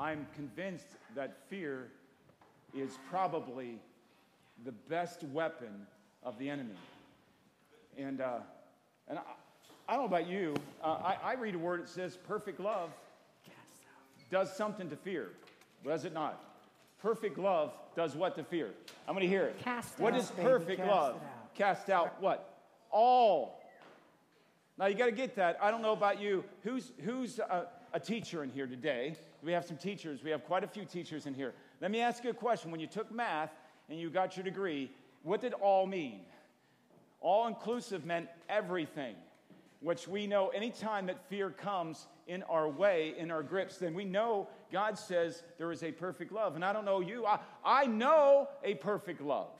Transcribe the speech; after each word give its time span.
I'm 0.00 0.26
convinced 0.34 0.86
that 1.14 1.36
fear 1.50 1.88
is 2.74 2.98
probably 3.10 3.78
the 4.64 4.72
best 4.72 5.22
weapon 5.24 5.86
of 6.22 6.38
the 6.38 6.48
enemy. 6.48 6.74
And, 7.98 8.22
uh, 8.22 8.38
and 9.08 9.18
I, 9.18 9.22
I, 9.86 9.92
don't 9.96 10.10
know 10.10 10.16
about 10.16 10.26
you, 10.26 10.54
uh, 10.82 10.86
I, 10.86 11.16
I 11.22 11.34
read 11.34 11.54
a 11.54 11.58
word 11.58 11.82
that 11.82 11.88
says 11.90 12.16
perfect 12.26 12.60
love 12.60 12.88
does 14.30 14.56
something 14.56 14.88
to 14.88 14.96
fear, 14.96 15.32
does 15.84 16.06
it 16.06 16.14
not? 16.14 16.40
Perfect 17.02 17.36
love 17.36 17.72
does 17.94 18.14
what 18.14 18.36
to 18.36 18.44
fear? 18.44 18.70
I'm 19.06 19.14
going 19.14 19.26
to 19.26 19.28
hear 19.28 19.46
it. 19.46 19.58
Cast 19.58 19.98
what 19.98 20.14
out, 20.14 20.20
is 20.20 20.30
baby, 20.30 20.48
perfect 20.48 20.78
cast 20.78 20.90
love? 20.90 21.14
out. 21.16 21.54
Cast 21.54 21.90
out 21.90 22.22
what? 22.22 22.58
All. 22.90 23.60
Now 24.78 24.86
you 24.86 24.94
got 24.94 25.06
to 25.06 25.12
get 25.12 25.34
that. 25.36 25.58
I 25.60 25.70
don't 25.70 25.82
know 25.82 25.92
about 25.92 26.22
you. 26.22 26.44
Who's 26.62 26.92
who's 27.00 27.38
a, 27.38 27.66
a 27.92 28.00
teacher 28.00 28.42
in 28.42 28.50
here 28.50 28.66
today? 28.66 29.16
We 29.42 29.52
have 29.52 29.64
some 29.64 29.76
teachers. 29.76 30.22
We 30.22 30.30
have 30.30 30.44
quite 30.44 30.64
a 30.64 30.68
few 30.68 30.84
teachers 30.84 31.26
in 31.26 31.34
here. 31.34 31.54
Let 31.80 31.90
me 31.90 32.00
ask 32.00 32.24
you 32.24 32.30
a 32.30 32.34
question. 32.34 32.70
When 32.70 32.80
you 32.80 32.86
took 32.86 33.10
math 33.10 33.50
and 33.88 33.98
you 33.98 34.10
got 34.10 34.36
your 34.36 34.44
degree, 34.44 34.90
what 35.22 35.40
did 35.40 35.54
all 35.54 35.86
mean? 35.86 36.20
All 37.20 37.46
inclusive 37.46 38.04
meant 38.04 38.28
everything, 38.48 39.14
which 39.80 40.08
we 40.08 40.26
know 40.26 40.48
anytime 40.48 41.06
that 41.06 41.28
fear 41.28 41.50
comes 41.50 42.06
in 42.26 42.42
our 42.44 42.68
way, 42.68 43.14
in 43.18 43.30
our 43.30 43.42
grips, 43.42 43.78
then 43.78 43.94
we 43.94 44.04
know 44.04 44.48
God 44.70 44.96
says 44.98 45.42
there 45.58 45.72
is 45.72 45.82
a 45.82 45.90
perfect 45.90 46.32
love. 46.32 46.54
And 46.54 46.64
I 46.64 46.72
don't 46.72 46.84
know 46.84 47.00
you, 47.00 47.26
I, 47.26 47.40
I 47.64 47.86
know 47.86 48.48
a 48.62 48.74
perfect 48.74 49.20
love. 49.20 49.50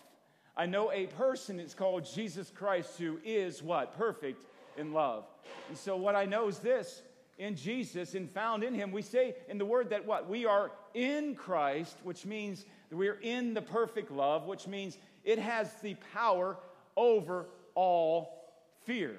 I 0.56 0.66
know 0.66 0.92
a 0.92 1.06
person, 1.06 1.58
it's 1.58 1.74
called 1.74 2.04
Jesus 2.04 2.50
Christ, 2.54 2.98
who 2.98 3.18
is 3.24 3.62
what? 3.62 3.96
Perfect 3.96 4.44
in 4.76 4.92
love. 4.92 5.24
And 5.68 5.76
so 5.76 5.96
what 5.96 6.14
I 6.14 6.26
know 6.26 6.48
is 6.48 6.58
this 6.58 7.02
in 7.40 7.56
Jesus 7.56 8.14
and 8.14 8.30
found 8.30 8.62
in 8.62 8.74
him, 8.74 8.92
we 8.92 9.00
say 9.00 9.34
in 9.48 9.56
the 9.56 9.64
word 9.64 9.90
that 9.90 10.06
what? 10.06 10.28
We 10.28 10.44
are 10.44 10.70
in 10.92 11.34
Christ, 11.34 11.96
which 12.04 12.26
means 12.26 12.66
we're 12.92 13.18
in 13.22 13.54
the 13.54 13.62
perfect 13.62 14.10
love, 14.12 14.46
which 14.46 14.66
means 14.66 14.98
it 15.24 15.38
has 15.38 15.72
the 15.82 15.96
power 16.12 16.58
over 16.96 17.46
all 17.74 18.52
fear. 18.84 19.16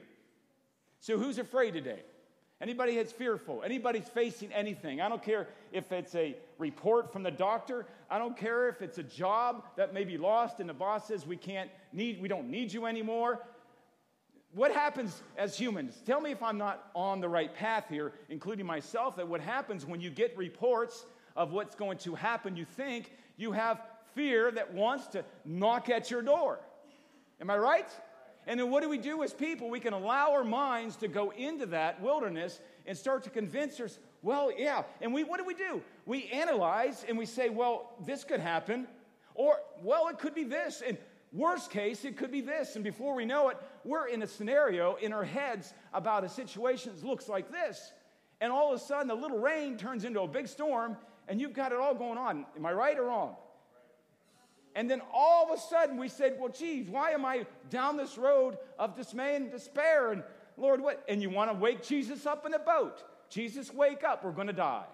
So 1.00 1.18
who's 1.18 1.40
afraid 1.40 1.74
today? 1.74 2.04
Anybody 2.62 2.96
that's 2.96 3.12
fearful, 3.12 3.64
anybody's 3.66 4.08
facing 4.08 4.54
anything. 4.54 5.02
I 5.02 5.10
don't 5.10 5.24
care 5.24 5.48
if 5.72 5.92
it's 5.92 6.14
a 6.14 6.36
report 6.60 7.12
from 7.12 7.24
the 7.24 7.32
doctor. 7.32 7.88
I 8.08 8.20
don't 8.20 8.38
care 8.38 8.70
if 8.70 8.84
it's 8.84 9.00
a 9.00 9.04
job 9.04 9.64
that 9.78 9.96
may 9.96 10.04
be 10.04 10.20
lost 10.20 10.60
and 10.60 10.70
the 10.70 10.76
boss 10.76 11.08
says 11.08 11.26
we 11.26 11.38
can't 11.38 11.72
need, 11.92 12.22
we 12.22 12.28
don't 12.28 12.52
need 12.52 12.72
you 12.72 12.86
anymore. 12.86 13.40
What 14.54 14.74
happens 14.74 15.24
as 15.38 15.58
humans? 15.58 16.02
Tell 16.06 16.20
me 16.20 16.32
if 16.32 16.44
I'm 16.44 16.58
not 16.58 16.90
on 16.94 17.22
the 17.22 17.30
right 17.30 17.54
path 17.54 17.86
here, 17.90 18.12
including 18.30 18.66
myself, 18.66 19.16
that 19.16 19.28
what 19.28 19.40
happens 19.40 19.86
when 19.86 20.02
you 20.02 20.10
get 20.10 20.38
reports 20.38 21.06
of 21.38 21.52
what's 21.52 21.74
going 21.76 21.98
to 22.00 22.16
happen, 22.16 22.58
you 22.58 22.66
think 22.66 23.14
you 23.38 23.54
have 23.54 23.82
fear 24.14 24.52
that 24.52 24.74
wants 24.74 25.08
to 25.08 25.24
knock 25.46 25.90
at 25.90 26.12
your 26.12 26.22
door. 26.22 26.60
Am 27.40 27.50
I 27.50 27.58
right? 27.58 27.88
And 28.46 28.60
then 28.60 28.70
what 28.70 28.84
do 28.84 28.90
we 28.90 28.98
do 28.98 29.24
as 29.24 29.34
people? 29.34 29.70
We 29.70 29.80
can 29.80 29.94
allow 29.94 30.34
our 30.34 30.44
minds 30.44 30.98
to 30.98 31.08
go 31.08 31.32
into 31.32 31.66
that 31.68 32.02
wilderness 32.02 32.60
and 32.86 32.98
start 32.98 33.24
to 33.24 33.30
convince 33.30 33.80
us, 33.80 34.00
well, 34.22 34.52
yeah. 34.56 34.84
And 35.00 35.14
we, 35.14 35.24
what 35.24 35.40
do 35.40 35.46
we 35.46 35.54
do? 35.54 35.82
We 36.06 36.26
analyze 36.26 37.06
and 37.08 37.18
we 37.18 37.26
say, 37.26 37.50
well, 37.50 37.94
this 38.06 38.24
could 38.24 38.40
happen. 38.40 38.88
Or, 39.34 39.58
well, 39.82 40.10
it 40.10 40.20
could 40.20 40.36
be 40.36 40.44
this. 40.44 40.84
And 40.86 40.98
worst 41.32 41.72
case, 41.72 42.06
it 42.06 42.18
could 42.18 42.32
be 42.32 42.42
this. 42.42 42.76
And 42.76 42.84
before 42.84 43.16
we 43.16 43.26
know 43.26 43.50
it, 43.50 43.58
we're 43.84 44.08
in 44.08 44.22
a 44.22 44.28
scenario 44.28 44.96
in 44.96 45.14
our 45.14 45.24
heads 45.24 45.74
about 45.94 46.24
a 46.24 46.30
situation 46.30 46.94
that 46.96 47.06
looks 47.06 47.30
like 47.30 47.52
this. 47.52 47.92
And 48.40 48.52
all 48.52 48.74
of 48.74 48.82
a 48.82 48.84
sudden, 48.84 49.12
a 49.12 49.16
little 49.16 49.40
rain 49.40 49.78
turns 49.78 50.04
into 50.04 50.22
a 50.22 50.28
big 50.28 50.48
storm, 50.48 50.98
and 51.28 51.40
you've 51.40 51.54
got 51.54 51.72
it 51.72 51.78
all 51.78 51.94
going 51.94 52.18
on. 52.18 52.46
Am 52.56 52.66
I 52.66 52.74
right 52.74 52.98
or 52.98 53.06
wrong? 53.06 53.36
And 54.76 54.90
then 54.90 55.02
all 55.14 55.52
of 55.52 55.58
a 55.58 55.62
sudden 55.62 55.98
we 55.98 56.08
said, 56.08 56.38
Well, 56.40 56.50
geez, 56.50 56.90
why 56.90 57.12
am 57.12 57.26
I 57.26 57.46
down 57.70 57.98
this 57.98 58.18
road 58.18 58.58
of 58.80 58.96
dismay 58.96 59.36
and 59.36 59.52
despair? 59.52 60.12
And 60.12 60.24
Lord, 60.58 60.82
what? 60.82 61.04
And 61.10 61.22
you 61.22 61.30
want 61.30 61.52
to 61.52 61.58
wake 61.58 61.84
Jesus 61.84 62.26
up 62.26 62.46
in 62.46 62.54
a 62.54 62.60
boat. 62.60 63.04
Jesus, 63.30 63.74
wake 63.74 64.04
up, 64.04 64.24
we're 64.24 64.32
going 64.32 64.48
to 64.48 64.54
die. 64.54 64.86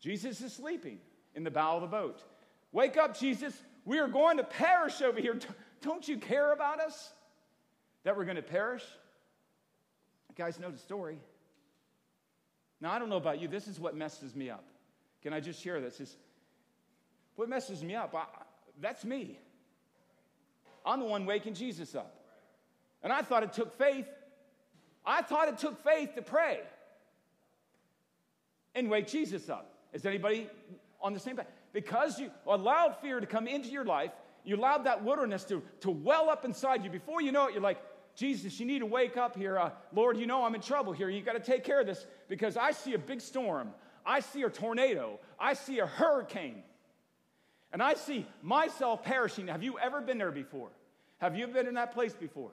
Jesus 0.00 0.40
is 0.40 0.52
sleeping 0.52 0.98
in 1.34 1.44
the 1.44 1.50
bow 1.50 1.76
of 1.76 1.82
the 1.82 1.88
boat. 1.88 2.22
Wake 2.72 2.96
up, 2.96 3.18
Jesus, 3.18 3.54
we 3.84 3.98
are 3.98 4.08
going 4.08 4.36
to 4.36 4.44
perish 4.44 5.02
over 5.02 5.20
here. 5.20 5.38
Don't 5.82 6.06
you 6.06 6.18
care 6.18 6.52
about 6.52 6.80
us? 6.80 7.12
That 8.04 8.16
we're 8.16 8.24
going 8.24 8.36
to 8.36 8.42
perish? 8.42 8.84
You 10.28 10.34
guys 10.34 10.58
know 10.58 10.70
the 10.70 10.78
story. 10.78 11.18
Now, 12.80 12.92
I 12.92 12.98
don't 12.98 13.08
know 13.08 13.16
about 13.16 13.40
you, 13.40 13.48
this 13.48 13.68
is 13.68 13.78
what 13.78 13.94
messes 13.94 14.34
me 14.34 14.48
up. 14.48 14.64
Can 15.22 15.32
I 15.32 15.40
just 15.40 15.62
share 15.62 15.80
this? 15.80 16.00
It's, 16.00 16.16
what 17.36 17.48
messes 17.48 17.82
me 17.82 17.94
up? 17.94 18.14
I, 18.14 18.24
that's 18.80 19.04
me. 19.04 19.38
I'm 20.84 21.00
the 21.00 21.06
one 21.06 21.26
waking 21.26 21.54
Jesus 21.54 21.94
up. 21.94 22.14
And 23.02 23.12
I 23.12 23.22
thought 23.22 23.42
it 23.42 23.52
took 23.52 23.76
faith. 23.76 24.06
I 25.04 25.22
thought 25.22 25.48
it 25.48 25.58
took 25.58 25.82
faith 25.82 26.14
to 26.14 26.22
pray 26.22 26.60
and 28.74 28.88
wake 28.90 29.06
Jesus 29.06 29.48
up. 29.48 29.74
Is 29.92 30.06
anybody 30.06 30.48
on 31.02 31.12
the 31.12 31.20
same 31.20 31.36
page? 31.36 31.46
Because 31.72 32.18
you 32.18 32.30
allowed 32.46 32.96
fear 33.00 33.20
to 33.20 33.26
come 33.26 33.46
into 33.46 33.68
your 33.68 33.84
life, 33.84 34.10
you 34.44 34.56
allowed 34.56 34.84
that 34.84 35.04
wilderness 35.04 35.44
to, 35.44 35.62
to 35.80 35.90
well 35.90 36.30
up 36.30 36.44
inside 36.44 36.84
you. 36.84 36.90
Before 36.90 37.20
you 37.20 37.32
know 37.32 37.46
it, 37.46 37.52
you're 37.52 37.62
like, 37.62 37.78
Jesus, 38.16 38.58
you 38.58 38.66
need 38.66 38.80
to 38.80 38.86
wake 38.86 39.16
up 39.16 39.36
here. 39.36 39.58
Uh, 39.58 39.70
Lord, 39.92 40.16
you 40.16 40.26
know 40.26 40.44
I'm 40.44 40.54
in 40.54 40.60
trouble 40.60 40.92
here. 40.92 41.08
You 41.08 41.22
got 41.22 41.34
to 41.34 41.40
take 41.40 41.64
care 41.64 41.80
of 41.80 41.86
this 41.86 42.06
because 42.28 42.56
I 42.56 42.72
see 42.72 42.94
a 42.94 42.98
big 42.98 43.20
storm. 43.20 43.70
I 44.04 44.20
see 44.20 44.42
a 44.42 44.50
tornado. 44.50 45.20
I 45.38 45.54
see 45.54 45.78
a 45.78 45.86
hurricane. 45.86 46.62
And 47.72 47.82
I 47.82 47.94
see 47.94 48.26
myself 48.42 49.04
perishing. 49.04 49.46
Have 49.46 49.62
you 49.62 49.78
ever 49.78 50.00
been 50.00 50.18
there 50.18 50.32
before? 50.32 50.70
Have 51.18 51.36
you 51.36 51.46
been 51.46 51.68
in 51.68 51.74
that 51.74 51.92
place 51.92 52.14
before? 52.14 52.50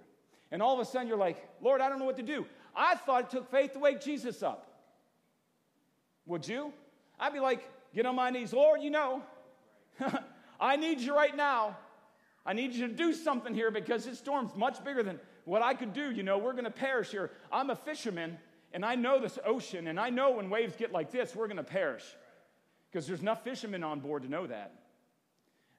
And 0.51 0.61
all 0.61 0.79
of 0.79 0.79
a 0.79 0.89
sudden 0.89 1.07
you're 1.07 1.17
like, 1.17 1.43
Lord, 1.61 1.81
I 1.81 1.89
don't 1.89 1.99
know 1.99 2.05
what 2.05 2.17
to 2.17 2.23
do. 2.23 2.45
I 2.75 2.95
thought 2.95 3.23
it 3.23 3.29
took 3.31 3.49
faith 3.49 3.73
to 3.73 3.79
wake 3.79 4.01
Jesus 4.01 4.43
up. 4.43 4.67
Would 6.27 6.47
you? 6.47 6.71
I'd 7.19 7.33
be 7.33 7.39
like, 7.39 7.67
get 7.93 8.05
on 8.05 8.15
my 8.15 8.29
knees. 8.29 8.53
Lord, 8.53 8.81
you 8.81 8.89
know, 8.89 9.21
I 10.59 10.75
need 10.75 10.99
you 10.99 11.15
right 11.15 11.35
now. 11.35 11.77
I 12.45 12.53
need 12.53 12.73
you 12.73 12.87
to 12.87 12.93
do 12.93 13.13
something 13.13 13.53
here 13.53 13.71
because 13.71 14.05
this 14.05 14.17
storm's 14.17 14.55
much 14.55 14.83
bigger 14.83 15.03
than 15.03 15.19
what 15.45 15.61
I 15.61 15.73
could 15.73 15.93
do. 15.93 16.11
You 16.11 16.23
know, 16.23 16.37
we're 16.37 16.53
going 16.53 16.65
to 16.65 16.71
perish 16.71 17.11
here. 17.11 17.31
I'm 17.51 17.69
a 17.69 17.75
fisherman 17.75 18.37
and 18.73 18.85
I 18.85 18.95
know 18.95 19.19
this 19.19 19.37
ocean 19.45 19.87
and 19.87 19.99
I 19.99 20.09
know 20.09 20.31
when 20.31 20.49
waves 20.49 20.75
get 20.75 20.91
like 20.91 21.11
this, 21.11 21.35
we're 21.35 21.47
going 21.47 21.57
to 21.57 21.63
perish 21.63 22.03
because 22.89 23.07
there's 23.07 23.21
enough 23.21 23.43
fishermen 23.43 23.83
on 23.83 23.99
board 23.99 24.23
to 24.23 24.29
know 24.29 24.47
that. 24.47 24.73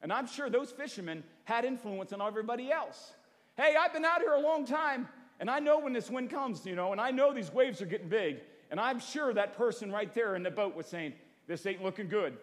And 0.02 0.12
I'm 0.12 0.26
sure 0.26 0.48
those 0.48 0.70
fishermen 0.70 1.24
had 1.44 1.64
influence 1.64 2.12
on 2.12 2.22
everybody 2.22 2.70
else. 2.70 3.12
Hey, 3.56 3.74
I've 3.78 3.92
been 3.92 4.04
out 4.04 4.20
here 4.20 4.34
a 4.34 4.40
long 4.40 4.64
time, 4.64 5.08
and 5.40 5.50
I 5.50 5.58
know 5.58 5.80
when 5.80 5.92
this 5.92 6.08
wind 6.08 6.30
comes, 6.30 6.64
you 6.64 6.76
know, 6.76 6.92
and 6.92 7.00
I 7.00 7.10
know 7.10 7.34
these 7.34 7.52
waves 7.52 7.82
are 7.82 7.86
getting 7.86 8.08
big. 8.08 8.40
And 8.70 8.78
I'm 8.78 9.00
sure 9.00 9.32
that 9.32 9.56
person 9.56 9.90
right 9.90 10.12
there 10.14 10.36
in 10.36 10.42
the 10.42 10.50
boat 10.50 10.76
was 10.76 10.86
saying, 10.86 11.14
This 11.48 11.66
ain't 11.66 11.82
looking 11.82 12.08
good. 12.08 12.36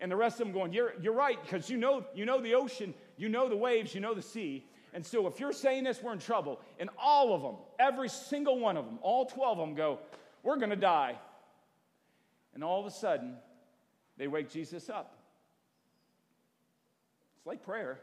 And 0.00 0.10
the 0.10 0.16
rest 0.16 0.40
of 0.40 0.46
them 0.46 0.52
going, 0.52 0.72
You're, 0.72 0.94
you're 1.00 1.14
right, 1.14 1.42
because 1.42 1.70
you 1.70 1.78
know, 1.78 2.04
you 2.14 2.26
know 2.26 2.42
the 2.42 2.54
ocean, 2.54 2.92
you 3.16 3.30
know 3.30 3.48
the 3.48 3.56
waves, 3.56 3.94
you 3.94 4.00
know 4.00 4.12
the 4.12 4.20
sea. 4.20 4.66
And 4.92 5.06
so 5.06 5.26
if 5.26 5.40
you're 5.40 5.52
saying 5.52 5.84
this, 5.84 6.02
we're 6.02 6.12
in 6.12 6.18
trouble. 6.18 6.60
And 6.78 6.90
all 6.98 7.34
of 7.34 7.40
them, 7.40 7.54
every 7.78 8.10
single 8.10 8.58
one 8.58 8.76
of 8.76 8.84
them, 8.84 8.98
all 9.00 9.24
12 9.24 9.58
of 9.58 9.66
them 9.66 9.74
go, 9.74 10.00
We're 10.42 10.56
going 10.58 10.70
to 10.70 10.76
die. 10.76 11.18
And 12.54 12.62
all 12.62 12.80
of 12.80 12.86
a 12.86 12.90
sudden, 12.90 13.36
they 14.18 14.26
wake 14.26 14.50
Jesus 14.50 14.90
up. 14.90 15.16
It's 17.38 17.46
like 17.46 17.62
prayer. 17.64 18.00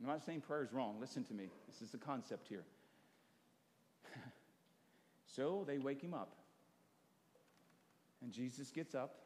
I'm 0.00 0.06
not 0.06 0.24
saying 0.24 0.42
prayer 0.42 0.62
is 0.62 0.72
wrong. 0.72 0.96
Listen 1.00 1.24
to 1.24 1.34
me. 1.34 1.48
This 1.66 1.82
is 1.82 1.90
the 1.90 1.98
concept 1.98 2.46
here. 2.46 2.64
so 5.26 5.64
they 5.66 5.78
wake 5.78 6.00
him 6.00 6.14
up. 6.14 6.36
And 8.24 8.32
Jesus 8.32 8.70
gets 8.70 8.94
up, 8.94 9.16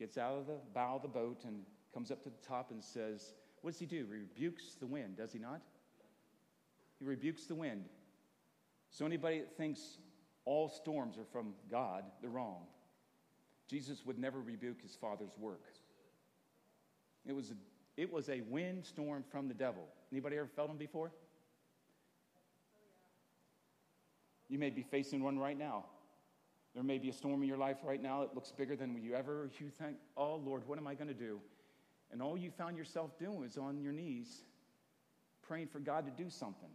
gets 0.00 0.18
out 0.18 0.36
of 0.36 0.46
the 0.48 0.58
bow 0.74 0.96
of 0.96 1.02
the 1.02 1.08
boat, 1.08 1.44
and 1.46 1.62
comes 1.94 2.10
up 2.10 2.20
to 2.24 2.28
the 2.28 2.46
top 2.46 2.72
and 2.72 2.82
says, 2.82 3.34
What 3.62 3.70
does 3.70 3.78
he 3.78 3.86
do? 3.86 3.98
He 3.98 4.02
rebukes 4.02 4.74
the 4.80 4.86
wind, 4.86 5.16
does 5.16 5.32
he 5.32 5.38
not? 5.38 5.60
He 6.98 7.04
rebukes 7.04 7.46
the 7.46 7.54
wind. 7.54 7.84
So 8.90 9.06
anybody 9.06 9.38
that 9.38 9.56
thinks 9.56 9.98
all 10.44 10.68
storms 10.68 11.16
are 11.18 11.24
from 11.24 11.54
God, 11.70 12.02
they're 12.20 12.30
wrong. 12.30 12.66
Jesus 13.68 14.04
would 14.04 14.18
never 14.18 14.40
rebuke 14.40 14.82
his 14.82 14.96
Father's 14.96 15.38
work. 15.38 15.62
It 17.24 17.32
was 17.32 17.52
a 17.52 17.54
it 17.96 18.12
was 18.12 18.28
a 18.28 18.40
windstorm 18.40 19.22
from 19.30 19.46
the 19.46 19.54
devil. 19.54 19.84
Anybody 20.10 20.36
ever 20.36 20.48
felt 20.48 20.66
them 20.66 20.78
before? 20.78 21.12
You 24.48 24.58
may 24.58 24.70
be 24.70 24.82
facing 24.82 25.22
one 25.22 25.38
right 25.38 25.56
now. 25.56 25.84
There 26.74 26.82
may 26.82 26.98
be 26.98 27.08
a 27.08 27.12
storm 27.12 27.42
in 27.42 27.48
your 27.48 27.56
life 27.56 27.78
right 27.84 28.02
now 28.02 28.20
that 28.20 28.34
looks 28.34 28.50
bigger 28.50 28.74
than 28.74 29.00
you 29.00 29.14
ever. 29.14 29.48
You 29.60 29.70
think, 29.70 29.96
oh 30.16 30.36
Lord, 30.36 30.66
what 30.66 30.78
am 30.78 30.86
I 30.86 30.94
going 30.94 31.08
to 31.08 31.14
do? 31.14 31.40
And 32.12 32.20
all 32.20 32.36
you 32.36 32.50
found 32.50 32.76
yourself 32.76 33.16
doing 33.18 33.40
was 33.40 33.56
on 33.56 33.80
your 33.80 33.92
knees 33.92 34.42
praying 35.42 35.68
for 35.68 35.78
God 35.78 36.04
to 36.06 36.22
do 36.22 36.30
something. 36.30 36.68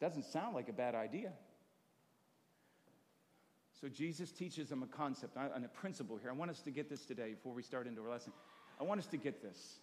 Doesn't 0.00 0.24
sound 0.24 0.54
like 0.54 0.68
a 0.68 0.72
bad 0.72 0.94
idea. 0.94 1.32
So 3.80 3.88
Jesus 3.88 4.30
teaches 4.30 4.68
them 4.68 4.82
a 4.82 4.86
concept 4.86 5.36
and 5.36 5.64
a 5.64 5.68
principle 5.68 6.18
here. 6.18 6.30
I 6.30 6.34
want 6.34 6.50
us 6.50 6.60
to 6.62 6.70
get 6.70 6.90
this 6.90 7.06
today 7.06 7.30
before 7.30 7.54
we 7.54 7.62
start 7.62 7.86
into 7.86 8.02
our 8.02 8.10
lesson. 8.10 8.32
I 8.78 8.84
want 8.84 9.00
us 9.00 9.06
to 9.08 9.16
get 9.16 9.42
this. 9.42 9.78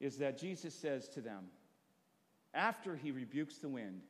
Is 0.00 0.18
that 0.18 0.38
Jesus 0.38 0.74
says 0.74 1.08
to 1.10 1.20
them, 1.20 1.44
after 2.54 2.96
he 2.96 3.12
rebukes 3.12 3.58
the 3.58 3.68
wind, 3.68 4.02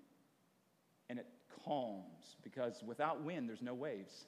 and 1.08 1.18
it 1.18 1.26
calms, 1.64 2.36
because 2.42 2.82
without 2.84 3.22
wind, 3.22 3.48
there's 3.48 3.62
no 3.62 3.74
waves. 3.74 4.26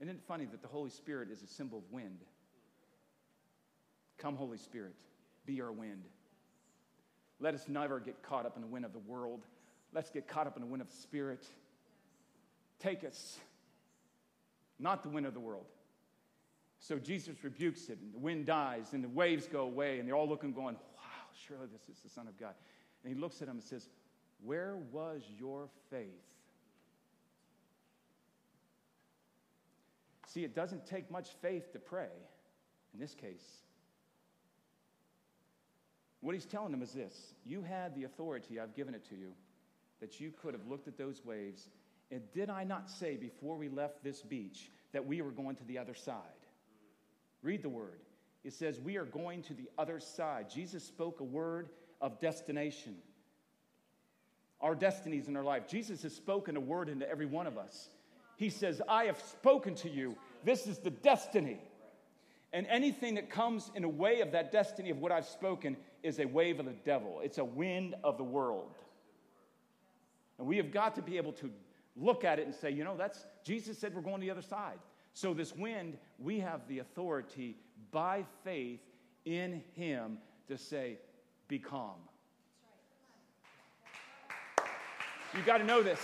Isn't 0.00 0.16
it 0.16 0.20
funny 0.26 0.46
that 0.46 0.62
the 0.62 0.68
Holy 0.68 0.90
Spirit 0.90 1.30
is 1.30 1.42
a 1.42 1.46
symbol 1.46 1.78
of 1.78 1.84
wind? 1.92 2.18
Come, 4.18 4.36
Holy 4.36 4.58
Spirit, 4.58 4.94
be 5.46 5.60
our 5.60 5.72
wind. 5.72 6.04
Let 7.40 7.54
us 7.54 7.64
never 7.68 8.00
get 8.00 8.22
caught 8.22 8.46
up 8.46 8.56
in 8.56 8.62
the 8.62 8.68
wind 8.68 8.84
of 8.84 8.92
the 8.92 8.98
world. 8.98 9.40
Let's 9.92 10.10
get 10.10 10.28
caught 10.28 10.46
up 10.46 10.56
in 10.56 10.62
the 10.62 10.68
wind 10.68 10.80
of 10.80 10.88
the 10.88 10.96
Spirit. 10.96 11.44
Take 12.78 13.04
us, 13.04 13.38
not 14.78 15.02
the 15.02 15.08
wind 15.08 15.26
of 15.26 15.34
the 15.34 15.40
world. 15.40 15.66
So 16.80 16.98
Jesus 16.98 17.36
rebukes 17.44 17.88
it, 17.88 17.98
and 18.00 18.12
the 18.12 18.18
wind 18.18 18.46
dies, 18.46 18.92
and 18.92 19.04
the 19.04 19.08
waves 19.08 19.46
go 19.46 19.60
away, 19.60 20.00
and 20.00 20.08
they're 20.08 20.16
all 20.16 20.28
looking, 20.28 20.52
going, 20.52 20.74
Wow, 20.74 21.26
surely 21.46 21.66
this 21.72 21.96
is 21.96 22.02
the 22.02 22.10
Son 22.10 22.26
of 22.26 22.36
God. 22.38 22.54
And 23.04 23.14
he 23.14 23.20
looks 23.20 23.40
at 23.40 23.46
them 23.46 23.58
and 23.58 23.64
says, 23.64 23.88
Where 24.44 24.76
was 24.90 25.22
your 25.38 25.68
faith? 25.90 26.08
See, 30.26 30.44
it 30.44 30.54
doesn't 30.54 30.86
take 30.86 31.10
much 31.10 31.28
faith 31.42 31.72
to 31.72 31.78
pray 31.78 32.08
in 32.94 33.00
this 33.00 33.14
case. 33.14 33.44
What 36.20 36.34
he's 36.34 36.46
telling 36.46 36.70
them 36.70 36.82
is 36.82 36.92
this 36.92 37.34
You 37.44 37.62
had 37.62 37.94
the 37.94 38.04
authority, 38.04 38.58
I've 38.58 38.74
given 38.74 38.94
it 38.94 39.04
to 39.10 39.14
you, 39.14 39.32
that 40.00 40.20
you 40.20 40.32
could 40.42 40.54
have 40.54 40.66
looked 40.66 40.88
at 40.88 40.96
those 40.96 41.24
waves. 41.24 41.68
And 42.10 42.20
did 42.32 42.50
I 42.50 42.64
not 42.64 42.90
say 42.90 43.16
before 43.16 43.56
we 43.56 43.68
left 43.68 44.04
this 44.04 44.22
beach 44.22 44.70
that 44.92 45.06
we 45.06 45.22
were 45.22 45.30
going 45.30 45.56
to 45.56 45.64
the 45.64 45.78
other 45.78 45.94
side? 45.94 46.16
Read 47.42 47.62
the 47.62 47.68
word. 47.68 48.00
It 48.44 48.52
says, 48.52 48.80
We 48.80 48.96
are 48.96 49.04
going 49.04 49.42
to 49.44 49.54
the 49.54 49.68
other 49.78 50.00
side. 50.00 50.50
Jesus 50.50 50.84
spoke 50.84 51.20
a 51.20 51.24
word 51.24 51.68
of 52.00 52.20
destination. 52.20 52.96
Our 54.62 54.74
destinies 54.74 55.28
in 55.28 55.36
our 55.36 55.42
life. 55.42 55.66
Jesus 55.66 56.02
has 56.02 56.14
spoken 56.14 56.56
a 56.56 56.60
word 56.60 56.88
into 56.88 57.08
every 57.08 57.26
one 57.26 57.46
of 57.46 57.58
us. 57.58 57.88
He 58.36 58.48
says, 58.48 58.80
I 58.88 59.04
have 59.04 59.20
spoken 59.20 59.74
to 59.76 59.90
you. 59.90 60.16
This 60.44 60.66
is 60.66 60.78
the 60.78 60.90
destiny. 60.90 61.58
And 62.52 62.66
anything 62.66 63.14
that 63.14 63.30
comes 63.30 63.70
in 63.74 63.84
a 63.84 63.88
way 63.88 64.20
of 64.20 64.32
that 64.32 64.52
destiny 64.52 64.90
of 64.90 64.98
what 64.98 65.10
I've 65.10 65.26
spoken 65.26 65.76
is 66.02 66.18
a 66.18 66.26
wave 66.26 66.60
of 66.60 66.66
the 66.66 66.74
devil, 66.84 67.20
it's 67.22 67.38
a 67.38 67.44
wind 67.44 67.94
of 68.04 68.18
the 68.18 68.24
world. 68.24 68.76
And 70.38 70.46
we 70.46 70.56
have 70.56 70.72
got 70.72 70.94
to 70.96 71.02
be 71.02 71.16
able 71.16 71.32
to 71.34 71.50
look 71.96 72.24
at 72.24 72.38
it 72.38 72.46
and 72.46 72.54
say, 72.54 72.70
you 72.70 72.84
know, 72.84 72.96
that's 72.96 73.26
Jesus 73.44 73.78
said 73.78 73.94
we're 73.94 74.02
going 74.02 74.20
to 74.20 74.26
the 74.26 74.30
other 74.30 74.42
side. 74.42 74.78
So, 75.14 75.34
this 75.34 75.54
wind, 75.54 75.98
we 76.18 76.40
have 76.40 76.66
the 76.68 76.78
authority 76.78 77.56
by 77.90 78.24
faith 78.44 78.80
in 79.24 79.62
Him 79.74 80.18
to 80.48 80.56
say, 80.56 80.98
be 81.48 81.58
calm. 81.58 81.96
You 85.34 85.40
got 85.46 85.58
to 85.58 85.64
know 85.64 85.82
this. 85.82 85.98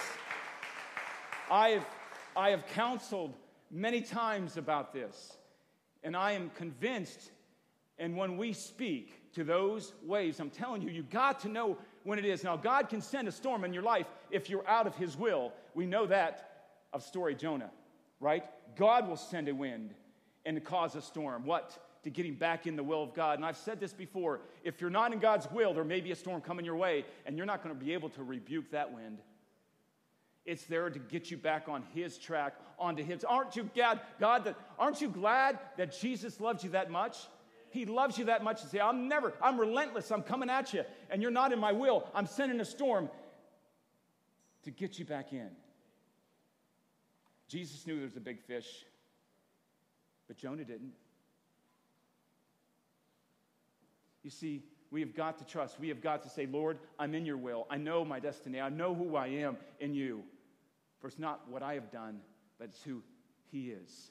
I 1.51 1.69
have, 1.71 1.87
I 2.35 2.49
have 2.49 2.67
counseled 2.69 3.35
many 3.71 4.01
times 4.01 4.57
about 4.57 4.95
this, 4.95 5.37
and 6.03 6.17
I 6.17 6.33
am 6.33 6.51
convinced. 6.55 7.31
And 7.99 8.17
when 8.17 8.39
we 8.39 8.55
speak 8.55 9.33
to 9.35 9.45
those 9.45 9.93
waves, 10.03 10.41
I'm 10.41 10.49
telling 10.49 10.81
you, 10.81 10.89
you've 10.89 11.11
got 11.11 11.41
to 11.41 11.49
know 11.49 11.77
when 12.05 12.19
it 12.19 12.25
is. 12.25 12.43
Now, 12.43 12.57
God 12.57 12.89
can 12.89 13.03
send 13.03 13.29
a 13.29 13.33
storm 13.33 13.65
in 13.65 13.75
your 13.75 13.83
life 13.83 14.07
if 14.31 14.49
you're 14.49 14.67
out 14.67 14.87
of 14.87 14.97
His 14.97 15.15
will. 15.15 15.53
We 15.75 15.85
know 15.85 16.07
that 16.07 16.71
of 16.95 17.03
story 17.03 17.35
Jonah, 17.35 17.71
right? 18.21 18.45
God 18.77 19.07
will 19.07 19.17
send 19.17 19.49
a 19.49 19.55
wind 19.55 19.93
and 20.47 20.65
cause 20.65 20.95
a 20.95 21.03
storm. 21.03 21.45
What? 21.45 21.79
To 22.09 22.15
get 22.15 22.25
him 22.25 22.37
back 22.37 22.67
in 22.67 22.75
the 22.75 22.83
will 22.83 23.03
of 23.03 23.13
God. 23.13 23.37
And 23.37 23.45
I've 23.45 23.59
said 23.59 23.81
this 23.81 23.93
before 23.93 24.41
if 24.65 24.81
you're 24.81 24.89
not 24.89 25.13
in 25.13 25.19
God's 25.19 25.47
will, 25.51 25.75
there 25.75 25.85
may 25.85 26.01
be 26.01 26.11
a 26.11 26.17
storm 26.17 26.41
coming 26.41 26.65
your 26.65 26.77
way, 26.77 27.05
and 27.27 27.37
you're 27.37 27.45
not 27.45 27.63
going 27.63 27.79
to 27.79 27.85
be 27.85 27.93
able 27.93 28.09
to 28.11 28.23
rebuke 28.23 28.71
that 28.71 28.95
wind. 28.95 29.19
It's 30.47 30.65
there 30.65 30.89
to 30.89 30.99
get 30.99 31.31
you 31.31 31.37
back 31.37 31.69
on 31.69 31.83
His 31.95 32.17
track, 32.17 32.55
onto 32.79 33.05
His. 33.05 33.25
Aren't 33.25 33.57
you 33.57 33.69
glad, 33.75 34.01
God, 34.19 34.45
that 34.45 34.57
aren't 34.79 35.03
you 35.03 35.11
glad 35.11 35.59
that 35.77 36.01
Jesus 36.01 36.41
loves 36.41 36.65
you 36.65 36.71
that 36.71 36.91
much? 36.91 37.19
He 37.69 37.85
loves 37.85 38.17
you 38.17 38.25
that 38.25 38.43
much 38.43 38.63
to 38.63 38.69
say, 38.69 38.81
I'm 38.81 39.07
never, 39.07 39.35
I'm 39.43 39.61
relentless, 39.61 40.11
I'm 40.11 40.23
coming 40.23 40.49
at 40.49 40.73
you, 40.73 40.85
and 41.11 41.21
you're 41.21 41.31
not 41.31 41.53
in 41.53 41.59
my 41.59 41.73
will. 41.73 42.09
I'm 42.15 42.27
sending 42.27 42.59
a 42.61 42.65
storm 42.65 43.11
to 44.63 44.71
get 44.71 44.99
you 44.99 45.05
back 45.05 45.35
in. 45.35 45.51
Jesus 47.49 47.87
knew 47.87 47.97
there 47.97 48.07
was 48.07 48.17
a 48.17 48.21
big 48.21 48.41
fish, 48.41 48.87
but 50.27 50.39
Jonah 50.39 50.65
didn't. 50.65 50.93
You 54.23 54.31
see, 54.31 54.63
we 54.91 55.01
have 55.01 55.15
got 55.15 55.39
to 55.39 55.45
trust. 55.45 55.79
We 55.79 55.89
have 55.89 56.01
got 56.01 56.23
to 56.23 56.29
say, 56.29 56.47
Lord, 56.47 56.79
I'm 56.99 57.15
in 57.15 57.27
your 57.27 57.37
will. 57.37 57.67
I 57.71 57.77
know 57.77 58.05
my 58.05 58.21
destiny. 58.21 58.61
I 58.61 58.69
know 58.69 58.95
who 58.95 59.17
I 59.17 59.27
am 59.29 59.57
in 59.81 59.95
you. 59.95 60.23
For 61.01 61.09
it's 61.09 61.19
not 61.19 61.49
what 61.49 61.63
I 61.63 61.75
have 61.75 61.91
done, 61.93 62.21
but 62.59 62.69
it's 62.69 62.83
who 62.83 63.03
He 63.51 63.71
is. 63.71 64.11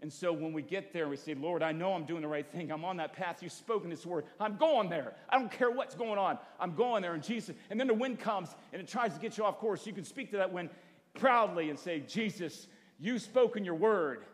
And 0.00 0.12
so 0.12 0.32
when 0.32 0.52
we 0.52 0.62
get 0.62 0.92
there, 0.92 1.08
we 1.08 1.16
say, 1.16 1.34
Lord, 1.34 1.60
I 1.62 1.72
know 1.72 1.92
I'm 1.92 2.04
doing 2.04 2.22
the 2.22 2.28
right 2.28 2.46
thing. 2.46 2.70
I'm 2.70 2.84
on 2.84 2.98
that 2.98 3.14
path. 3.14 3.42
You've 3.42 3.50
spoken 3.50 3.90
this 3.90 4.06
word. 4.06 4.26
I'm 4.38 4.56
going 4.56 4.88
there. 4.88 5.14
I 5.28 5.38
don't 5.38 5.50
care 5.50 5.72
what's 5.72 5.96
going 5.96 6.18
on. 6.18 6.38
I'm 6.60 6.74
going 6.76 7.02
there 7.02 7.16
in 7.16 7.20
Jesus. 7.20 7.56
And 7.68 7.80
then 7.80 7.88
the 7.88 7.94
wind 7.94 8.20
comes 8.20 8.54
and 8.72 8.80
it 8.80 8.86
tries 8.86 9.14
to 9.14 9.20
get 9.20 9.36
you 9.36 9.44
off 9.44 9.58
course. 9.58 9.86
You 9.86 9.92
can 9.92 10.04
speak 10.04 10.30
to 10.30 10.36
that 10.36 10.52
wind 10.52 10.70
proudly 11.14 11.68
and 11.68 11.76
say, 11.76 11.98
Jesus, 12.00 12.68
you've 13.00 13.22
spoken 13.22 13.64
your 13.64 13.74
word. 13.74 14.24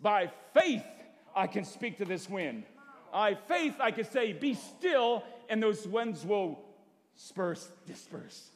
By 0.00 0.32
faith, 0.52 0.84
I 1.36 1.46
can 1.46 1.64
speak 1.64 1.98
to 1.98 2.04
this 2.04 2.28
wind. 2.28 2.64
By 3.14 3.36
faith, 3.36 3.76
I 3.78 3.92
could 3.92 4.10
say, 4.10 4.32
Be 4.32 4.54
still, 4.54 5.22
and 5.48 5.62
those 5.62 5.86
winds 5.86 6.26
will 6.26 6.58
disperse, 7.14 7.70
disperse, 7.86 8.50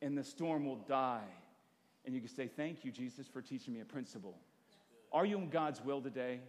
and 0.00 0.16
the 0.16 0.24
storm 0.24 0.64
will 0.64 0.76
die. 0.88 1.28
And 2.06 2.14
you 2.14 2.22
can 2.22 2.30
say, 2.30 2.48
Thank 2.48 2.86
you, 2.86 2.90
Jesus, 2.90 3.28
for 3.28 3.42
teaching 3.42 3.74
me 3.74 3.80
a 3.80 3.84
principle. 3.84 4.34
Are 5.12 5.26
you 5.26 5.36
in 5.36 5.50
God's 5.50 5.84
will 5.84 6.00
today? 6.00 6.40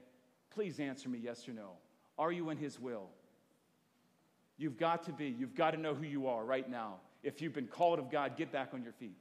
Please 0.51 0.79
answer 0.79 1.09
me 1.09 1.19
yes 1.21 1.45
or 1.49 1.51
no. 1.51 1.71
Are 2.17 2.31
you 2.31 2.49
in 2.49 2.55
His 2.57 2.79
will? 2.79 3.09
You've 4.57 4.77
got 4.77 5.03
to 5.03 5.11
be. 5.11 5.27
You've 5.37 5.53
got 5.53 5.71
to 5.71 5.77
know 5.77 5.93
who 5.93 6.05
you 6.05 6.27
are 6.27 6.45
right 6.45 6.69
now. 6.69 6.95
If 7.23 7.41
you've 7.41 7.53
been 7.53 7.67
called 7.67 7.99
of 7.99 8.09
God, 8.09 8.37
get 8.37 8.53
back 8.53 8.69
on 8.73 8.83
your 8.83 8.93
feet. 8.93 9.19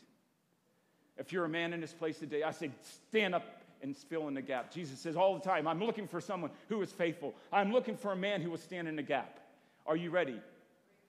If 1.19 1.33
you're 1.33 1.45
a 1.45 1.49
man 1.49 1.73
in 1.73 1.81
this 1.81 1.93
place 1.93 2.21
today, 2.21 2.45
I 2.45 2.53
say 2.53 2.71
stand 3.09 3.35
up 3.35 3.66
and 3.87 3.97
fill 3.97 4.29
in 4.29 4.35
the 4.35 4.43
gap. 4.43 4.73
Jesus 4.73 4.99
says 4.99 5.17
all 5.17 5.35
the 5.35 5.41
time, 5.41 5.67
I'm 5.67 5.81
looking 5.81 6.07
for 6.07 6.21
someone 6.21 6.51
who 6.69 6.83
is 6.83 6.93
faithful. 6.93 7.35
I'm 7.53 7.73
looking 7.73 7.97
for 7.97 8.13
a 8.13 8.17
man 8.17 8.43
who 8.43 8.51
will 8.51 8.59
stand 8.59 8.89
in 8.89 8.97
the 8.97 9.03
gap. 9.03 9.41
Are 9.87 9.97
you 9.97 10.11
ready? 10.11 10.41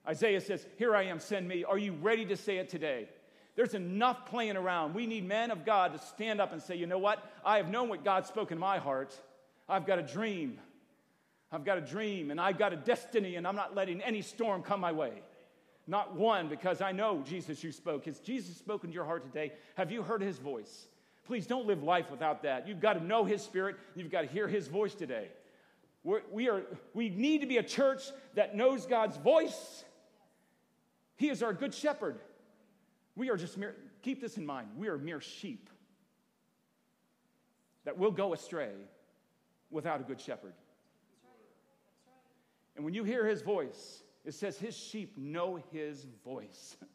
Isaiah 0.07 0.39
says, 0.39 0.65
Here 0.77 0.95
I 0.95 1.03
am, 1.03 1.19
send 1.19 1.47
me. 1.47 1.63
Are 1.63 1.77
you 1.77 1.93
ready 1.93 2.25
to 2.25 2.37
say 2.37 2.57
it 2.57 2.69
today? 2.69 3.09
There's 3.55 3.73
enough 3.73 4.27
playing 4.27 4.55
around. 4.55 4.93
We 4.93 5.07
need 5.07 5.27
men 5.27 5.49
of 5.49 5.65
God 5.65 5.93
to 5.93 5.99
stand 5.99 6.39
up 6.39 6.53
and 6.53 6.61
say, 6.61 6.75
You 6.75 6.87
know 6.87 6.99
what? 6.99 7.23
I 7.43 7.57
have 7.57 7.69
known 7.69 7.89
what 7.89 8.05
God 8.05 8.25
spoke 8.25 8.51
in 8.51 8.59
my 8.59 8.77
heart. 8.77 9.19
I've 9.67 9.85
got 9.85 9.99
a 9.99 10.03
dream. 10.03 10.59
I've 11.51 11.65
got 11.65 11.77
a 11.77 11.81
dream 11.81 12.29
and 12.29 12.39
I've 12.39 12.57
got 12.57 12.73
a 12.73 12.77
destiny, 12.77 13.35
and 13.35 13.47
I'm 13.47 13.55
not 13.55 13.75
letting 13.75 14.01
any 14.01 14.21
storm 14.21 14.61
come 14.61 14.79
my 14.79 14.91
way. 14.91 15.13
Not 15.87 16.15
one, 16.15 16.49
because 16.49 16.81
I 16.81 16.91
know, 16.91 17.23
Jesus, 17.25 17.63
you 17.63 17.71
spoke. 17.71 18.05
Has 18.05 18.19
Jesus 18.19 18.57
spoken 18.57 18.89
to 18.89 18.93
your 18.93 19.05
heart 19.05 19.23
today? 19.23 19.53
Have 19.75 19.89
you 19.91 20.03
heard 20.03 20.21
his 20.21 20.37
voice? 20.37 20.87
Please 21.27 21.45
don't 21.45 21.67
live 21.67 21.83
life 21.83 22.09
without 22.09 22.43
that. 22.43 22.69
You've 22.69 22.79
got 22.79 22.93
to 22.93 23.03
know 23.03 23.25
his 23.25 23.41
spirit, 23.41 23.75
you've 23.95 24.09
got 24.09 24.21
to 24.21 24.27
hear 24.27 24.47
his 24.47 24.67
voice 24.67 24.95
today. 24.95 25.27
We're, 26.03 26.21
we, 26.31 26.47
are, 26.47 26.63
we 26.93 27.09
need 27.09 27.41
to 27.41 27.47
be 27.47 27.57
a 27.57 27.63
church 27.63 28.01
that 28.35 28.55
knows 28.55 28.85
God's 28.85 29.17
voice. 29.17 29.83
He 31.17 31.27
is 31.27 31.43
our 31.43 31.51
good 31.51 31.73
shepherd. 31.73 32.17
We 33.15 33.29
are 33.29 33.35
just 33.35 33.57
mere, 33.57 33.75
keep 34.01 34.21
this 34.21 34.37
in 34.37 34.45
mind, 34.45 34.69
we 34.77 34.87
are 34.87 34.97
mere 34.97 35.19
sheep 35.19 35.69
that 37.83 37.97
will 37.97 38.11
go 38.11 38.33
astray 38.33 38.71
without 39.69 39.99
a 39.99 40.03
good 40.03 40.21
shepherd. 40.21 40.53
And 42.77 42.85
when 42.85 42.93
you 42.93 43.03
hear 43.03 43.25
his 43.25 43.41
voice, 43.41 44.03
it 44.23 44.33
says 44.33 44.57
his 44.57 44.77
sheep 44.77 45.17
know 45.17 45.61
his 45.73 46.05
voice. 46.23 46.77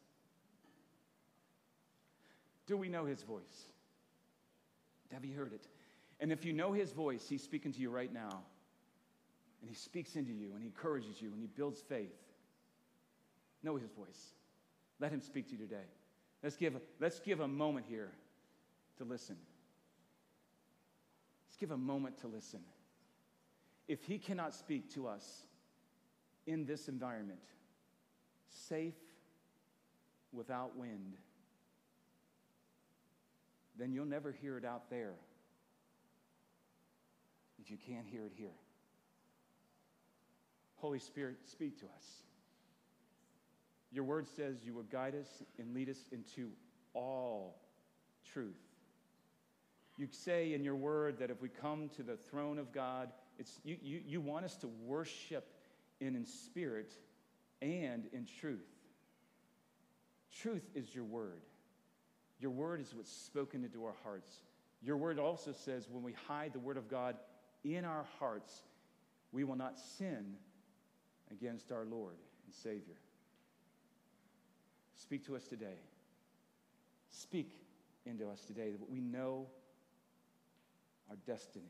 Do 2.65 2.77
we 2.77 2.89
know 2.89 3.05
his 3.05 3.21
voice? 3.21 3.67
Have 5.13 5.25
you 5.25 5.35
heard 5.35 5.53
it? 5.53 5.67
And 6.19 6.31
if 6.31 6.45
you 6.45 6.53
know 6.53 6.71
his 6.71 6.91
voice, 6.91 7.27
he's 7.27 7.43
speaking 7.43 7.71
to 7.73 7.79
you 7.79 7.89
right 7.89 8.11
now. 8.11 8.43
And 9.61 9.69
he 9.69 9.75
speaks 9.75 10.15
into 10.15 10.33
you 10.33 10.51
and 10.53 10.61
he 10.61 10.67
encourages 10.67 11.21
you 11.21 11.31
and 11.31 11.39
he 11.39 11.47
builds 11.47 11.81
faith. 11.81 12.15
Know 13.61 13.77
his 13.77 13.91
voice. 13.91 14.33
Let 14.99 15.11
him 15.11 15.21
speak 15.21 15.47
to 15.47 15.51
you 15.53 15.57
today. 15.57 15.85
Let's 16.41 16.57
give, 16.57 16.79
let's 16.99 17.19
give 17.19 17.39
a 17.39 17.47
moment 17.47 17.85
here 17.87 18.11
to 18.97 19.05
listen. 19.05 19.37
Let's 21.47 21.57
give 21.57 21.71
a 21.71 21.77
moment 21.77 22.17
to 22.19 22.27
listen. 22.27 22.59
If 23.87 24.03
he 24.03 24.17
cannot 24.17 24.53
speak 24.53 24.93
to 24.95 25.07
us, 25.07 25.45
in 26.45 26.65
this 26.65 26.87
environment, 26.87 27.39
safe 28.49 28.95
without 30.31 30.77
wind, 30.77 31.15
then 33.77 33.91
you'll 33.91 34.05
never 34.05 34.31
hear 34.31 34.57
it 34.57 34.65
out 34.65 34.89
there 34.89 35.15
if 37.61 37.71
you 37.71 37.77
can't 37.77 38.05
hear 38.05 38.25
it 38.25 38.33
here. 38.35 38.55
Holy 40.75 40.99
Spirit, 40.99 41.37
speak 41.45 41.79
to 41.79 41.85
us. 41.85 42.05
Your 43.91 44.03
word 44.03 44.27
says 44.27 44.57
you 44.65 44.73
will 44.73 44.83
guide 44.83 45.15
us 45.15 45.43
and 45.57 45.73
lead 45.73 45.89
us 45.89 46.09
into 46.11 46.49
all 46.93 47.61
truth. 48.33 48.57
You 49.97 50.07
say 50.11 50.53
in 50.53 50.63
your 50.63 50.75
word 50.75 51.19
that 51.19 51.29
if 51.29 51.41
we 51.41 51.49
come 51.49 51.89
to 51.95 52.03
the 52.03 52.17
throne 52.17 52.57
of 52.57 52.71
God, 52.73 53.11
it's, 53.37 53.59
you, 53.63 53.77
you, 53.81 54.01
you 54.05 54.21
want 54.21 54.45
us 54.45 54.55
to 54.57 54.67
worship 54.83 55.47
in, 56.01 56.15
in 56.15 56.25
spirit 56.25 56.91
and 57.61 58.07
in 58.11 58.27
truth. 58.39 58.65
Truth 60.41 60.67
is 60.75 60.93
your 60.93 61.05
word. 61.05 61.41
Your 62.43 62.51
word 62.51 62.81
is 62.81 62.93
what's 62.93 63.09
spoken 63.09 63.63
into 63.63 63.85
our 63.85 63.95
hearts. 64.03 64.29
Your 64.81 64.97
word 64.97 65.17
also 65.17 65.53
says 65.53 65.87
when 65.89 66.03
we 66.03 66.13
hide 66.27 66.51
the 66.51 66.59
word 66.59 66.75
of 66.75 66.89
God 66.89 67.15
in 67.63 67.85
our 67.85 68.05
hearts, 68.19 68.63
we 69.31 69.45
will 69.45 69.55
not 69.55 69.79
sin 69.79 70.33
against 71.31 71.71
our 71.71 71.85
Lord 71.85 72.17
and 72.45 72.53
Savior. 72.53 72.97
Speak 74.97 75.25
to 75.27 75.37
us 75.37 75.45
today. 75.45 75.77
Speak 77.11 77.49
into 78.05 78.27
us 78.27 78.41
today 78.41 78.71
that 78.71 78.89
we 78.89 78.99
know 78.99 79.47
our 81.09 81.15
destiny. 81.25 81.63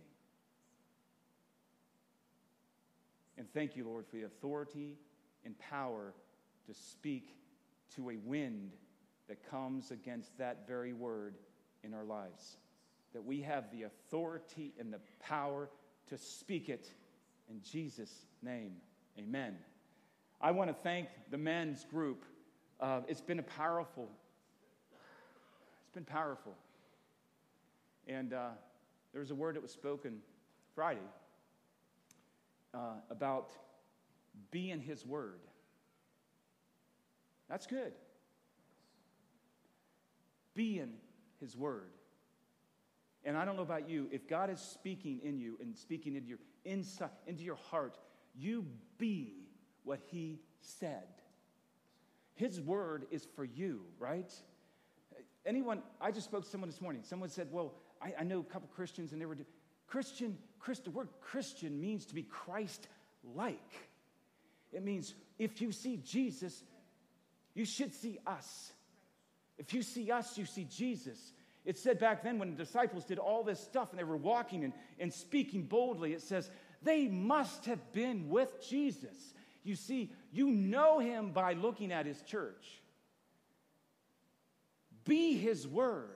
And 3.38 3.46
thank 3.54 3.76
you, 3.76 3.86
Lord, 3.86 4.08
for 4.08 4.16
the 4.16 4.24
authority 4.24 4.98
and 5.46 5.54
power 5.60 6.16
to 6.66 6.74
speak 6.74 7.36
to 7.94 8.10
a 8.10 8.18
wind 8.26 8.72
that 9.28 9.50
comes 9.50 9.92
against 9.92 10.38
that 10.38 10.68
very 10.68 10.94
word 10.94 11.36
in 11.84 11.94
our 11.94 12.04
lives. 12.04 12.58
That 13.14 13.24
we 13.24 13.42
have 13.42 13.72
the 13.72 13.84
authority 13.84 14.74
and 14.80 14.92
the 14.92 15.00
power 15.20 15.70
to 16.08 16.18
speak 16.18 16.70
it 16.70 16.88
in 17.50 17.62
Jesus' 17.62 18.26
name. 18.42 18.74
Amen. 19.18 19.56
I 20.42 20.52
want 20.52 20.70
to 20.70 20.76
thank 20.84 21.08
the 21.32 21.38
men's 21.38 21.86
group. 21.86 22.26
Uh, 22.80 23.02
it's 23.08 23.22
been 23.22 23.40
a 23.40 23.44
powerful, 23.44 24.10
it's 25.84 25.94
been 25.94 26.04
powerful. 26.06 26.54
And 28.08 28.34
uh, 28.34 28.50
there 29.14 29.22
was 29.22 29.32
a 29.32 29.36
word 29.36 29.56
that 29.56 29.62
was 29.62 29.72
spoken 29.72 30.18
Friday 30.76 31.00
uh, 32.74 32.96
about 33.10 33.52
being 34.52 34.80
His 34.80 35.06
Word. 35.06 35.40
That's 37.50 37.68
good. 37.68 37.94
Being 40.56 40.94
His 41.40 41.58
Word. 41.58 41.92
And 43.26 43.38
I 43.38 43.46
don't 43.46 43.56
know 43.56 43.62
about 43.64 43.90
you, 43.90 44.10
if 44.12 44.28
God 44.28 44.50
is 44.50 44.60
speaking 44.60 45.22
in 45.24 45.40
you 45.40 45.58
and 45.62 45.78
speaking 45.78 46.16
into 46.16 46.28
your 46.28 46.40
inside, 46.66 47.10
into 47.26 47.44
your 47.44 47.56
heart, 47.56 47.98
you 48.36 48.66
be 48.98 49.34
what 49.84 50.00
He 50.12 50.40
said. 50.62 51.08
His 52.36 52.60
word 52.60 53.06
is 53.12 53.28
for 53.36 53.46
you, 53.46 53.82
right? 54.00 54.32
Anyone, 55.46 55.82
I 56.02 56.12
just 56.12 56.26
spoke 56.26 56.44
to 56.44 56.50
someone 56.50 56.70
this 56.70 56.82
morning. 56.82 57.04
Someone 57.04 57.30
said, 57.30 57.48
Well, 57.52 57.74
I, 58.02 58.14
I 58.22 58.24
know 58.24 58.40
a 58.40 58.44
couple 58.44 58.70
Christians 58.76 59.12
and 59.12 59.22
they 59.22 59.26
were 59.26 59.38
Christian, 59.88 60.38
Christ, 60.60 60.86
the 60.86 60.92
word 60.92 61.10
Christian 61.22 61.80
means 61.80 62.06
to 62.08 62.16
be 62.16 62.24
Christ 62.24 62.88
like. 63.36 63.60
It 64.72 64.84
means 64.84 65.14
if 65.38 65.62
you 65.62 65.72
see 65.72 65.98
Jesus, 65.98 66.64
you 67.54 67.66
should 67.66 67.94
see 67.94 68.18
us. 68.26 68.72
If 69.58 69.74
you 69.74 69.82
see 69.82 70.12
us, 70.12 70.38
you 70.38 70.46
see 70.46 70.66
Jesus. 70.66 71.34
It 71.66 71.78
said 71.78 72.00
back 72.00 72.24
then 72.24 72.40
when 72.40 72.52
the 72.52 72.64
disciples 72.64 73.06
did 73.06 73.20
all 73.20 73.44
this 73.44 73.60
stuff 73.60 73.92
and 73.92 74.00
they 74.00 74.04
were 74.04 74.18
walking 74.18 74.64
and, 74.64 74.74
and 75.00 75.14
speaking 75.14 75.64
boldly, 75.64 76.14
it 76.14 76.22
says 76.22 76.50
they 76.82 77.08
must 77.08 77.66
have 77.66 77.94
been 77.94 78.30
with 78.30 78.68
Jesus. 78.68 79.34
You 79.64 79.76
see, 79.76 80.12
you 80.32 80.50
know 80.50 81.00
him 81.00 81.32
by 81.32 81.54
looking 81.54 81.92
at 81.92 82.06
his 82.06 82.22
church. 82.24 82.82
Be 85.06 85.38
his 85.38 85.68
word. 85.68 86.10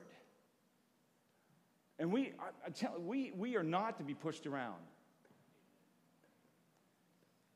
And 1.98 2.12
we, 2.12 2.32
I, 2.66 2.70
tell, 2.70 2.94
we, 3.00 3.32
we 3.34 3.56
are 3.56 3.62
not 3.62 3.98
to 3.98 4.04
be 4.04 4.14
pushed 4.14 4.46
around. 4.46 4.76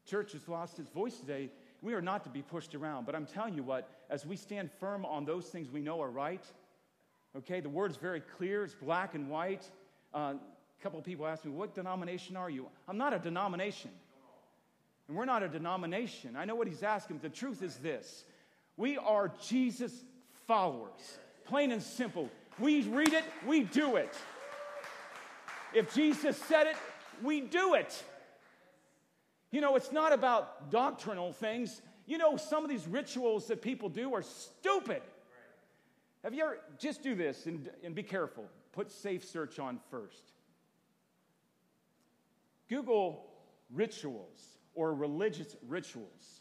Church 0.06 0.32
has 0.32 0.48
lost 0.48 0.78
its 0.78 0.90
voice 0.90 1.16
today. 1.18 1.50
We 1.82 1.94
are 1.94 2.00
not 2.00 2.22
to 2.24 2.30
be 2.30 2.42
pushed 2.42 2.74
around. 2.74 3.06
But 3.06 3.14
I'm 3.14 3.26
telling 3.26 3.54
you 3.54 3.64
what, 3.64 3.90
as 4.08 4.24
we 4.24 4.36
stand 4.36 4.70
firm 4.78 5.04
on 5.04 5.24
those 5.24 5.46
things 5.46 5.68
we 5.68 5.80
know 5.80 6.00
are 6.00 6.10
right, 6.10 6.44
okay, 7.36 7.60
the 7.60 7.68
word's 7.68 7.96
very 7.96 8.20
clear, 8.20 8.64
it's 8.64 8.74
black 8.74 9.14
and 9.14 9.28
white. 9.28 9.68
Uh, 10.14 10.34
a 10.38 10.82
couple 10.82 10.98
of 10.98 11.04
people 11.04 11.26
asked 11.26 11.44
me, 11.44 11.50
What 11.50 11.74
denomination 11.74 12.36
are 12.36 12.48
you? 12.48 12.68
I'm 12.88 12.98
not 12.98 13.12
a 13.12 13.18
denomination. 13.18 13.90
And 15.08 15.16
we're 15.16 15.24
not 15.24 15.42
a 15.42 15.48
denomination. 15.48 16.36
I 16.36 16.44
know 16.44 16.54
what 16.54 16.68
he's 16.68 16.84
asking, 16.84 17.18
but 17.18 17.30
the 17.30 17.36
truth 17.36 17.62
is 17.62 17.76
this 17.76 18.24
we 18.76 18.96
are 18.96 19.32
Jesus 19.46 19.92
followers, 20.46 21.18
plain 21.46 21.72
and 21.72 21.82
simple. 21.82 22.30
We 22.58 22.82
read 22.82 23.12
it, 23.12 23.24
we 23.46 23.64
do 23.64 23.96
it. 23.96 24.14
If 25.74 25.94
Jesus 25.94 26.36
said 26.36 26.66
it, 26.66 26.76
we 27.22 27.40
do 27.40 27.74
it. 27.74 28.02
You 29.52 29.60
know, 29.60 29.76
it's 29.76 29.92
not 29.92 30.12
about 30.12 30.70
doctrinal 30.70 31.32
things. 31.32 31.80
You 32.06 32.18
know, 32.18 32.36
some 32.36 32.64
of 32.64 32.70
these 32.70 32.88
rituals 32.88 33.46
that 33.46 33.62
people 33.62 33.88
do 33.88 34.12
are 34.14 34.22
stupid. 34.22 35.02
Have 36.24 36.34
you 36.34 36.42
ever, 36.42 36.58
just 36.78 37.02
do 37.02 37.14
this 37.14 37.46
and, 37.46 37.70
and 37.84 37.94
be 37.94 38.02
careful. 38.02 38.46
Put 38.72 38.90
safe 38.90 39.24
search 39.24 39.58
on 39.58 39.78
first. 39.90 40.32
Google 42.68 43.26
rituals 43.70 44.56
or 44.74 44.94
religious 44.94 45.56
rituals, 45.68 46.40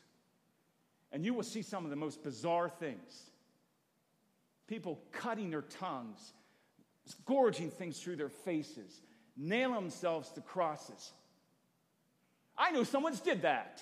and 1.12 1.26
you 1.26 1.34
will 1.34 1.44
see 1.44 1.62
some 1.62 1.84
of 1.84 1.90
the 1.90 1.98
most 1.98 2.24
bizarre 2.24 2.70
things. 2.70 3.32
People 4.68 5.02
cutting 5.12 5.50
their 5.50 5.64
tongues, 5.64 6.32
gorging 7.26 7.70
things 7.70 8.00
through 8.00 8.16
their 8.16 8.30
faces, 8.30 9.02
nail 9.36 9.74
themselves 9.74 10.30
to 10.30 10.40
crosses. 10.40 11.12
I 12.62 12.70
know 12.70 12.84
someone's 12.84 13.20
did 13.20 13.42
that. 13.42 13.82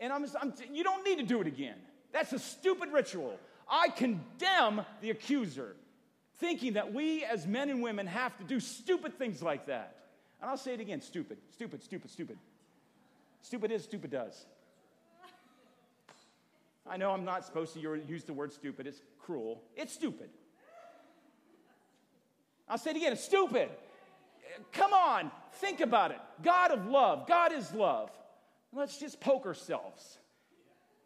And 0.00 0.10
I'm, 0.10 0.24
I'm, 0.40 0.54
you 0.72 0.82
don't 0.82 1.04
need 1.04 1.18
to 1.18 1.24
do 1.24 1.42
it 1.42 1.46
again. 1.46 1.76
That's 2.14 2.32
a 2.32 2.38
stupid 2.38 2.90
ritual. 2.92 3.38
I 3.68 3.90
condemn 3.90 4.86
the 5.02 5.10
accuser, 5.10 5.76
thinking 6.38 6.72
that 6.72 6.94
we 6.94 7.24
as 7.24 7.46
men 7.46 7.68
and 7.68 7.82
women 7.82 8.06
have 8.06 8.38
to 8.38 8.44
do 8.44 8.58
stupid 8.58 9.18
things 9.18 9.42
like 9.42 9.66
that. 9.66 9.96
And 10.40 10.48
I'll 10.48 10.56
say 10.56 10.72
it 10.72 10.80
again 10.80 11.02
stupid, 11.02 11.36
stupid, 11.52 11.82
stupid, 11.82 12.10
stupid. 12.10 12.38
Stupid 13.42 13.70
is, 13.70 13.84
stupid 13.84 14.10
does. 14.10 14.46
I 16.88 16.96
know 16.96 17.10
I'm 17.10 17.26
not 17.26 17.44
supposed 17.44 17.74
to 17.74 17.80
use 17.80 18.24
the 18.24 18.32
word 18.32 18.50
stupid, 18.50 18.86
it's 18.86 19.02
cruel. 19.20 19.62
It's 19.76 19.92
stupid. 19.92 20.30
I'll 22.66 22.78
say 22.78 22.92
it 22.92 22.96
again, 22.96 23.12
it's 23.12 23.24
stupid. 23.24 23.68
Come 24.72 24.92
on, 24.92 25.30
think 25.54 25.80
about 25.80 26.10
it. 26.10 26.18
God 26.42 26.70
of 26.70 26.86
love, 26.86 27.26
God 27.26 27.52
is 27.52 27.72
love. 27.72 28.10
Let's 28.72 28.98
just 28.98 29.20
poke 29.20 29.46
ourselves 29.46 30.18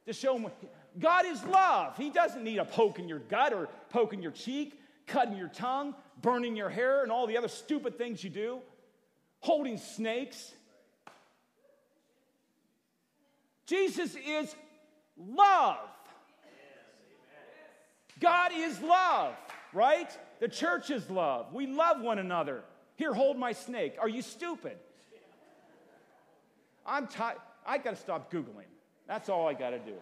to 0.07 0.13
show 0.13 0.37
him 0.37 0.51
God 0.99 1.25
is 1.25 1.43
love. 1.45 1.97
He 1.97 2.11
doesn't 2.11 2.45
need 2.45 2.59
a 2.59 2.65
poke 2.65 2.99
in 2.99 3.09
your 3.09 3.21
gut 3.21 3.53
or 3.53 3.69
poke 3.89 4.13
in 4.13 4.21
your 4.21 4.33
cheek, 4.33 4.79
cutting 5.07 5.37
your 5.37 5.49
tongue, 5.49 5.95
burning 6.21 6.55
your 6.55 6.69
hair, 6.69 7.03
and 7.03 7.11
all 7.11 7.27
the 7.27 7.39
other 7.39 7.49
stupid 7.49 7.97
things 7.97 8.23
you 8.23 8.31
do, 8.31 8.59
holding 9.41 9.79
snakes. 9.79 10.53
Jesus 13.67 14.15
is 14.27 14.55
love. 15.17 15.79
God 18.21 18.53
is 18.55 18.81
love, 18.81 19.35
right? 19.73 20.11
The 20.41 20.49
church 20.49 20.91
is 20.91 21.09
love. 21.09 21.53
We 21.53 21.67
love 21.67 22.01
one 22.01 22.19
another. 22.19 22.63
Here, 22.97 23.13
hold 23.13 23.39
my 23.39 23.53
snake. 23.53 23.97
Are 24.01 24.09
you 24.09 24.23
stupid? 24.23 24.77
I'm 26.85 27.07
tired. 27.07 27.39
I 27.65 27.79
got 27.79 27.91
to 27.91 27.97
stop 27.97 28.33
Googling. 28.33 28.71
That's 29.07 29.29
all 29.29 29.49
I 29.49 29.55
got 29.55 29.71
to 29.71 29.79
do. 29.79 29.95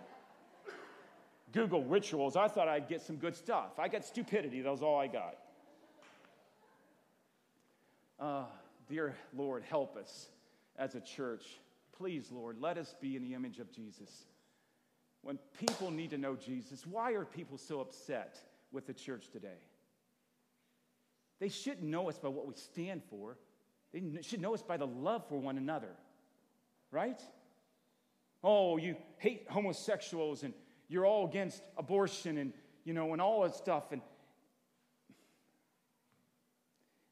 Google 1.52 1.84
rituals. 1.84 2.36
I 2.36 2.48
thought 2.48 2.68
I'd 2.68 2.88
get 2.88 3.02
some 3.02 3.16
good 3.16 3.34
stuff. 3.34 3.78
I 3.78 3.88
got 3.88 4.04
stupidity. 4.04 4.62
That 4.62 4.70
was 4.70 4.82
all 4.82 4.98
I 4.98 5.06
got. 5.08 5.36
Uh, 8.18 8.44
dear 8.88 9.16
Lord, 9.34 9.64
help 9.68 9.96
us 9.96 10.28
as 10.76 10.94
a 10.94 11.00
church. 11.00 11.44
Please, 11.96 12.30
Lord, 12.30 12.60
let 12.60 12.78
us 12.78 12.94
be 13.00 13.16
in 13.16 13.22
the 13.22 13.34
image 13.34 13.58
of 13.58 13.70
Jesus. 13.72 14.26
When 15.22 15.38
people 15.58 15.90
need 15.90 16.10
to 16.10 16.18
know 16.18 16.36
Jesus, 16.36 16.86
why 16.86 17.12
are 17.12 17.24
people 17.24 17.58
so 17.58 17.80
upset 17.80 18.38
with 18.72 18.86
the 18.86 18.94
church 18.94 19.28
today? 19.30 19.58
They 21.40 21.48
shouldn't 21.48 21.82
know 21.82 22.08
us 22.08 22.18
by 22.18 22.28
what 22.28 22.46
we 22.46 22.54
stand 22.54 23.02
for. 23.10 23.36
They 23.92 24.22
should 24.22 24.40
know 24.40 24.54
us 24.54 24.62
by 24.62 24.76
the 24.76 24.86
love 24.86 25.26
for 25.28 25.38
one 25.38 25.58
another, 25.58 25.96
right? 26.92 27.20
Oh, 28.44 28.76
you 28.76 28.94
hate 29.18 29.46
homosexuals 29.50 30.44
and 30.44 30.54
you're 30.88 31.06
all 31.06 31.26
against 31.26 31.62
abortion 31.76 32.38
and, 32.38 32.52
you 32.84 32.94
know, 32.94 33.12
and 33.12 33.20
all 33.20 33.42
that 33.42 33.54
stuff. 33.54 33.90
And 33.90 34.00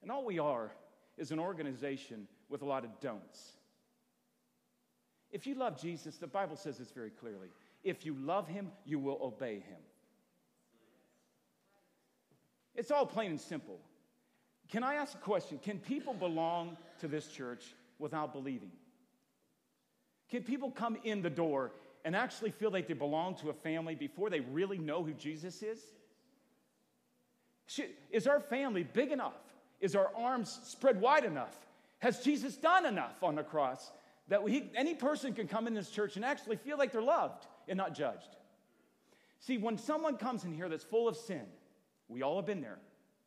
And 0.08 0.14
all 0.14 0.24
we 0.24 0.38
are 0.38 0.72
is 1.18 1.32
an 1.32 1.38
organization 1.38 2.28
with 2.48 2.62
a 2.62 2.64
lot 2.64 2.82
of 2.82 2.98
don'ts. 2.98 3.52
If 5.30 5.46
you 5.46 5.54
love 5.54 5.78
Jesus, 5.78 6.16
the 6.16 6.26
Bible 6.26 6.56
says 6.56 6.78
this 6.78 6.90
very 6.90 7.10
clearly. 7.10 7.48
If 7.84 8.06
you 8.06 8.14
love 8.14 8.48
him, 8.48 8.72
you 8.86 8.98
will 8.98 9.18
obey 9.20 9.56
him. 9.56 9.80
It's 12.74 12.90
all 12.90 13.04
plain 13.04 13.32
and 13.32 13.40
simple. 13.40 13.80
Can 14.70 14.82
I 14.82 14.94
ask 14.94 15.14
a 15.14 15.18
question? 15.18 15.58
Can 15.62 15.78
people 15.78 16.12
belong 16.12 16.76
to 17.00 17.08
this 17.08 17.28
church 17.28 17.64
without 17.98 18.32
believing? 18.32 18.70
Can 20.30 20.42
people 20.42 20.70
come 20.70 20.98
in 21.04 21.22
the 21.22 21.30
door 21.30 21.72
and 22.04 22.14
actually 22.14 22.50
feel 22.50 22.70
like 22.70 22.86
they 22.86 22.94
belong 22.94 23.34
to 23.36 23.50
a 23.50 23.54
family 23.54 23.94
before 23.94 24.30
they 24.30 24.40
really 24.40 24.78
know 24.78 25.02
who 25.02 25.12
Jesus 25.14 25.62
is? 25.62 25.80
Is 28.10 28.26
our 28.26 28.40
family 28.40 28.82
big 28.82 29.10
enough? 29.10 29.36
Is 29.80 29.94
our 29.94 30.10
arms 30.16 30.58
spread 30.64 31.00
wide 31.00 31.24
enough? 31.24 31.56
Has 31.98 32.20
Jesus 32.20 32.56
done 32.56 32.86
enough 32.86 33.22
on 33.22 33.34
the 33.34 33.42
cross 33.42 33.90
that 34.28 34.42
we, 34.42 34.70
any 34.76 34.94
person 34.94 35.32
can 35.32 35.48
come 35.48 35.66
in 35.66 35.74
this 35.74 35.90
church 35.90 36.16
and 36.16 36.24
actually 36.24 36.56
feel 36.56 36.78
like 36.78 36.92
they're 36.92 37.02
loved 37.02 37.46
and 37.66 37.76
not 37.76 37.94
judged? 37.94 38.36
See, 39.40 39.56
when 39.56 39.78
someone 39.78 40.16
comes 40.16 40.44
in 40.44 40.52
here 40.52 40.68
that's 40.68 40.84
full 40.84 41.08
of 41.08 41.16
sin, 41.16 41.42
we 42.08 42.22
all 42.22 42.36
have 42.36 42.46
been 42.46 42.60
there, 42.60 42.78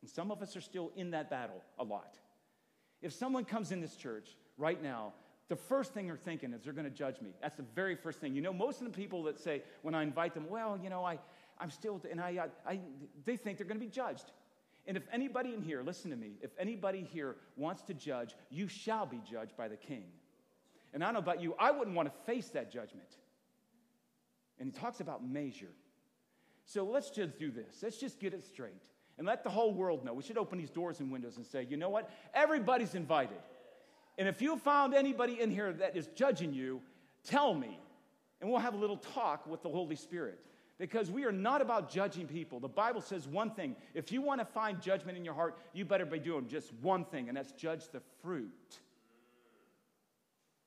and 0.02 0.10
some 0.10 0.30
of 0.30 0.42
us 0.42 0.56
are 0.56 0.60
still 0.60 0.90
in 0.96 1.12
that 1.12 1.30
battle 1.30 1.62
a 1.78 1.84
lot. 1.84 2.18
If 3.00 3.12
someone 3.12 3.44
comes 3.44 3.72
in 3.72 3.80
this 3.80 3.96
church 3.96 4.36
right 4.58 4.82
now, 4.82 5.12
the 5.48 5.56
first 5.56 5.94
thing 5.94 6.06
they're 6.06 6.16
thinking 6.16 6.52
is 6.52 6.62
they're 6.62 6.72
going 6.72 6.84
to 6.84 6.90
judge 6.90 7.20
me. 7.20 7.30
That's 7.40 7.56
the 7.56 7.64
very 7.74 7.94
first 7.94 8.20
thing. 8.20 8.34
You 8.34 8.42
know, 8.42 8.52
most 8.52 8.80
of 8.80 8.86
the 8.86 8.92
people 8.92 9.22
that 9.24 9.40
say, 9.40 9.62
when 9.82 9.94
I 9.94 10.02
invite 10.02 10.34
them, 10.34 10.46
well, 10.48 10.78
you 10.82 10.90
know, 10.90 11.04
I, 11.04 11.18
I'm 11.58 11.70
still, 11.70 12.00
and 12.10 12.20
I, 12.20 12.48
I, 12.66 12.80
they 13.24 13.36
think 13.36 13.58
they're 13.58 13.66
going 13.66 13.80
to 13.80 13.84
be 13.84 13.90
judged. 13.90 14.32
And 14.86 14.96
if 14.96 15.04
anybody 15.12 15.54
in 15.54 15.62
here, 15.62 15.82
listen 15.82 16.10
to 16.10 16.16
me, 16.16 16.32
if 16.42 16.50
anybody 16.58 17.06
here 17.12 17.36
wants 17.56 17.82
to 17.82 17.94
judge, 17.94 18.34
you 18.50 18.66
shall 18.66 19.06
be 19.06 19.20
judged 19.30 19.56
by 19.56 19.68
the 19.68 19.76
king. 19.76 20.04
And 20.92 21.02
I 21.02 21.06
don't 21.06 21.14
know 21.14 21.20
about 21.20 21.40
you, 21.40 21.54
I 21.58 21.70
wouldn't 21.70 21.96
want 21.96 22.12
to 22.12 22.32
face 22.32 22.48
that 22.50 22.72
judgment. 22.72 23.08
And 24.58 24.72
he 24.72 24.78
talks 24.78 25.00
about 25.00 25.24
measure. 25.24 25.70
So 26.64 26.84
let's 26.84 27.10
just 27.10 27.38
do 27.38 27.50
this. 27.50 27.76
Let's 27.82 27.98
just 27.98 28.20
get 28.20 28.34
it 28.34 28.44
straight 28.44 28.82
and 29.22 29.28
let 29.28 29.44
the 29.44 29.50
whole 29.50 29.72
world 29.72 30.04
know. 30.04 30.12
We 30.12 30.24
should 30.24 30.36
open 30.36 30.58
these 30.58 30.68
doors 30.68 30.98
and 30.98 31.08
windows 31.08 31.36
and 31.36 31.46
say, 31.46 31.64
you 31.70 31.76
know 31.76 31.90
what? 31.90 32.10
Everybody's 32.34 32.96
invited. 32.96 33.38
And 34.18 34.26
if 34.26 34.42
you 34.42 34.56
found 34.56 34.94
anybody 34.94 35.40
in 35.40 35.48
here 35.48 35.72
that 35.74 35.96
is 35.96 36.08
judging 36.16 36.52
you, 36.52 36.82
tell 37.22 37.54
me. 37.54 37.78
And 38.40 38.50
we'll 38.50 38.58
have 38.58 38.74
a 38.74 38.76
little 38.76 38.96
talk 38.96 39.46
with 39.46 39.62
the 39.62 39.68
Holy 39.68 39.94
Spirit 39.94 40.40
because 40.76 41.08
we 41.08 41.24
are 41.24 41.30
not 41.30 41.62
about 41.62 41.88
judging 41.88 42.26
people. 42.26 42.58
The 42.58 42.66
Bible 42.66 43.00
says 43.00 43.28
one 43.28 43.52
thing 43.52 43.76
if 43.94 44.10
you 44.10 44.22
want 44.22 44.40
to 44.40 44.44
find 44.44 44.82
judgment 44.82 45.16
in 45.16 45.24
your 45.24 45.34
heart, 45.34 45.56
you 45.72 45.84
better 45.84 46.04
be 46.04 46.18
doing 46.18 46.48
just 46.48 46.72
one 46.82 47.04
thing, 47.04 47.28
and 47.28 47.36
that's 47.36 47.52
judge 47.52 47.90
the 47.92 48.02
fruit. 48.24 48.80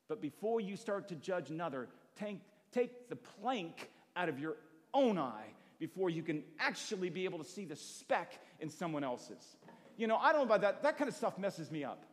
But 0.08 0.22
before 0.22 0.62
you 0.62 0.78
start 0.78 1.10
to 1.10 1.16
judge 1.16 1.50
another, 1.50 1.90
take, 2.18 2.40
take 2.72 3.10
the 3.10 3.18
plank 3.18 3.90
out 4.16 4.30
of 4.30 4.40
your 4.40 4.56
own 4.94 5.18
eye 5.20 5.52
before 5.86 6.10
you 6.10 6.24
can 6.24 6.44
actually 6.58 7.12
be 7.12 7.26
able 7.26 7.38
to 7.38 7.44
see 7.44 7.64
the 7.64 7.76
speck 7.76 8.40
in 8.60 8.72
someone 8.72 9.04
else's. 9.04 9.56
You 9.98 10.08
know, 10.08 10.18
I 10.18 10.32
don't 10.32 10.42
know 10.42 10.56
about 10.56 10.62
that. 10.62 10.82
That 10.82 10.98
kind 10.98 11.08
of 11.08 11.16
stuff 11.16 11.38
messes 11.38 11.70
me 11.70 11.84
up. 11.84 12.06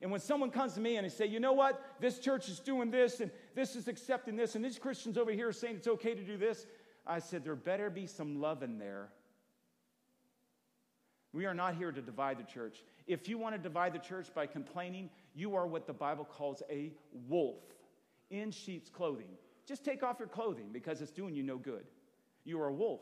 And 0.00 0.12
when 0.12 0.20
someone 0.20 0.52
comes 0.52 0.74
to 0.74 0.80
me 0.80 0.96
and 0.96 1.04
they 1.04 1.08
say, 1.08 1.26
you 1.26 1.40
know 1.40 1.52
what, 1.52 1.82
this 1.98 2.20
church 2.20 2.48
is 2.48 2.60
doing 2.60 2.88
this 2.88 3.18
and 3.18 3.32
this 3.56 3.74
is 3.74 3.88
accepting 3.88 4.36
this 4.36 4.54
and 4.54 4.64
these 4.64 4.78
Christians 4.78 5.18
over 5.18 5.32
here 5.32 5.48
are 5.48 5.52
saying 5.52 5.76
it's 5.76 5.88
okay 5.88 6.14
to 6.14 6.22
do 6.22 6.36
this, 6.36 6.66
I 7.04 7.18
said, 7.18 7.42
there 7.42 7.56
better 7.56 7.90
be 7.90 8.06
some 8.06 8.40
love 8.40 8.62
in 8.62 8.78
there. 8.78 9.08
We 11.32 11.46
are 11.46 11.54
not 11.54 11.74
here 11.74 11.90
to 11.90 12.00
divide 12.00 12.38
the 12.38 12.44
church. 12.44 12.84
If 13.08 13.28
you 13.28 13.38
want 13.38 13.56
to 13.56 13.60
divide 13.60 13.92
the 13.92 13.98
church 13.98 14.28
by 14.32 14.46
complaining, 14.46 15.10
you 15.34 15.56
are 15.56 15.66
what 15.66 15.88
the 15.88 15.92
Bible 15.92 16.24
calls 16.24 16.62
a 16.70 16.92
wolf 17.28 17.58
in 18.30 18.52
sheep's 18.52 18.88
clothing. 18.88 19.30
Just 19.66 19.84
take 19.84 20.04
off 20.04 20.20
your 20.20 20.28
clothing 20.28 20.68
because 20.72 21.02
it's 21.02 21.10
doing 21.10 21.34
you 21.34 21.42
no 21.42 21.58
good. 21.58 21.86
You 22.46 22.60
are 22.62 22.68
a 22.68 22.72
wolf. 22.72 23.00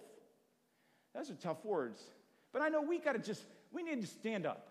Those 1.15 1.31
are 1.31 1.35
tough 1.35 1.65
words. 1.65 2.03
But 2.53 2.63
I 2.63 2.69
know 2.69 2.83
we 2.83 2.99
got 2.99 3.13
to 3.13 3.19
just, 3.19 3.45
we 3.73 3.83
need 3.83 4.01
to 4.01 4.07
stand 4.07 4.47
up 4.47 4.71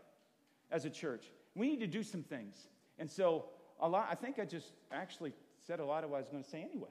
as 0.72 0.84
a 0.84 0.90
church. 0.90 1.26
We 1.56 1.68
need 1.68 1.80
to 1.80 1.88
do 1.88 2.04
some 2.04 2.24
things. 2.24 2.58
And 3.00 3.10
so, 3.10 3.46
a 3.80 3.88
lot, 3.88 4.08
I 4.10 4.16
think 4.16 4.40
I 4.40 4.46
just 4.46 4.72
actually 4.92 5.34
said 5.66 5.80
a 5.80 5.86
lot 5.86 6.04
of 6.04 6.10
what 6.10 6.18
I 6.18 6.20
was 6.20 6.30
going 6.30 6.44
to 6.44 6.50
say 6.50 6.62
anyway. 6.62 6.90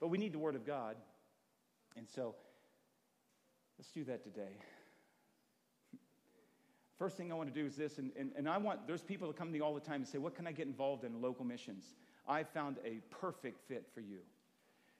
But 0.00 0.08
we 0.08 0.18
need 0.18 0.32
the 0.32 0.38
Word 0.38 0.54
of 0.54 0.66
God. 0.66 0.96
And 1.96 2.06
so, 2.08 2.34
let's 3.78 3.90
do 3.90 4.04
that 4.04 4.22
today. 4.22 4.58
First 6.98 7.16
thing 7.16 7.32
I 7.32 7.34
want 7.34 7.52
to 7.52 7.60
do 7.60 7.66
is 7.66 7.74
this, 7.74 7.98
and, 7.98 8.12
and, 8.18 8.32
and 8.36 8.48
I 8.48 8.58
want, 8.58 8.86
there's 8.86 9.02
people 9.02 9.28
that 9.28 9.36
come 9.36 9.48
to 9.48 9.52
me 9.52 9.60
all 9.60 9.74
the 9.74 9.80
time 9.80 9.96
and 9.96 10.08
say, 10.08 10.18
What 10.18 10.34
can 10.34 10.46
I 10.46 10.52
get 10.52 10.66
involved 10.66 11.04
in 11.04 11.22
local 11.22 11.44
missions? 11.44 11.94
I 12.28 12.44
found 12.44 12.76
a 12.84 13.00
perfect 13.10 13.60
fit 13.66 13.86
for 13.94 14.00
you. 14.00 14.18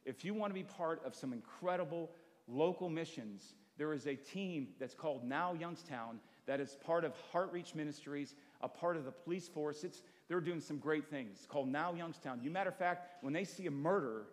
If 0.04 0.24
you 0.24 0.34
want 0.34 0.50
to 0.50 0.54
be 0.54 0.64
part 0.64 1.02
of 1.04 1.14
some 1.14 1.32
incredible 1.32 2.10
local 2.48 2.88
missions, 2.88 3.54
there 3.78 3.92
is 3.92 4.06
a 4.06 4.14
team 4.14 4.68
that's 4.78 4.94
called 4.94 5.24
Now 5.24 5.54
Youngstown 5.54 6.18
that 6.46 6.60
is 6.60 6.76
part 6.84 7.04
of 7.04 7.14
Heart 7.30 7.52
Reach 7.52 7.74
Ministries, 7.74 8.34
a 8.60 8.68
part 8.68 8.96
of 8.96 9.04
the 9.04 9.12
police 9.12 9.48
force. 9.48 9.84
It's, 9.84 10.02
they're 10.28 10.40
doing 10.40 10.60
some 10.60 10.78
great 10.78 11.08
things. 11.08 11.36
It's 11.36 11.46
called 11.46 11.68
Now 11.68 11.94
Youngstown. 11.94 12.40
You 12.42 12.50
matter 12.50 12.70
of 12.70 12.76
fact, 12.76 13.22
when 13.22 13.32
they 13.32 13.44
see 13.44 13.66
a 13.66 13.70
murder 13.70 14.24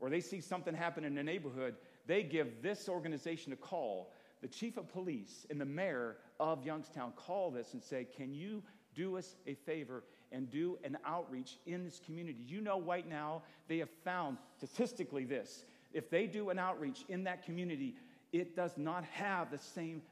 or 0.00 0.08
they 0.08 0.20
see 0.20 0.40
something 0.40 0.74
happen 0.74 1.04
in 1.04 1.14
the 1.14 1.22
neighborhood, 1.22 1.76
they 2.06 2.22
give 2.22 2.62
this 2.62 2.88
organization 2.88 3.52
a 3.52 3.56
call. 3.56 4.12
The 4.40 4.48
chief 4.48 4.76
of 4.76 4.88
police 4.88 5.46
and 5.50 5.60
the 5.60 5.66
mayor 5.66 6.16
of 6.40 6.64
Youngstown 6.64 7.12
call 7.14 7.50
this 7.50 7.74
and 7.74 7.82
say, 7.82 8.06
Can 8.16 8.34
you 8.34 8.62
do 8.94 9.16
us 9.16 9.36
a 9.46 9.54
favor 9.54 10.02
and 10.32 10.50
do 10.50 10.78
an 10.84 10.98
outreach 11.04 11.58
in 11.66 11.84
this 11.84 12.00
community? 12.04 12.38
You 12.46 12.60
know, 12.60 12.80
right 12.80 13.08
now, 13.08 13.42
they 13.68 13.78
have 13.78 13.90
found 14.04 14.38
statistically 14.56 15.24
this 15.24 15.64
if 15.92 16.10
they 16.10 16.26
do 16.26 16.50
an 16.50 16.58
outreach 16.58 17.04
in 17.08 17.24
that 17.24 17.44
community, 17.44 17.94
it 18.32 18.56
does 18.56 18.72
not 18.76 19.04
have 19.04 19.50
the 19.50 19.58
same 19.58 20.02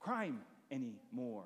crime 0.00 0.40
anymore. 0.70 1.44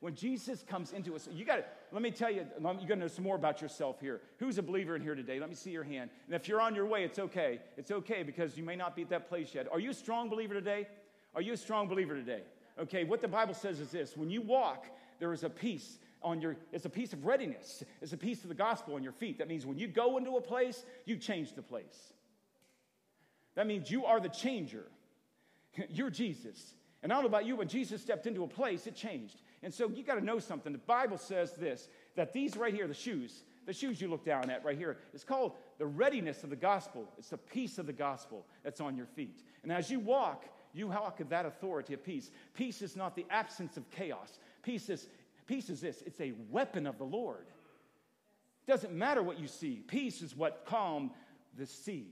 When 0.00 0.16
Jesus 0.16 0.64
comes 0.68 0.92
into 0.92 1.14
us, 1.14 1.28
you 1.32 1.44
got 1.44 1.56
to, 1.56 1.64
let 1.92 2.02
me 2.02 2.10
tell 2.10 2.28
you, 2.30 2.44
you're 2.60 2.72
going 2.74 2.88
to 2.88 2.96
know 2.96 3.06
some 3.06 3.22
more 3.22 3.36
about 3.36 3.62
yourself 3.62 4.00
here. 4.00 4.20
Who's 4.38 4.58
a 4.58 4.62
believer 4.62 4.96
in 4.96 5.02
here 5.02 5.14
today? 5.14 5.38
Let 5.38 5.48
me 5.48 5.54
see 5.54 5.70
your 5.70 5.84
hand. 5.84 6.10
And 6.26 6.34
if 6.34 6.48
you're 6.48 6.60
on 6.60 6.74
your 6.74 6.86
way, 6.86 7.04
it's 7.04 7.20
okay. 7.20 7.60
It's 7.76 7.92
okay 7.92 8.24
because 8.24 8.56
you 8.56 8.64
may 8.64 8.74
not 8.74 8.96
be 8.96 9.02
at 9.02 9.10
that 9.10 9.28
place 9.28 9.54
yet. 9.54 9.68
Are 9.70 9.78
you 9.78 9.90
a 9.90 9.94
strong 9.94 10.28
believer 10.28 10.54
today? 10.54 10.88
Are 11.36 11.40
you 11.40 11.52
a 11.52 11.56
strong 11.56 11.86
believer 11.86 12.16
today? 12.16 12.42
Okay, 12.80 13.04
what 13.04 13.20
the 13.20 13.28
Bible 13.28 13.54
says 13.54 13.78
is 13.78 13.90
this 13.90 14.16
when 14.16 14.28
you 14.28 14.42
walk, 14.42 14.86
there 15.20 15.32
is 15.32 15.44
a 15.44 15.50
peace 15.50 15.98
on 16.22 16.40
your, 16.40 16.56
it's 16.72 16.84
a 16.84 16.90
peace 16.90 17.12
of 17.12 17.24
readiness. 17.24 17.82
It's 18.00 18.12
a 18.12 18.16
peace 18.16 18.42
of 18.42 18.48
the 18.48 18.54
gospel 18.54 18.94
on 18.94 19.02
your 19.02 19.12
feet. 19.12 19.38
That 19.38 19.48
means 19.48 19.66
when 19.66 19.78
you 19.78 19.88
go 19.88 20.16
into 20.16 20.36
a 20.36 20.40
place, 20.40 20.84
you 21.04 21.16
change 21.16 21.54
the 21.54 21.62
place. 21.62 22.12
That 23.54 23.66
means 23.66 23.90
you 23.90 24.04
are 24.04 24.20
the 24.20 24.28
changer. 24.28 24.84
You're 25.88 26.10
Jesus. 26.10 26.74
And 27.02 27.12
I 27.12 27.16
don't 27.16 27.24
know 27.24 27.28
about 27.28 27.46
you, 27.46 27.56
when 27.56 27.68
Jesus 27.68 28.00
stepped 28.00 28.26
into 28.26 28.44
a 28.44 28.48
place, 28.48 28.86
it 28.86 28.94
changed. 28.94 29.42
And 29.62 29.74
so 29.74 29.88
you 29.88 30.02
got 30.04 30.14
to 30.14 30.24
know 30.24 30.38
something. 30.38 30.72
The 30.72 30.78
Bible 30.78 31.18
says 31.18 31.52
this 31.52 31.88
that 32.14 32.32
these 32.32 32.56
right 32.56 32.72
here, 32.72 32.86
the 32.86 32.94
shoes, 32.94 33.42
the 33.66 33.72
shoes 33.72 34.00
you 34.00 34.08
look 34.08 34.24
down 34.24 34.50
at 34.50 34.64
right 34.64 34.76
here, 34.76 34.98
it's 35.12 35.24
called 35.24 35.52
the 35.78 35.86
readiness 35.86 36.44
of 36.44 36.50
the 36.50 36.56
gospel. 36.56 37.08
It's 37.18 37.30
the 37.30 37.38
peace 37.38 37.78
of 37.78 37.86
the 37.86 37.92
gospel 37.92 38.46
that's 38.62 38.80
on 38.80 38.96
your 38.96 39.06
feet. 39.06 39.42
And 39.62 39.72
as 39.72 39.90
you 39.90 39.98
walk, 39.98 40.44
you 40.74 40.88
walk 40.88 41.18
with 41.18 41.28
that 41.30 41.46
authority 41.46 41.94
of 41.94 42.04
peace. 42.04 42.30
Peace 42.54 42.82
is 42.82 42.96
not 42.96 43.14
the 43.14 43.26
absence 43.30 43.76
of 43.76 43.90
chaos. 43.90 44.38
Peace 44.62 44.88
is, 44.88 45.08
peace 45.46 45.70
is 45.70 45.80
this 45.80 46.02
it's 46.06 46.20
a 46.20 46.32
weapon 46.50 46.86
of 46.86 46.98
the 46.98 47.04
Lord. 47.04 47.46
Doesn't 48.66 48.92
matter 48.92 49.22
what 49.22 49.40
you 49.40 49.48
see, 49.48 49.82
peace 49.86 50.22
is 50.22 50.36
what 50.36 50.64
calmed 50.66 51.10
the 51.56 51.66
sea. 51.66 52.06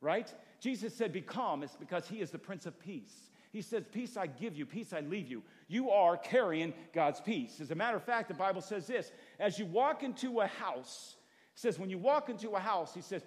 Right? 0.00 0.32
Jesus 0.60 0.94
said, 0.94 1.12
Be 1.12 1.22
calm. 1.22 1.62
It's 1.62 1.76
because 1.76 2.06
he 2.06 2.20
is 2.20 2.30
the 2.30 2.38
Prince 2.38 2.66
of 2.66 2.78
Peace. 2.78 3.30
He 3.52 3.62
says, 3.62 3.84
Peace 3.92 4.16
I 4.16 4.26
give 4.26 4.56
you, 4.56 4.66
peace 4.66 4.92
I 4.92 5.00
leave 5.00 5.28
you. 5.28 5.42
You 5.68 5.90
are 5.90 6.16
carrying 6.16 6.74
God's 6.92 7.20
peace. 7.20 7.60
As 7.60 7.70
a 7.70 7.74
matter 7.74 7.96
of 7.96 8.04
fact, 8.04 8.28
the 8.28 8.34
Bible 8.34 8.60
says 8.60 8.86
this 8.86 9.12
as 9.40 9.58
you 9.58 9.66
walk 9.66 10.02
into 10.02 10.40
a 10.40 10.46
house, 10.46 11.16
says, 11.54 11.78
when 11.78 11.88
you 11.88 11.98
walk 11.98 12.28
into 12.28 12.50
a 12.50 12.58
house, 12.58 12.94
he 12.94 13.00
says, 13.00 13.22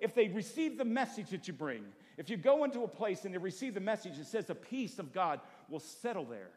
if 0.00 0.14
they 0.14 0.28
receive 0.28 0.78
the 0.78 0.84
message 0.84 1.30
that 1.30 1.48
you 1.48 1.52
bring, 1.54 1.84
if 2.16 2.30
you 2.30 2.36
go 2.36 2.64
into 2.64 2.84
a 2.84 2.88
place 2.88 3.24
and 3.24 3.34
they 3.34 3.38
receive 3.38 3.74
the 3.74 3.80
message, 3.80 4.18
it 4.18 4.26
says 4.26 4.46
the 4.46 4.54
peace 4.54 4.98
of 4.98 5.12
God 5.12 5.40
will 5.68 5.80
settle 5.80 6.24
there. 6.24 6.50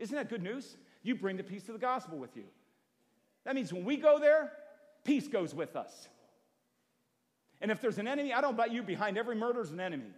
Isn't 0.00 0.16
that 0.16 0.28
good 0.28 0.42
news? 0.42 0.76
You 1.02 1.14
bring 1.14 1.36
the 1.36 1.44
peace 1.44 1.68
of 1.68 1.74
the 1.74 1.78
gospel 1.78 2.18
with 2.18 2.36
you. 2.36 2.44
That 3.44 3.54
means 3.54 3.72
when 3.72 3.84
we 3.84 3.96
go 3.96 4.18
there, 4.18 4.50
peace 5.04 5.28
goes 5.28 5.54
with 5.54 5.76
us. 5.76 6.08
And 7.60 7.70
if 7.70 7.80
there's 7.80 7.98
an 7.98 8.08
enemy, 8.08 8.32
I 8.32 8.40
don't 8.40 8.52
know 8.56 8.62
about 8.62 8.72
you, 8.72 8.82
behind 8.82 9.18
every 9.18 9.36
murder 9.36 9.60
is 9.60 9.70
an 9.70 9.80
enemy. 9.80 10.10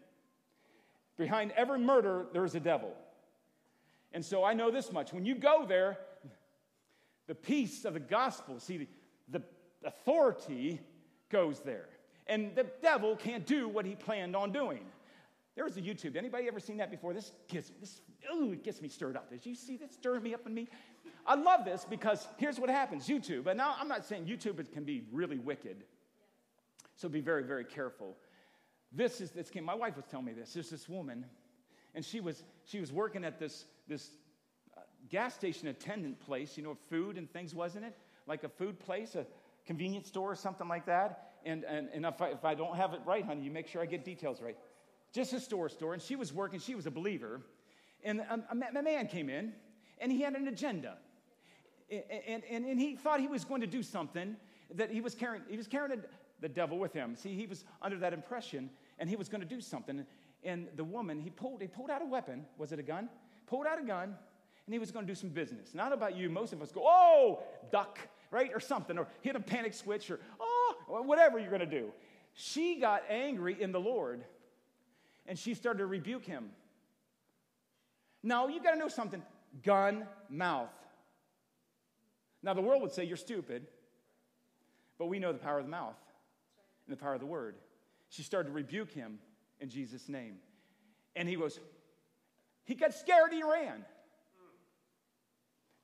Behind 1.19 1.51
every 1.53 1.79
murder, 1.79 2.27
there's 2.33 2.55
a 2.55 2.61
devil. 2.61 2.95
And 4.13 4.25
so 4.25 4.45
I 4.45 4.55
know 4.55 4.71
this 4.71 4.93
much. 4.93 5.13
When 5.13 5.27
you 5.27 5.35
go 5.35 5.67
there, 5.67 5.99
the 7.27 7.35
peace 7.35 7.85
of 7.85 7.95
the 7.95 8.01
gospel, 8.01 8.61
see, 8.61 8.89
the, 9.29 9.41
the 9.83 9.89
authority 9.89 10.81
goes 11.29 11.61
there. 11.61 11.89
And 12.29 12.55
the 12.55 12.67
devil 12.81 13.17
can't 13.17 13.47
do 13.47 13.69
what 13.69 13.85
he 13.85 13.97
planned 13.97 14.37
on 14.37 14.53
doing. 14.53 14.85
There 15.55 15.65
was 15.65 15.77
a 15.77 15.83
YouTube. 15.83 16.17
Anybody 16.17 16.49
ever 16.49 16.61
seen 16.61 16.79
that 16.79 16.91
before? 16.91 17.13
This 17.13 17.33
gets 17.49 17.71
this 17.81 18.01
ooh, 18.35 18.53
it 18.53 18.65
gets 18.65 18.81
me 18.81 18.89
stirred 18.89 19.17
up. 19.17 19.31
Did 19.31 19.45
you 19.45 19.55
see 19.55 19.77
this 19.77 19.93
stirring 19.93 20.23
me 20.23 20.35
up 20.35 20.47
in 20.47 20.55
me? 20.55 20.69
I 21.27 21.35
love 21.35 21.65
this 21.65 21.87
because 21.89 22.27
here's 22.39 22.59
what 22.59 22.71
happens. 22.71 23.07
YouTube, 23.07 23.47
and 23.47 23.59
now 23.59 23.77
I'm 23.79 23.89
not 23.89 24.05
saying 24.05 24.27
YouTube 24.27 24.73
can 24.73 24.85
be 24.85 25.05
really 25.13 25.39
wicked. 25.39 25.85
So 26.97 27.09
be 27.09 27.21
very, 27.21 27.43
very 27.43 27.65
careful. 27.65 28.17
This 28.93 29.21
is 29.21 29.31
this 29.31 29.51
came, 29.51 29.65
my 29.65 29.75
wife 29.75 29.97
was 29.97 30.07
telling 30.07 30.27
me 30.27 30.33
this. 30.33 30.55
There's 30.55 30.71
this 30.71 30.89
woman, 30.89 31.25
and 31.95 32.05
she 32.05 32.21
was 32.21 32.43
she 32.65 32.81
was 32.81 32.93
working 32.93 33.25
at 33.25 33.39
this 33.39 33.67
this 33.89 34.11
uh, 34.77 34.81
gas 35.11 35.35
station 35.35 35.69
attendant 35.69 36.19
place, 36.21 36.57
you 36.57 36.63
know, 36.63 36.77
food 36.89 37.19
and 37.19 37.31
things, 37.31 37.55
wasn't 37.55 37.85
it? 37.85 37.97
Like 38.27 38.45
a 38.45 38.49
food 38.49 38.79
place, 38.79 39.15
a 39.17 39.27
convenience 39.67 40.09
store 40.09 40.33
or 40.33 40.35
something 40.35 40.69
like 40.69 40.87
that. 40.87 41.29
And, 41.45 41.65
and, 41.65 41.89
and 41.93 42.07
if, 42.07 42.21
I, 42.23 42.29
if 42.29 42.45
I 42.45 42.55
don't 42.55 42.77
have 42.77 42.95
it 42.95 43.01
right, 43.05 43.25
honey, 43.25 43.43
you 43.43 43.51
make 43.51 43.67
sure 43.67 43.83
I 43.83 43.87
get 43.87 44.05
details 44.05 44.41
right. 44.41 44.57
Just 45.13 45.33
a 45.33 45.41
store 45.41 45.69
store. 45.69 45.93
And 45.93 46.03
she 46.03 46.17
was 46.17 46.33
working, 46.33 46.59
she 46.61 46.75
was 46.75 46.87
a 46.87 46.91
believer. 46.91 47.43
And 48.05 48.23
um, 48.31 48.45
a, 48.51 48.77
a, 48.77 48.81
a 48.81 48.83
man 48.83 49.07
came 49.07 49.29
in, 49.29 49.53
and 50.01 50.11
he 50.11 50.21
had 50.21 50.35
an 50.35 50.49
agenda. 50.49 50.97
And, 51.91 52.43
and, 52.49 52.65
and 52.65 52.81
he 52.81 52.97
thought 52.97 53.21
he 53.21 53.29
was 53.29 53.45
going 53.45 53.61
to 53.61 53.67
do 53.67 53.83
something 53.83 54.37
that 54.75 54.91
he 54.91 55.01
was 55.01 55.15
carrying, 55.15 55.43
he 55.49 55.57
was 55.57 55.67
carrying 55.67 55.99
a, 55.99 56.03
the 56.41 56.49
devil 56.49 56.79
with 56.79 56.93
him. 56.93 57.15
See, 57.17 57.35
he 57.35 57.47
was 57.47 57.65
under 57.81 57.99
that 57.99 58.13
impression, 58.13 58.71
and 58.99 59.09
he 59.09 59.17
was 59.17 59.29
going 59.29 59.43
to 59.43 59.47
do 59.47 59.61
something. 59.61 60.05
And 60.43 60.69
the 60.77 60.85
woman, 60.85 61.21
he 61.21 61.31
pulled, 61.31 61.61
he 61.61 61.69
pulled 61.69 61.91
out 61.91 62.03
a 62.03 62.07
weapon. 62.07 62.47
Was 62.59 62.73
it 62.73 62.79
a 62.79 62.83
gun? 62.83 63.09
Pulled 63.47 63.67
out 63.67 63.79
a 63.79 63.85
gun, 63.85 64.15
and 64.67 64.73
he 64.73 64.79
was 64.79 64.91
going 64.91 65.07
to 65.07 65.11
do 65.11 65.15
some 65.15 65.31
business. 65.31 65.75
Not 65.75 65.93
about 65.93 66.17
you. 66.17 66.31
Most 66.31 66.53
of 66.53 66.63
us 66.63 66.73
go, 66.73 66.83
oh, 66.85 67.43
duck, 67.71 67.99
right? 68.31 68.51
Or 68.55 68.61
something, 68.61 68.99
or 68.99 69.07
hit 69.21 69.37
a 69.37 69.41
panic 69.41 69.75
switch, 69.75 70.11
or 70.11 70.19
oh, 70.41 70.77
whatever 70.89 71.39
you're 71.39 71.51
going 71.51 71.61
to 71.61 71.67
do. 71.67 71.93
She 72.35 72.77
got 72.81 73.03
angry 73.11 73.61
in 73.61 73.73
the 73.73 73.81
Lord, 73.81 74.25
and 75.27 75.39
she 75.39 75.55
started 75.55 75.79
to 75.79 75.87
rebuke 75.87 76.25
him. 76.25 76.51
Now, 78.23 78.49
you 78.49 78.63
got 78.63 78.73
to 78.73 78.79
know 78.79 78.89
something 78.89 79.23
gun 79.63 80.07
mouth. 80.31 80.71
Now, 82.43 82.55
the 82.55 82.61
world 82.61 82.83
would 82.83 82.93
say 82.93 83.05
you're 83.05 83.17
stupid, 83.17 83.67
but 84.99 85.07
we 85.07 85.19
know 85.19 85.33
the 85.33 85.39
power 85.39 85.59
of 85.59 85.65
the 85.65 85.71
mouth 85.71 85.99
and 86.87 86.97
the 86.97 87.01
power 87.01 87.15
of 87.15 87.21
the 87.21 87.27
word. 87.27 87.57
She 88.09 88.23
started 88.23 88.49
to 88.49 88.55
rebuke 88.55 88.93
him 88.93 89.19
in 89.61 89.69
Jesus' 89.69 90.09
name. 90.09 90.37
And 91.15 91.29
he 91.29 91.37
was, 91.37 91.59
he 92.65 92.75
got 92.75 92.95
scared, 92.95 93.33
he 93.33 93.43
ran. 93.43 93.85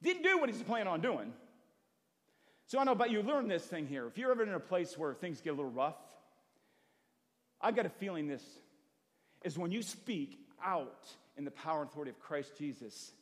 Didn't 0.03 0.22
do 0.22 0.38
what 0.38 0.48
he's 0.48 0.62
planning 0.62 0.88
on 0.88 1.01
doing. 1.01 1.33
So 2.66 2.79
I 2.79 2.85
know 2.85 2.92
about 2.92 3.11
you, 3.11 3.22
learn 3.22 3.48
this 3.48 3.64
thing 3.64 3.87
here. 3.87 4.07
If 4.07 4.18
you're 4.18 4.31
ever 4.31 4.42
in 4.42 4.53
a 4.53 4.61
place 4.61 4.96
where 4.96 5.14
things 5.14 5.40
get 5.40 5.51
a 5.51 5.57
little 5.57 5.70
rough, 5.70 5.96
I've 7.61 7.74
got 7.74 7.87
a 7.87 7.90
feeling 7.90 8.29
this 8.29 8.42
is 9.42 9.59
when 9.59 9.70
you 9.70 9.83
speak 9.83 10.38
out 10.64 11.09
in 11.37 11.44
the 11.44 11.51
power 11.51 11.81
and 11.83 11.90
authority 11.90 12.11
of 12.11 12.18
Christ 12.18 12.53
Jesus, 12.59 13.12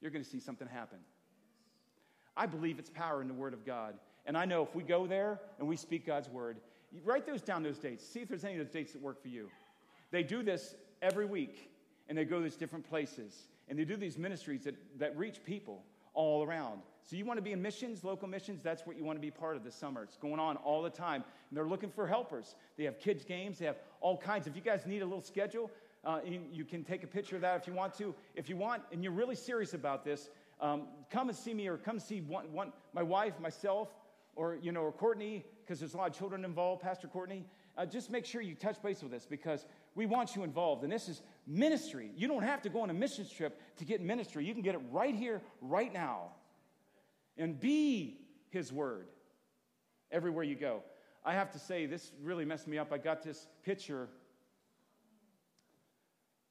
you're 0.00 0.10
going 0.10 0.24
to 0.24 0.30
see 0.30 0.40
something 0.40 0.68
happen. 0.68 0.98
I 2.36 2.46
believe 2.46 2.78
it's 2.78 2.90
power 2.90 3.20
in 3.20 3.28
the 3.28 3.34
Word 3.34 3.54
of 3.54 3.64
God. 3.64 3.94
And 4.26 4.36
I 4.36 4.44
know 4.44 4.62
if 4.62 4.74
we 4.74 4.82
go 4.82 5.06
there 5.06 5.40
and 5.58 5.68
we 5.68 5.76
speak 5.76 6.06
God's 6.06 6.28
Word, 6.28 6.58
write 7.04 7.26
those 7.26 7.42
down, 7.42 7.62
those 7.62 7.78
dates. 7.78 8.06
See 8.06 8.20
if 8.20 8.28
there's 8.28 8.44
any 8.44 8.54
of 8.54 8.66
those 8.66 8.72
dates 8.72 8.92
that 8.92 9.02
work 9.02 9.22
for 9.22 9.28
you. 9.28 9.48
They 10.10 10.22
do 10.22 10.42
this 10.42 10.74
every 11.02 11.26
week, 11.26 11.70
and 12.08 12.18
they 12.18 12.24
go 12.24 12.38
to 12.38 12.44
these 12.44 12.56
different 12.56 12.88
places. 12.88 13.34
And 13.68 13.78
they 13.78 13.84
do 13.84 13.96
these 13.96 14.18
ministries 14.18 14.64
that, 14.64 14.74
that 14.98 15.16
reach 15.16 15.44
people 15.44 15.84
all 16.14 16.42
around. 16.42 16.80
So 17.10 17.16
you 17.16 17.24
want 17.24 17.38
to 17.38 17.42
be 17.42 17.50
in 17.50 17.60
missions, 17.60 18.04
local 18.04 18.28
missions, 18.28 18.62
that's 18.62 18.86
what 18.86 18.96
you 18.96 19.02
want 19.02 19.16
to 19.16 19.20
be 19.20 19.32
part 19.32 19.56
of 19.56 19.64
this 19.64 19.74
summer. 19.74 20.04
It's 20.04 20.16
going 20.16 20.38
on 20.38 20.56
all 20.58 20.80
the 20.80 20.90
time. 20.90 21.24
And 21.48 21.56
they're 21.56 21.66
looking 21.66 21.90
for 21.90 22.06
helpers. 22.06 22.54
They 22.78 22.84
have 22.84 23.00
kids' 23.00 23.24
games, 23.24 23.58
they 23.58 23.66
have 23.66 23.78
all 24.00 24.16
kinds. 24.16 24.46
If 24.46 24.54
you 24.54 24.62
guys 24.62 24.86
need 24.86 25.02
a 25.02 25.04
little 25.04 25.20
schedule, 25.20 25.72
uh, 26.04 26.20
you, 26.24 26.42
you, 26.52 26.64
can 26.64 26.84
take 26.84 27.02
a 27.02 27.08
picture 27.08 27.34
of 27.34 27.42
that 27.42 27.60
if 27.60 27.66
you 27.66 27.72
want 27.72 27.94
to. 27.94 28.14
If 28.36 28.48
you 28.48 28.56
want, 28.56 28.82
and 28.92 29.02
you're 29.02 29.12
really 29.12 29.34
serious 29.34 29.74
about 29.74 30.04
this, 30.04 30.30
um, 30.60 30.82
come 31.10 31.28
and 31.28 31.36
see 31.36 31.52
me 31.52 31.66
or 31.66 31.78
come 31.78 31.98
see 31.98 32.20
one, 32.20 32.52
one, 32.52 32.72
my 32.92 33.02
wife, 33.02 33.40
myself, 33.40 33.88
or, 34.36 34.54
you 34.62 34.70
know, 34.70 34.82
or 34.82 34.92
Courtney, 34.92 35.44
because 35.64 35.80
there's 35.80 35.94
a 35.94 35.96
lot 35.96 36.10
of 36.10 36.16
children 36.16 36.44
involved, 36.44 36.80
Pastor 36.80 37.08
Courtney. 37.08 37.44
Uh, 37.76 37.86
just 37.86 38.12
make 38.12 38.24
sure 38.24 38.40
you 38.40 38.54
touch 38.54 38.80
base 38.80 39.02
with 39.02 39.12
us 39.14 39.26
because 39.28 39.66
we 39.96 40.06
want 40.06 40.36
you 40.36 40.44
involved. 40.44 40.84
And 40.84 40.92
this 40.92 41.08
is 41.08 41.22
ministry. 41.44 42.12
You 42.14 42.28
don't 42.28 42.44
have 42.44 42.62
to 42.62 42.68
go 42.68 42.82
on 42.82 42.90
a 42.90 42.94
missions 42.94 43.32
trip 43.32 43.60
to 43.78 43.84
get 43.84 44.00
ministry. 44.00 44.44
You 44.44 44.52
can 44.52 44.62
get 44.62 44.76
it 44.76 44.80
right 44.92 45.16
here, 45.16 45.42
right 45.60 45.92
now. 45.92 46.30
And 47.40 47.58
be 47.58 48.18
His 48.50 48.70
Word 48.70 49.08
everywhere 50.12 50.44
you 50.44 50.54
go. 50.54 50.82
I 51.24 51.32
have 51.32 51.50
to 51.52 51.58
say, 51.58 51.86
this 51.86 52.12
really 52.22 52.44
messed 52.44 52.68
me 52.68 52.76
up. 52.76 52.92
I 52.92 52.98
got 52.98 53.22
this 53.22 53.46
picture 53.64 54.08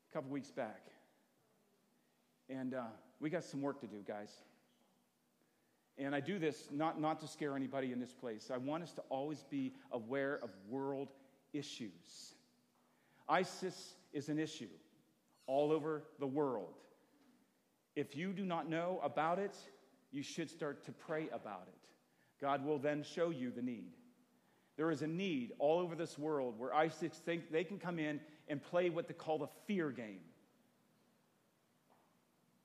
a 0.10 0.14
couple 0.14 0.32
weeks 0.32 0.50
back. 0.50 0.82
And 2.50 2.74
uh, 2.74 2.86
we 3.20 3.30
got 3.30 3.44
some 3.44 3.62
work 3.62 3.80
to 3.82 3.88
do, 3.88 3.98
guys. 4.08 4.32
And 6.00 6.16
I 6.16 6.22
do 6.22 6.40
this 6.40 6.70
not, 6.72 7.00
not 7.00 7.20
to 7.20 7.28
scare 7.28 7.56
anybody 7.56 7.92
in 7.92 8.00
this 8.00 8.14
place. 8.14 8.50
I 8.52 8.58
want 8.58 8.82
us 8.82 8.94
to 8.94 9.02
always 9.10 9.44
be 9.44 9.74
aware 9.92 10.40
of 10.42 10.50
world 10.68 11.10
issues. 11.54 12.34
ISIS 13.28 13.94
is 14.12 14.30
an 14.30 14.40
issue 14.40 14.70
all 15.46 15.72
over 15.72 16.04
the 16.20 16.26
world. 16.26 16.74
If 17.96 18.16
you 18.16 18.34
do 18.34 18.44
not 18.44 18.68
know 18.68 19.00
about 19.04 19.38
it, 19.38 19.56
you 20.12 20.24
should 20.24 20.50
start 20.50 20.86
to 20.86 20.92
pray 20.92 21.28
about 21.34 21.68
it. 21.68 21.90
God 22.42 22.66
will 22.66 22.80
then 22.80 23.04
show 23.04 23.30
you 23.30 23.52
the 23.52 23.62
need. 23.62 23.94
There 24.78 24.92
is 24.92 25.02
a 25.02 25.08
need 25.08 25.52
all 25.60 25.80
over 25.80 25.96
this 25.96 26.18
world 26.18 26.58
where 26.58 26.74
ISIS 26.74 27.14
think 27.14 27.52
they 27.52 27.64
can 27.64 27.80
come 27.80 28.00
in 28.00 28.22
and 28.48 28.64
play 28.64 28.90
what 28.90 29.08
they 29.08 29.14
call 29.14 29.38
the 29.38 29.50
fear 29.68 29.92
game. 29.92 30.22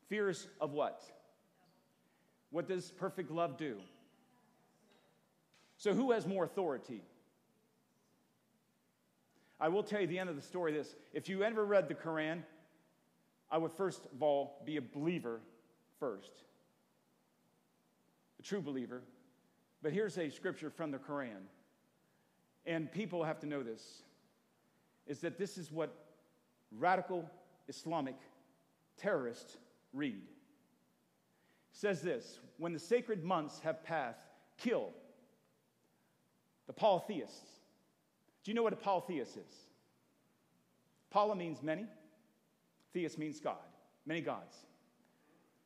Fears 0.08 0.46
of 0.60 0.72
what? 0.72 1.02
What 2.50 2.68
does 2.68 2.90
perfect 2.92 3.30
love 3.32 3.58
do? 3.58 3.78
So, 5.76 5.92
who 5.92 6.12
has 6.12 6.24
more 6.24 6.44
authority? 6.44 7.02
I 9.58 9.68
will 9.68 9.82
tell 9.82 10.00
you 10.00 10.06
the 10.06 10.18
end 10.18 10.30
of 10.30 10.36
the 10.36 10.42
story 10.42 10.72
this. 10.72 10.94
If 11.12 11.28
you 11.28 11.42
ever 11.42 11.64
read 11.64 11.88
the 11.88 11.94
Quran, 11.94 12.42
I 13.50 13.58
would 13.58 13.72
first 13.72 14.06
of 14.12 14.22
all 14.22 14.62
be 14.64 14.76
a 14.76 14.82
believer 14.82 15.40
first, 15.98 16.44
true 18.44 18.62
believer. 18.62 19.02
But 19.82 19.92
here's 19.92 20.16
a 20.18 20.30
scripture 20.30 20.70
from 20.70 20.90
the 20.90 20.98
Quran, 20.98 21.42
and 22.64 22.90
people 22.90 23.24
have 23.24 23.40
to 23.40 23.46
know 23.46 23.62
this 23.62 24.02
is 25.06 25.20
that 25.20 25.36
this 25.38 25.58
is 25.58 25.70
what 25.70 25.94
radical 26.72 27.28
Islamic 27.68 28.16
terrorists 28.96 29.58
read. 29.92 30.22
It 30.22 30.22
says 31.72 32.00
this 32.00 32.38
when 32.56 32.72
the 32.72 32.78
sacred 32.78 33.24
months 33.24 33.60
have 33.60 33.84
passed, 33.84 34.28
kill 34.56 34.90
the 36.66 36.72
polytheists 36.72 37.54
do 38.44 38.50
you 38.50 38.54
know 38.54 38.62
what 38.62 38.74
a 38.74 38.76
polytheist 38.76 39.38
is? 39.38 39.54
Poly 41.10 41.36
means 41.36 41.62
many, 41.62 41.86
theist 42.92 43.18
means 43.18 43.40
God, 43.40 43.56
many 44.04 44.20
gods. 44.20 44.54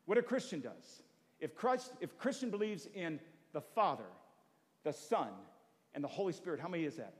What 0.06 0.16
a 0.16 0.22
Christian 0.22 0.60
does, 0.60 1.02
if 1.40 1.55
Christ, 1.55 1.92
if 2.01 2.16
Christian 2.18 2.51
believes 2.51 2.88
in 2.94 3.20
the 3.53 3.61
Father, 3.61 4.05
the 4.85 4.92
Son, 4.92 5.29
and 5.94 6.03
the 6.03 6.09
Holy 6.09 6.33
Spirit, 6.33 6.61
how 6.61 6.68
many 6.68 6.85
is 6.85 6.96
that? 6.96 7.14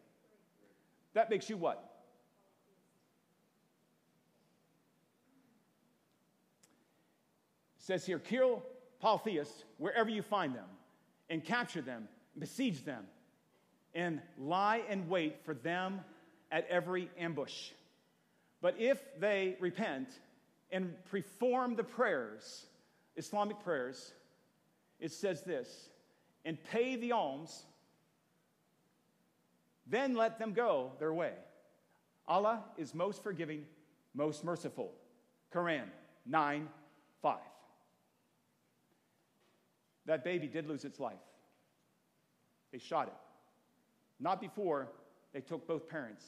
That 1.15 1.31
makes 1.31 1.49
you 1.49 1.57
what? 1.57 1.85
It 7.79 7.85
says 7.85 8.05
here, 8.05 8.19
kill 8.19 8.63
polytheists 9.01 9.65
wherever 9.79 10.11
you 10.11 10.23
find 10.23 10.55
them, 10.55 10.67
and 11.31 11.45
capture 11.45 11.83
them, 11.83 12.09
besiege 12.39 12.85
them, 12.85 13.05
and 13.95 14.21
lie 14.39 14.83
in 14.89 15.09
wait 15.09 15.45
for 15.45 15.55
them 15.55 16.01
at 16.51 16.67
every 16.69 17.11
ambush. 17.19 17.71
But 18.61 18.77
if 18.79 18.99
they 19.19 19.57
repent 19.61 20.09
and 20.71 20.93
perform 21.07 21.77
the 21.77 21.85
prayers, 21.85 22.67
Islamic 23.19 23.59
prayers, 23.61 24.13
it 25.01 25.13
says 25.13 25.43
this 25.43 25.91
and 26.45 26.57
pay 26.71 26.97
the 26.97 27.13
alms, 27.13 27.65
then 29.87 30.15
let 30.15 30.39
them 30.39 30.53
go 30.53 30.93
their 30.99 31.13
way. 31.13 31.33
Allah 32.27 32.63
is 32.77 32.95
most 32.95 33.23
forgiving, 33.23 33.65
most 34.15 34.45
merciful. 34.45 34.93
Quran 35.53 35.85
9 36.27 36.69
5. 37.23 37.39
That 40.07 40.25
baby 40.25 40.47
did 40.47 40.69
lose 40.69 40.85
its 40.85 41.01
life. 41.01 41.17
They 42.73 42.79
shot 42.79 43.09
it. 43.09 43.15
Not 44.21 44.41
before 44.41 44.89
they 45.33 45.41
took 45.41 45.67
both 45.67 45.89
parents. 45.89 46.25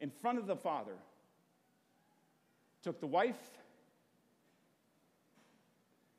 In 0.00 0.10
front 0.10 0.38
of 0.38 0.46
the 0.46 0.56
father, 0.56 0.96
took 2.82 3.00
the 3.00 3.06
wife 3.06 3.50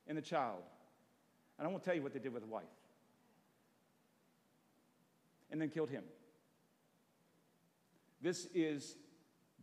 and 0.10 0.18
the 0.18 0.22
child. 0.22 0.64
And 1.58 1.68
I 1.68 1.72
won't 1.72 1.84
tell 1.84 1.96
you 1.96 2.02
what 2.02 2.12
they 2.12 2.20
did 2.20 2.34
with 2.34 2.44
the 2.44 2.50
wife. 2.50 2.64
And 5.52 5.62
then 5.62 5.70
killed 5.70 5.90
him. 5.90 6.04
This 8.22 8.48
is 8.54 8.96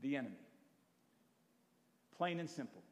the 0.01 0.17
enemy. 0.17 0.37
Plain 2.17 2.41
and 2.41 2.49
simple. 2.49 2.83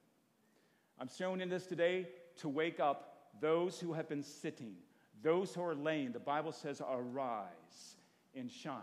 I'm 1.01 1.09
showing 1.09 1.41
in 1.41 1.49
this 1.49 1.67
today 1.67 2.09
to 2.41 2.49
wake 2.49 2.81
up 2.81 3.31
those 3.41 3.81
who 3.81 3.93
have 3.95 4.09
been 4.09 4.23
sitting, 4.23 4.75
those 5.23 5.55
who 5.55 5.63
are 5.63 5.75
laying. 5.75 6.13
The 6.13 6.19
Bible 6.19 6.53
says, 6.53 6.81
arise 6.81 7.97
and 8.35 8.51
shine. 8.51 8.81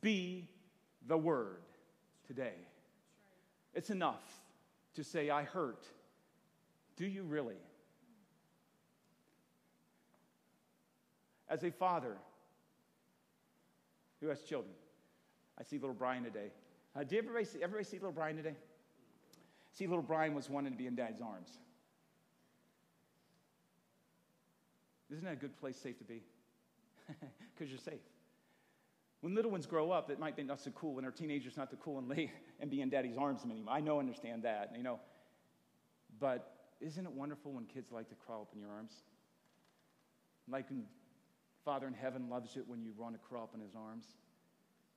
Be 0.00 0.48
the 1.06 1.16
word 1.16 1.62
today. 2.26 2.54
It's 3.74 3.90
enough 3.90 4.22
to 4.94 5.04
say, 5.04 5.30
I 5.30 5.44
hurt. 5.44 5.86
Do 7.00 7.06
you 7.06 7.22
really? 7.22 7.56
As 11.48 11.64
a 11.64 11.70
father 11.70 12.14
who 14.20 14.28
has 14.28 14.42
children, 14.42 14.74
I 15.58 15.62
see 15.62 15.78
little 15.78 15.94
Brian 15.94 16.24
today. 16.24 16.50
Uh, 16.94 17.02
did 17.04 17.20
everybody 17.20 17.46
see, 17.46 17.62
everybody 17.62 17.84
see 17.84 17.96
little 17.96 18.12
Brian 18.12 18.36
today? 18.36 18.54
See, 19.72 19.86
little 19.86 20.02
Brian 20.02 20.34
was 20.34 20.50
wanting 20.50 20.72
to 20.72 20.76
be 20.76 20.86
in 20.86 20.94
dad's 20.94 21.22
arms. 21.22 21.48
Isn't 25.10 25.24
that 25.24 25.32
a 25.32 25.36
good 25.36 25.58
place, 25.58 25.76
safe 25.76 25.96
to 25.98 26.04
be? 26.04 26.22
Because 27.54 27.70
you're 27.70 27.78
safe. 27.78 28.00
When 29.22 29.34
little 29.34 29.50
ones 29.50 29.66
grow 29.66 29.90
up, 29.90 30.10
it 30.10 30.18
might 30.18 30.36
be 30.36 30.42
not 30.42 30.60
so 30.60 30.70
cool 30.70 30.94
when 30.94 31.02
they're 31.02 31.12
teenagers, 31.12 31.56
not 31.56 31.70
to 31.70 31.76
cool 31.76 31.98
and 31.98 32.08
lay 32.08 32.30
and 32.60 32.70
be 32.70 32.82
in 32.82 32.90
daddy's 32.90 33.16
arms 33.16 33.42
anymore. 33.44 33.72
I 33.74 33.80
know, 33.80 33.98
understand 33.98 34.42
that, 34.42 34.72
you 34.76 34.82
know. 34.82 35.00
But 36.18 36.59
isn't 36.80 37.04
it 37.04 37.12
wonderful 37.12 37.52
when 37.52 37.64
kids 37.66 37.92
like 37.92 38.08
to 38.08 38.14
crawl 38.14 38.42
up 38.42 38.48
in 38.54 38.60
your 38.60 38.70
arms? 38.70 38.92
Like 40.48 40.66
Father 41.64 41.86
in 41.86 41.94
heaven 41.94 42.28
loves 42.28 42.56
it 42.56 42.64
when 42.66 42.82
you 42.82 42.92
want 42.96 43.14
to 43.14 43.20
crawl 43.20 43.44
up 43.44 43.54
in 43.54 43.60
his 43.60 43.74
arms. 43.74 44.06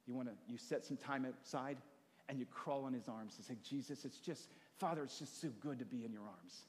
You 0.08 0.14
want 0.14 0.30
to, 0.30 0.34
you 0.48 0.58
set 0.58 0.86
some 0.86 0.98
time 0.98 1.26
aside 1.46 1.78
and 2.30 2.40
you 2.40 2.46
crawl 2.46 2.88
in 2.88 2.94
his 2.94 3.08
arms 3.08 3.34
and 3.38 3.46
say, 3.46 3.56
Jesus, 3.68 4.06
it's 4.06 4.20
just, 4.20 4.50
Father, 4.78 5.04
it's 5.04 5.20
just 5.20 5.42
so 5.42 5.50
good 5.62 5.80
to 5.80 5.86
be 5.86 6.06
in 6.06 6.12
your 6.12 6.24
arms. 6.24 6.64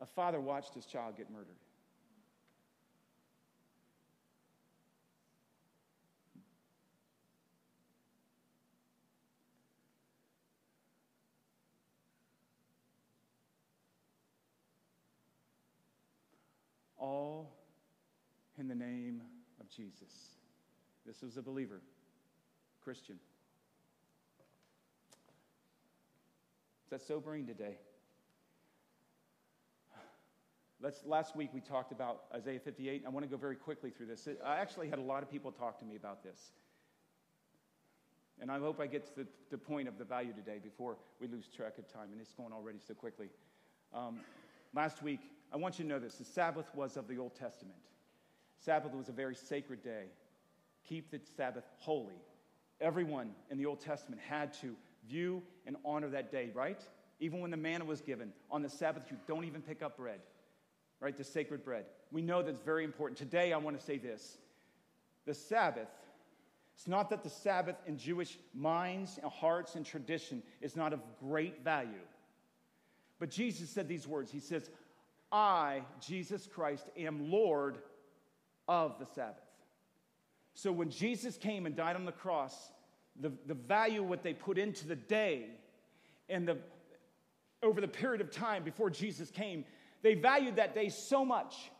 A 0.00 0.06
father 0.06 0.40
watched 0.40 0.74
his 0.74 0.86
child 0.86 1.16
get 1.16 1.30
murdered. 1.30 1.56
All 16.98 17.54
in 18.58 18.68
the 18.68 18.74
name 18.74 19.22
of 19.60 19.68
Jesus. 19.68 20.36
This 21.06 21.22
was 21.22 21.36
a 21.36 21.42
believer, 21.42 21.80
Christian. 22.82 23.16
Is 26.84 26.90
that 26.90 27.02
sobering 27.02 27.46
today? 27.46 27.76
Let's, 30.80 31.04
last 31.04 31.34
week 31.34 31.50
we 31.52 31.60
talked 31.60 31.92
about 31.92 32.22
Isaiah 32.34 32.60
58. 32.60 33.02
I 33.04 33.08
want 33.10 33.24
to 33.24 33.30
go 33.30 33.36
very 33.36 33.56
quickly 33.56 33.90
through 33.90 34.06
this. 34.06 34.28
I 34.44 34.56
actually 34.56 34.88
had 34.88 34.98
a 34.98 35.02
lot 35.02 35.22
of 35.22 35.30
people 35.30 35.50
talk 35.50 35.78
to 35.80 35.84
me 35.84 35.96
about 35.96 36.22
this. 36.22 36.52
And 38.40 38.50
I 38.50 38.58
hope 38.58 38.80
I 38.80 38.86
get 38.86 39.04
to 39.06 39.24
the, 39.24 39.26
the 39.50 39.58
point 39.58 39.88
of 39.88 39.98
the 39.98 40.04
value 40.04 40.32
today 40.32 40.60
before 40.62 40.96
we 41.20 41.26
lose 41.26 41.48
track 41.48 41.78
of 41.78 41.92
time. 41.92 42.10
And 42.12 42.20
it's 42.20 42.32
going 42.32 42.52
already 42.52 42.78
so 42.86 42.94
quickly. 42.94 43.28
Um, 43.92 44.20
last 44.72 45.02
week, 45.02 45.20
I 45.52 45.56
want 45.56 45.78
you 45.78 45.84
to 45.84 45.88
know 45.88 45.98
this 45.98 46.14
the 46.14 46.24
Sabbath 46.24 46.66
was 46.74 46.96
of 46.96 47.08
the 47.08 47.18
Old 47.18 47.34
Testament. 47.34 47.78
Sabbath 48.58 48.92
was 48.92 49.08
a 49.08 49.12
very 49.12 49.34
sacred 49.34 49.82
day. 49.82 50.04
Keep 50.88 51.10
the 51.10 51.20
Sabbath 51.36 51.64
holy. 51.78 52.20
Everyone 52.80 53.30
in 53.50 53.58
the 53.58 53.66
Old 53.66 53.80
Testament 53.80 54.20
had 54.20 54.52
to 54.60 54.74
view 55.08 55.42
and 55.66 55.76
honor 55.84 56.08
that 56.10 56.30
day, 56.30 56.50
right? 56.54 56.80
Even 57.20 57.40
when 57.40 57.50
the 57.50 57.56
manna 57.56 57.84
was 57.84 58.00
given, 58.00 58.32
on 58.50 58.62
the 58.62 58.68
Sabbath, 58.68 59.04
you 59.10 59.16
don't 59.26 59.44
even 59.44 59.60
pick 59.60 59.82
up 59.82 59.96
bread, 59.96 60.20
right? 61.00 61.16
The 61.16 61.24
sacred 61.24 61.64
bread. 61.64 61.86
We 62.12 62.22
know 62.22 62.42
that's 62.42 62.60
very 62.60 62.84
important. 62.84 63.18
Today, 63.18 63.52
I 63.52 63.58
want 63.58 63.78
to 63.78 63.84
say 63.84 63.98
this 63.98 64.38
the 65.26 65.34
Sabbath, 65.34 65.88
it's 66.74 66.86
not 66.86 67.10
that 67.10 67.22
the 67.22 67.30
Sabbath 67.30 67.76
in 67.86 67.98
Jewish 67.98 68.38
minds 68.54 69.18
and 69.22 69.30
hearts 69.30 69.74
and 69.74 69.84
tradition 69.84 70.42
is 70.60 70.76
not 70.76 70.92
of 70.92 71.00
great 71.20 71.62
value. 71.64 72.06
But 73.18 73.30
Jesus 73.30 73.68
said 73.68 73.88
these 73.88 74.06
words 74.06 74.30
He 74.30 74.40
says, 74.40 74.70
I, 75.30 75.82
Jesus 76.00 76.46
Christ, 76.46 76.88
am 76.96 77.30
Lord 77.30 77.78
of 78.66 78.98
the 78.98 79.06
Sabbath. 79.06 79.42
So 80.54 80.72
when 80.72 80.90
Jesus 80.90 81.36
came 81.36 81.66
and 81.66 81.76
died 81.76 81.96
on 81.96 82.04
the 82.04 82.12
cross, 82.12 82.72
the, 83.20 83.32
the 83.46 83.54
value 83.54 84.02
what 84.02 84.22
they 84.22 84.34
put 84.34 84.58
into 84.58 84.86
the 84.86 84.96
day 84.96 85.46
and 86.28 86.46
the 86.46 86.58
over 87.62 87.80
the 87.80 87.88
period 87.88 88.20
of 88.20 88.30
time 88.30 88.62
before 88.62 88.88
Jesus 88.88 89.30
came, 89.30 89.64
they 90.02 90.14
valued 90.14 90.56
that 90.56 90.74
day 90.74 90.88
so 90.88 91.24
much. 91.24 91.70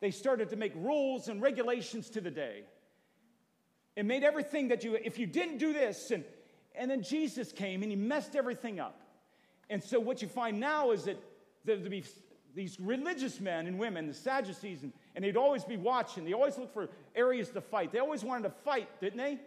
They 0.00 0.10
started 0.10 0.50
to 0.50 0.56
make 0.56 0.72
rules 0.74 1.28
and 1.28 1.40
regulations 1.40 2.10
to 2.10 2.20
the 2.20 2.30
day. 2.30 2.64
It 3.96 4.04
made 4.04 4.24
everything 4.24 4.68
that 4.68 4.82
you, 4.82 4.94
if 4.94 5.18
you 5.18 5.26
didn't 5.26 5.58
do 5.58 5.72
this, 5.72 6.10
and, 6.10 6.24
and 6.74 6.90
then 6.90 7.02
Jesus 7.02 7.52
came 7.52 7.82
and 7.82 7.90
he 7.92 7.96
messed 7.96 8.34
everything 8.34 8.80
up. 8.80 9.00
And 9.68 9.82
so 9.82 10.00
what 10.00 10.22
you 10.22 10.28
find 10.28 10.58
now 10.58 10.90
is 10.90 11.04
that 11.04 11.22
there 11.64 11.76
to 11.76 11.90
be 11.90 12.04
these 12.54 12.78
religious 12.80 13.40
men 13.40 13.66
and 13.66 13.78
women, 13.78 14.06
the 14.06 14.14
Sadducees, 14.14 14.82
and, 14.82 14.92
and 15.14 15.24
they'd 15.24 15.36
always 15.36 15.64
be 15.64 15.76
watching. 15.76 16.24
They 16.24 16.32
always 16.32 16.58
look 16.58 16.72
for 16.72 16.88
areas 17.14 17.50
to 17.50 17.60
fight. 17.60 17.92
They 17.92 17.98
always 17.98 18.24
wanted 18.24 18.44
to 18.44 18.54
fight, 18.64 18.88
didn't 19.00 19.18
they? 19.18 19.38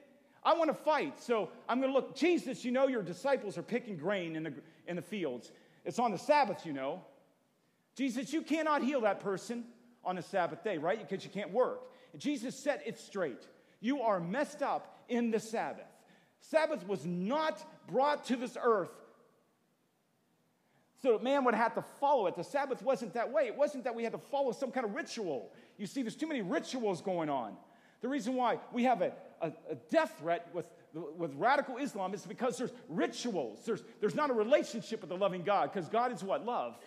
I 0.43 0.53
want 0.53 0.69
to 0.69 0.83
fight. 0.83 1.21
So 1.21 1.49
I'm 1.67 1.79
going 1.79 1.91
to 1.91 1.93
look. 1.93 2.15
Jesus, 2.15 2.65
you 2.65 2.71
know 2.71 2.87
your 2.87 3.03
disciples 3.03 3.57
are 3.57 3.63
picking 3.63 3.97
grain 3.97 4.35
in 4.35 4.43
the, 4.43 4.53
in 4.87 4.95
the 4.95 5.01
fields. 5.01 5.51
It's 5.85 5.99
on 5.99 6.11
the 6.11 6.17
Sabbath, 6.17 6.65
you 6.65 6.73
know. 6.73 7.01
Jesus, 7.95 8.33
you 8.33 8.41
cannot 8.41 8.83
heal 8.83 9.01
that 9.01 9.19
person 9.19 9.65
on 10.03 10.17
a 10.17 10.21
Sabbath 10.21 10.63
day, 10.63 10.77
right? 10.77 11.07
Because 11.07 11.23
you 11.23 11.29
can't 11.29 11.51
work. 11.51 11.81
And 12.11 12.21
Jesus 12.21 12.57
set 12.57 12.81
it 12.85 12.97
straight. 12.97 13.47
You 13.79 14.01
are 14.01 14.19
messed 14.19 14.61
up 14.61 14.99
in 15.09 15.31
the 15.31 15.39
Sabbath. 15.39 15.85
Sabbath 16.39 16.87
was 16.87 17.05
not 17.05 17.63
brought 17.87 18.25
to 18.25 18.35
this 18.35 18.57
earth 18.61 18.91
so 21.03 21.19
man 21.19 21.43
would 21.43 21.53
have 21.53 21.75
to 21.75 21.81
follow 21.99 22.27
it. 22.27 22.35
The 22.37 22.45
Sabbath 22.45 22.81
wasn't 22.81 23.13
that 23.13 23.29
way. 23.29 23.45
It 23.45 23.57
wasn't 23.57 23.83
that 23.83 23.93
we 23.93 24.03
had 24.03 24.13
to 24.13 24.17
follow 24.17 24.53
some 24.53 24.71
kind 24.71 24.85
of 24.85 24.95
ritual. 24.95 25.51
You 25.77 25.85
see, 25.85 26.01
there's 26.01 26.15
too 26.15 26.27
many 26.27 26.41
rituals 26.41 27.01
going 27.01 27.29
on. 27.29 27.57
The 27.99 28.07
reason 28.07 28.35
why 28.35 28.59
we 28.71 28.85
have 28.85 29.01
a, 29.01 29.11
a, 29.41 29.51
a 29.69 29.75
death 29.89 30.15
threat 30.19 30.47
with, 30.53 30.65
with 30.93 31.33
radical 31.35 31.75
Islam 31.75 32.13
is 32.13 32.25
because 32.25 32.57
there's 32.57 32.71
rituals. 32.87 33.59
There's, 33.65 33.83
there's 33.99 34.15
not 34.15 34.29
a 34.29 34.33
relationship 34.33 35.01
with 35.01 35.09
the 35.09 35.17
loving 35.17 35.43
God 35.43 35.73
because 35.73 35.89
God 35.89 36.13
is 36.13 36.23
what? 36.23 36.45
Love. 36.45 36.77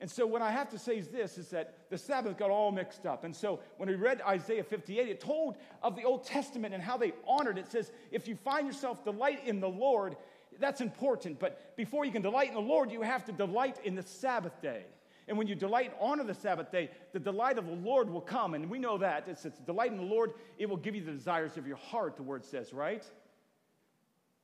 And 0.00 0.08
so 0.08 0.24
what 0.24 0.40
I 0.40 0.52
have 0.52 0.70
to 0.70 0.78
say 0.78 0.96
is 0.96 1.08
this, 1.08 1.38
is 1.38 1.48
that 1.48 1.90
the 1.90 1.98
Sabbath 1.98 2.38
got 2.38 2.50
all 2.50 2.70
mixed 2.70 3.04
up. 3.04 3.24
And 3.24 3.34
so 3.34 3.58
when 3.78 3.88
we 3.88 3.96
read 3.96 4.20
Isaiah 4.22 4.62
58, 4.62 5.08
it 5.08 5.20
told 5.20 5.56
of 5.82 5.96
the 5.96 6.04
Old 6.04 6.24
Testament 6.24 6.72
and 6.72 6.80
how 6.80 6.96
they 6.96 7.14
honored 7.26 7.58
it. 7.58 7.62
It 7.62 7.72
says, 7.72 7.90
if 8.12 8.28
you 8.28 8.36
find 8.36 8.64
yourself 8.64 9.02
delight 9.02 9.44
in 9.44 9.58
the 9.58 9.68
Lord, 9.68 10.16
that's 10.58 10.80
important. 10.80 11.38
But 11.38 11.76
before 11.76 12.04
you 12.04 12.12
can 12.12 12.22
delight 12.22 12.48
in 12.48 12.54
the 12.54 12.60
Lord, 12.60 12.90
you 12.90 13.02
have 13.02 13.24
to 13.26 13.32
delight 13.32 13.78
in 13.84 13.94
the 13.94 14.02
Sabbath 14.02 14.60
day. 14.60 14.84
And 15.28 15.36
when 15.36 15.46
you 15.46 15.54
delight 15.54 15.92
honor 16.00 16.24
the 16.24 16.34
Sabbath 16.34 16.72
day, 16.72 16.90
the 17.12 17.18
delight 17.18 17.58
of 17.58 17.66
the 17.66 17.72
Lord 17.72 18.08
will 18.08 18.22
come. 18.22 18.54
And 18.54 18.70
we 18.70 18.78
know 18.78 18.96
that. 18.98 19.24
It's, 19.28 19.44
it's 19.44 19.58
delight 19.60 19.92
in 19.92 19.98
the 19.98 20.02
Lord, 20.02 20.32
it 20.58 20.68
will 20.68 20.78
give 20.78 20.94
you 20.94 21.04
the 21.04 21.12
desires 21.12 21.56
of 21.56 21.66
your 21.66 21.76
heart, 21.76 22.16
the 22.16 22.22
word 22.22 22.44
says, 22.44 22.72
right? 22.72 23.04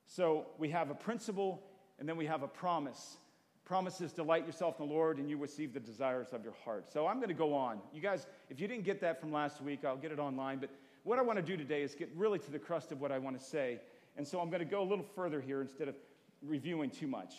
So 0.05 0.45
we 0.59 0.69
have 0.69 0.91
a 0.91 0.95
principle 0.95 1.63
and 1.97 2.07
then 2.07 2.17
we 2.17 2.27
have 2.27 2.43
a 2.43 2.47
promise. 2.47 3.17
Promises 3.65 4.13
delight 4.13 4.45
yourself 4.45 4.79
in 4.79 4.87
the 4.87 4.93
Lord 4.93 5.17
and 5.17 5.27
you 5.27 5.37
receive 5.37 5.73
the 5.73 5.79
desires 5.79 6.27
of 6.33 6.43
your 6.43 6.53
heart. 6.63 6.91
So 6.93 7.07
I'm 7.07 7.17
going 7.17 7.29
to 7.29 7.33
go 7.33 7.55
on. 7.55 7.79
You 7.91 8.01
guys, 8.01 8.27
if 8.51 8.59
you 8.59 8.67
didn't 8.67 8.83
get 8.83 9.01
that 9.01 9.19
from 9.19 9.31
last 9.31 9.61
week, 9.61 9.83
I'll 9.83 9.97
get 9.97 10.11
it 10.11 10.19
online. 10.19 10.59
But 10.59 10.69
what 11.03 11.17
I 11.17 11.23
want 11.23 11.37
to 11.37 11.43
do 11.43 11.57
today 11.57 11.81
is 11.81 11.95
get 11.95 12.11
really 12.15 12.37
to 12.37 12.51
the 12.51 12.59
crust 12.59 12.91
of 12.91 13.01
what 13.01 13.11
I 13.11 13.17
want 13.17 13.39
to 13.39 13.43
say. 13.43 13.79
And 14.17 14.27
so 14.27 14.39
I'm 14.39 14.49
going 14.49 14.59
to 14.59 14.65
go 14.65 14.81
a 14.81 14.87
little 14.87 15.05
further 15.15 15.41
here 15.41 15.61
instead 15.61 15.87
of 15.87 15.95
reviewing 16.41 16.89
too 16.89 17.07
much. 17.07 17.33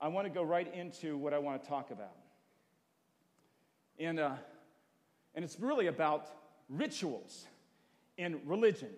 I 0.00 0.08
want 0.08 0.26
to 0.26 0.32
go 0.32 0.42
right 0.42 0.72
into 0.74 1.16
what 1.16 1.34
I 1.34 1.38
want 1.38 1.62
to 1.62 1.68
talk 1.68 1.90
about. 1.90 2.16
And, 3.98 4.18
uh, 4.18 4.32
and 5.34 5.44
it's 5.44 5.58
really 5.60 5.88
about 5.88 6.28
rituals 6.68 7.46
and 8.16 8.40
religion. 8.46 8.90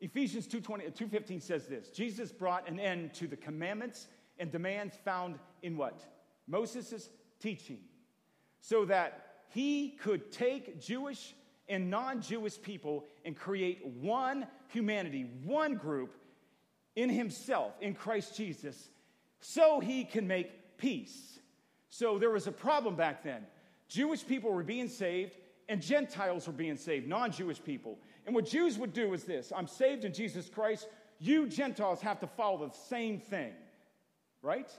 Ephesians 0.00 0.46
2.15 0.46 1.42
says 1.42 1.66
this 1.66 1.88
Jesus 1.88 2.32
brought 2.32 2.68
an 2.68 2.78
end 2.78 3.14
to 3.14 3.26
the 3.26 3.36
commandments 3.36 4.06
and 4.38 4.50
demands 4.50 4.96
found 5.04 5.38
in 5.62 5.76
what? 5.76 6.04
Moses' 6.46 7.08
teaching, 7.40 7.78
so 8.60 8.84
that 8.84 9.36
he 9.50 9.90
could 9.90 10.30
take 10.30 10.80
Jewish 10.80 11.34
and 11.68 11.90
non 11.90 12.20
Jewish 12.20 12.60
people 12.60 13.04
and 13.24 13.36
create 13.36 13.84
one 14.00 14.46
humanity, 14.68 15.26
one 15.44 15.74
group 15.74 16.14
in 16.96 17.08
himself, 17.08 17.72
in 17.80 17.94
Christ 17.94 18.36
Jesus, 18.36 18.90
so 19.40 19.80
he 19.80 20.04
can 20.04 20.26
make 20.26 20.78
peace. 20.78 21.40
So 21.90 22.18
there 22.18 22.30
was 22.30 22.46
a 22.46 22.52
problem 22.52 22.96
back 22.96 23.22
then. 23.22 23.46
Jewish 23.88 24.26
people 24.26 24.50
were 24.52 24.62
being 24.62 24.88
saved, 24.88 25.36
and 25.68 25.80
Gentiles 25.80 26.46
were 26.46 26.52
being 26.52 26.76
saved, 26.76 27.06
non 27.06 27.32
Jewish 27.32 27.62
people. 27.62 27.98
And 28.26 28.34
what 28.34 28.46
Jews 28.46 28.78
would 28.78 28.92
do 28.92 29.12
is 29.12 29.24
this 29.24 29.52
I'm 29.54 29.68
saved 29.68 30.04
in 30.04 30.12
Jesus 30.12 30.48
Christ. 30.48 30.88
You 31.20 31.46
Gentiles 31.48 32.00
have 32.00 32.20
to 32.20 32.26
follow 32.26 32.66
the 32.66 32.74
same 32.74 33.18
thing, 33.18 33.52
right? 34.42 34.70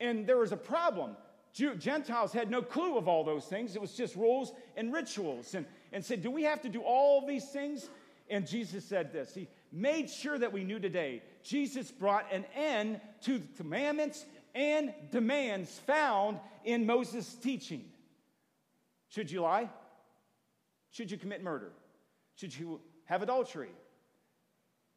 And 0.00 0.26
there 0.26 0.38
was 0.38 0.52
a 0.52 0.56
problem. 0.56 1.16
Jew, 1.52 1.74
Gentiles 1.74 2.32
had 2.32 2.50
no 2.50 2.62
clue 2.62 2.96
of 2.96 3.08
all 3.08 3.24
those 3.24 3.44
things. 3.44 3.76
It 3.76 3.80
was 3.80 3.94
just 3.94 4.16
rules 4.16 4.52
and 4.76 4.92
rituals. 4.92 5.54
And, 5.54 5.66
and 5.92 6.04
said, 6.04 6.22
Do 6.22 6.30
we 6.30 6.44
have 6.44 6.62
to 6.62 6.68
do 6.68 6.80
all 6.80 7.26
these 7.26 7.48
things? 7.48 7.88
And 8.30 8.46
Jesus 8.46 8.84
said 8.84 9.12
this. 9.12 9.34
He 9.34 9.48
made 9.70 10.08
sure 10.08 10.38
that 10.38 10.52
we 10.52 10.64
knew 10.64 10.78
today. 10.78 11.22
Jesus 11.42 11.90
brought 11.90 12.32
an 12.32 12.44
end 12.54 13.00
to 13.22 13.38
the 13.38 13.46
commandments 13.56 14.24
and 14.54 14.92
demands 15.10 15.70
found 15.86 16.38
in 16.64 16.86
Moses' 16.86 17.34
teaching. 17.34 17.84
Should 19.08 19.30
you 19.30 19.42
lie? 19.42 19.68
Should 20.90 21.10
you 21.10 21.18
commit 21.18 21.42
murder? 21.42 21.72
Should 22.36 22.56
you 22.56 22.80
have 23.06 23.22
adultery? 23.22 23.70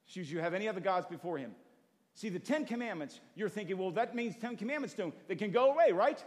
Should 0.06 0.30
you 0.30 0.40
have 0.40 0.54
any 0.54 0.68
other 0.68 0.80
gods 0.80 1.08
before 1.08 1.38
him? 1.38 1.52
See, 2.14 2.30
the 2.30 2.40
Ten 2.40 2.66
Commandments, 2.66 3.20
you're 3.36 3.50
thinking, 3.50 3.78
well, 3.78 3.92
that 3.92 4.16
means 4.16 4.36
Ten 4.38 4.56
Commandments 4.56 4.94
don't, 4.94 5.14
they 5.28 5.36
can 5.36 5.52
go 5.52 5.72
away, 5.72 5.92
right? 5.92 6.24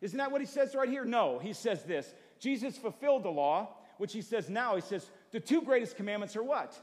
Isn't 0.00 0.18
that 0.18 0.30
what 0.30 0.40
he 0.40 0.46
says 0.46 0.74
right 0.74 0.88
here? 0.88 1.04
No, 1.04 1.38
he 1.38 1.52
says 1.52 1.82
this 1.84 2.12
Jesus 2.38 2.76
fulfilled 2.76 3.22
the 3.22 3.30
law, 3.30 3.68
which 4.00 4.14
he 4.14 4.22
says 4.22 4.48
now. 4.48 4.76
He 4.76 4.80
says, 4.80 5.10
the 5.30 5.40
two 5.40 5.60
greatest 5.60 5.94
commandments 5.94 6.34
are 6.34 6.42
what? 6.42 6.74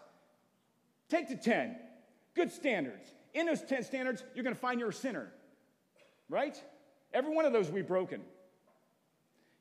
Take 1.10 1.28
the 1.28 1.36
10, 1.36 1.76
good 2.36 2.52
standards. 2.52 3.10
In 3.34 3.48
those 3.48 3.64
10 3.64 3.84
standards, 3.84 4.24
you're 4.36 4.44
going 4.44 4.56
to 4.56 4.62
find 4.62 4.80
you're 4.80 4.90
a 4.90 4.94
sinner, 4.94 5.32
right? 6.30 6.56
Every 7.12 7.34
one 7.34 7.46
of 7.46 7.54
those 7.54 7.72
we've 7.72 7.88
broken. 7.88 8.22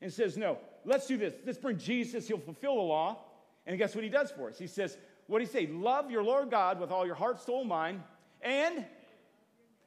And 0.01 0.13
says, 0.13 0.37
no, 0.37 0.59
let's 0.85 1.07
do 1.07 1.17
this. 1.17 1.33
Let's 1.47 1.57
bring 1.57 1.79
Jesus. 1.79 2.27
He'll 2.27 2.37
fulfill 2.37 2.75
the 2.75 2.81
law. 2.81 3.23
And 3.65 3.75
guess 3.79 3.95
what 3.95 4.03
he 4.03 4.09
does 4.11 4.29
for 4.29 4.49
us? 4.49 4.59
He 4.59 4.67
says, 4.67 4.95
what 5.25 5.39
did 5.39 5.47
he 5.47 5.51
say? 5.51 5.65
Love 5.65 6.11
your 6.11 6.23
Lord 6.23 6.51
God 6.51 6.79
with 6.79 6.91
all 6.91 7.07
your 7.07 7.15
heart, 7.15 7.41
soul, 7.41 7.63
mind, 7.63 8.03
and 8.43 8.85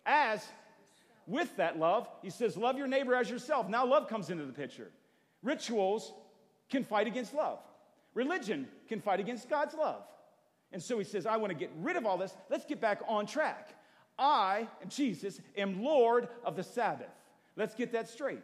as 0.05 0.45
with 1.29 1.57
that 1.59 1.79
love, 1.79 2.09
he 2.21 2.31
says, 2.31 2.57
love 2.57 2.77
your 2.77 2.89
neighbor 2.89 3.15
as 3.15 3.31
yourself. 3.31 3.69
Now 3.69 3.87
love 3.87 4.09
comes 4.09 4.29
into 4.29 4.45
the 4.45 4.53
picture. 4.53 4.91
Rituals 5.45 6.13
can 6.71 6.85
fight 6.85 7.07
against 7.07 7.35
love. 7.35 7.59
Religion 8.15 8.69
can 8.89 9.01
fight 9.01 9.21
against 9.21 9.49
God's 9.49 9.75
love. 9.75 10.03
And 10.73 10.83
so 10.83 10.99
he 10.99 11.05
says, 11.05 11.27
I 11.27 11.37
want 11.37 11.51
to 11.51 11.59
get 11.59 11.71
rid 11.81 11.97
of 11.97 12.07
all 12.07 12.17
this. 12.17 12.35
Let's 12.49 12.65
get 12.65 12.81
back 12.81 13.01
on 13.09 13.27
track. 13.27 13.75
I, 14.19 14.69
Jesus, 14.89 15.41
am 15.57 15.83
Lord 15.83 16.29
of 16.45 16.57
the 16.57 16.63
Sabbath. 16.63 17.09
Let's 17.57 17.75
get 17.75 17.93
that 17.93 18.09
straight. 18.09 18.43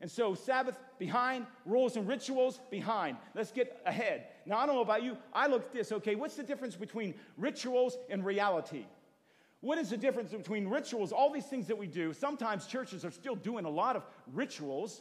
And 0.00 0.10
so, 0.10 0.34
Sabbath 0.34 0.78
behind, 0.98 1.46
rules 1.64 1.96
and 1.96 2.06
rituals 2.06 2.60
behind. 2.70 3.16
Let's 3.34 3.50
get 3.50 3.80
ahead. 3.86 4.24
Now, 4.44 4.58
I 4.58 4.66
don't 4.66 4.74
know 4.74 4.82
about 4.82 5.02
you. 5.02 5.16
I 5.32 5.46
look 5.46 5.64
at 5.64 5.72
this, 5.72 5.90
okay, 5.90 6.14
what's 6.14 6.36
the 6.36 6.42
difference 6.42 6.76
between 6.76 7.14
rituals 7.38 7.96
and 8.10 8.24
reality? 8.24 8.84
What 9.60 9.78
is 9.78 9.90
the 9.90 9.96
difference 9.96 10.32
between 10.32 10.68
rituals, 10.68 11.12
all 11.12 11.32
these 11.32 11.46
things 11.46 11.66
that 11.68 11.78
we 11.78 11.86
do? 11.86 12.12
Sometimes 12.12 12.66
churches 12.66 13.04
are 13.04 13.10
still 13.10 13.34
doing 13.34 13.64
a 13.64 13.70
lot 13.70 13.96
of 13.96 14.04
rituals, 14.32 15.00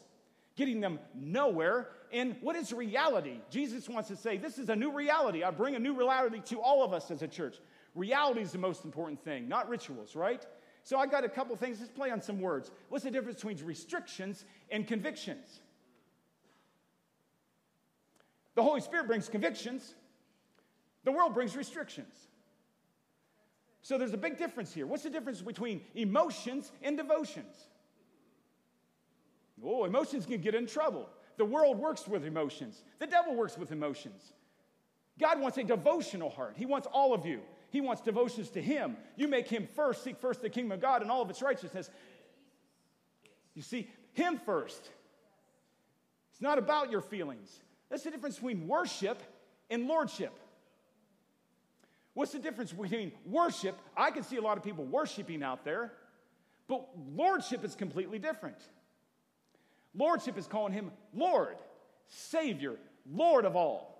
getting 0.55 0.79
them 0.79 0.99
nowhere. 1.13 1.89
And 2.11 2.35
what 2.41 2.55
is 2.55 2.71
reality? 2.71 3.39
Jesus 3.49 3.89
wants 3.89 4.09
to 4.09 4.15
say, 4.15 4.37
This 4.37 4.57
is 4.57 4.69
a 4.69 4.75
new 4.75 4.91
reality. 4.91 5.43
I 5.43 5.51
bring 5.51 5.75
a 5.75 5.79
new 5.79 5.93
reality 5.93 6.41
to 6.45 6.61
all 6.61 6.83
of 6.83 6.93
us 6.93 7.11
as 7.11 7.21
a 7.21 7.27
church. 7.27 7.57
Reality 7.93 8.41
is 8.41 8.51
the 8.51 8.57
most 8.57 8.83
important 8.83 9.23
thing, 9.23 9.47
not 9.47 9.69
rituals, 9.69 10.15
right? 10.15 10.45
So 10.83 10.97
I 10.97 11.07
got 11.07 11.23
a 11.23 11.29
couple 11.29 11.55
things. 11.55 11.79
Let's 11.79 11.91
play 11.91 12.11
on 12.11 12.21
some 12.21 12.39
words. 12.39 12.71
What's 12.89 13.03
the 13.03 13.11
difference 13.11 13.37
between 13.37 13.65
restrictions 13.65 14.45
and 14.69 14.87
convictions? 14.87 15.61
The 18.55 18.63
Holy 18.63 18.81
Spirit 18.81 19.07
brings 19.07 19.27
convictions, 19.27 19.95
the 21.03 21.11
world 21.11 21.33
brings 21.33 21.55
restrictions. 21.55 22.27
So 23.81 23.99
there's 23.99 24.13
a 24.13 24.17
big 24.17 24.37
difference 24.39 24.73
here. 24.73 24.87
What's 24.87 25.03
the 25.03 25.11
difference 25.11 25.41
between 25.41 25.81
emotions 25.93 26.71
and 26.81 26.97
devotions? 26.97 27.67
Oh, 29.65 29.85
emotions 29.85 30.25
can 30.25 30.41
get 30.41 30.55
in 30.55 30.67
trouble. 30.67 31.09
The 31.37 31.45
world 31.45 31.77
works 31.77 32.07
with 32.07 32.25
emotions, 32.25 32.83
the 32.99 33.07
devil 33.07 33.35
works 33.35 33.57
with 33.57 33.71
emotions. 33.71 34.33
God 35.17 35.39
wants 35.39 35.57
a 35.57 35.63
devotional 35.63 36.29
heart, 36.29 36.55
He 36.57 36.65
wants 36.65 36.87
all 36.91 37.13
of 37.13 37.25
you. 37.25 37.41
He 37.71 37.81
wants 37.81 38.01
devotions 38.01 38.49
to 38.51 38.61
Him. 38.61 38.95
You 39.17 39.27
make 39.27 39.49
Him 39.49 39.67
first, 39.75 40.01
seek 40.01 40.17
first 40.17 40.41
the 40.41 40.49
kingdom 40.49 40.71
of 40.71 40.81
God 40.81 41.01
and 41.01 41.11
all 41.11 41.21
of 41.21 41.29
its 41.29 41.41
righteousness. 41.41 41.89
You 43.53 43.61
see, 43.61 43.89
Him 44.13 44.39
first. 44.45 44.89
It's 46.31 46.41
not 46.41 46.57
about 46.57 46.89
your 46.89 47.01
feelings. 47.01 47.59
That's 47.89 48.03
the 48.03 48.11
difference 48.11 48.35
between 48.35 48.67
worship 48.67 49.21
and 49.69 49.87
lordship. 49.87 50.31
What's 52.13 52.31
the 52.31 52.39
difference 52.39 52.71
between 52.71 53.11
worship? 53.25 53.77
I 53.95 54.11
can 54.11 54.23
see 54.23 54.37
a 54.37 54.41
lot 54.41 54.57
of 54.57 54.63
people 54.63 54.85
worshiping 54.85 55.43
out 55.43 55.65
there, 55.65 55.91
but 56.69 56.87
lordship 57.13 57.65
is 57.65 57.75
completely 57.75 58.19
different. 58.19 58.57
Lordship 59.95 60.37
is 60.37 60.47
calling 60.47 60.73
him 60.73 60.91
Lord, 61.13 61.55
Savior, 62.07 62.75
Lord 63.09 63.45
of 63.45 63.55
all. 63.55 63.91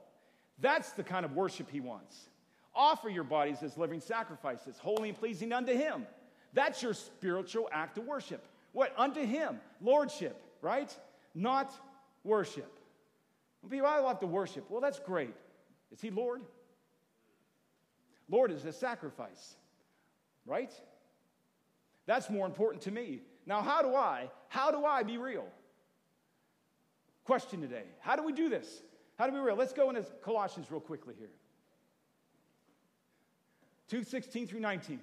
That's 0.59 0.91
the 0.91 1.03
kind 1.03 1.25
of 1.25 1.33
worship 1.33 1.69
he 1.69 1.79
wants. 1.79 2.29
Offer 2.73 3.09
your 3.09 3.23
bodies 3.23 3.63
as 3.63 3.77
living 3.77 4.01
sacrifices, 4.01 4.77
holy 4.77 5.09
and 5.09 5.17
pleasing 5.17 5.53
unto 5.53 5.73
him. 5.73 6.05
That's 6.53 6.81
your 6.81 6.93
spiritual 6.93 7.69
act 7.71 7.97
of 7.97 8.05
worship. 8.05 8.45
What? 8.73 8.93
Unto 8.97 9.25
him. 9.25 9.59
Lordship, 9.81 10.41
right? 10.61 10.93
Not 11.33 11.73
worship. 12.23 12.71
People, 13.69 13.87
I 13.87 13.99
love 13.99 14.19
to 14.19 14.27
worship. 14.27 14.65
Well, 14.69 14.81
that's 14.81 14.99
great. 14.99 15.35
Is 15.91 16.01
he 16.01 16.09
Lord? 16.09 16.41
Lord 18.29 18.51
is 18.51 18.65
a 18.65 18.73
sacrifice, 18.73 19.55
right? 20.45 20.71
That's 22.05 22.29
more 22.29 22.45
important 22.45 22.83
to 22.83 22.91
me. 22.91 23.21
Now, 23.45 23.61
how 23.61 23.81
do 23.81 23.95
I, 23.95 24.29
how 24.49 24.71
do 24.71 24.85
I 24.85 25.03
be 25.03 25.17
real? 25.17 25.47
Question 27.25 27.59
today. 27.59 27.83
How 27.99 28.15
do 28.15 28.23
we 28.23 28.31
do 28.31 28.49
this? 28.49 28.83
How 29.17 29.27
do 29.27 29.33
we 29.33 29.39
real? 29.39 29.55
Let's 29.55 29.73
go 29.73 29.89
into 29.89 30.03
Colossians 30.23 30.69
real 30.69 30.79
quickly 30.79 31.15
here. 31.17 31.31
2:16 33.89 34.47
through 34.47 34.59
19. 34.59 34.99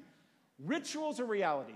Rituals 0.59 1.19
are 1.19 1.25
reality. 1.25 1.75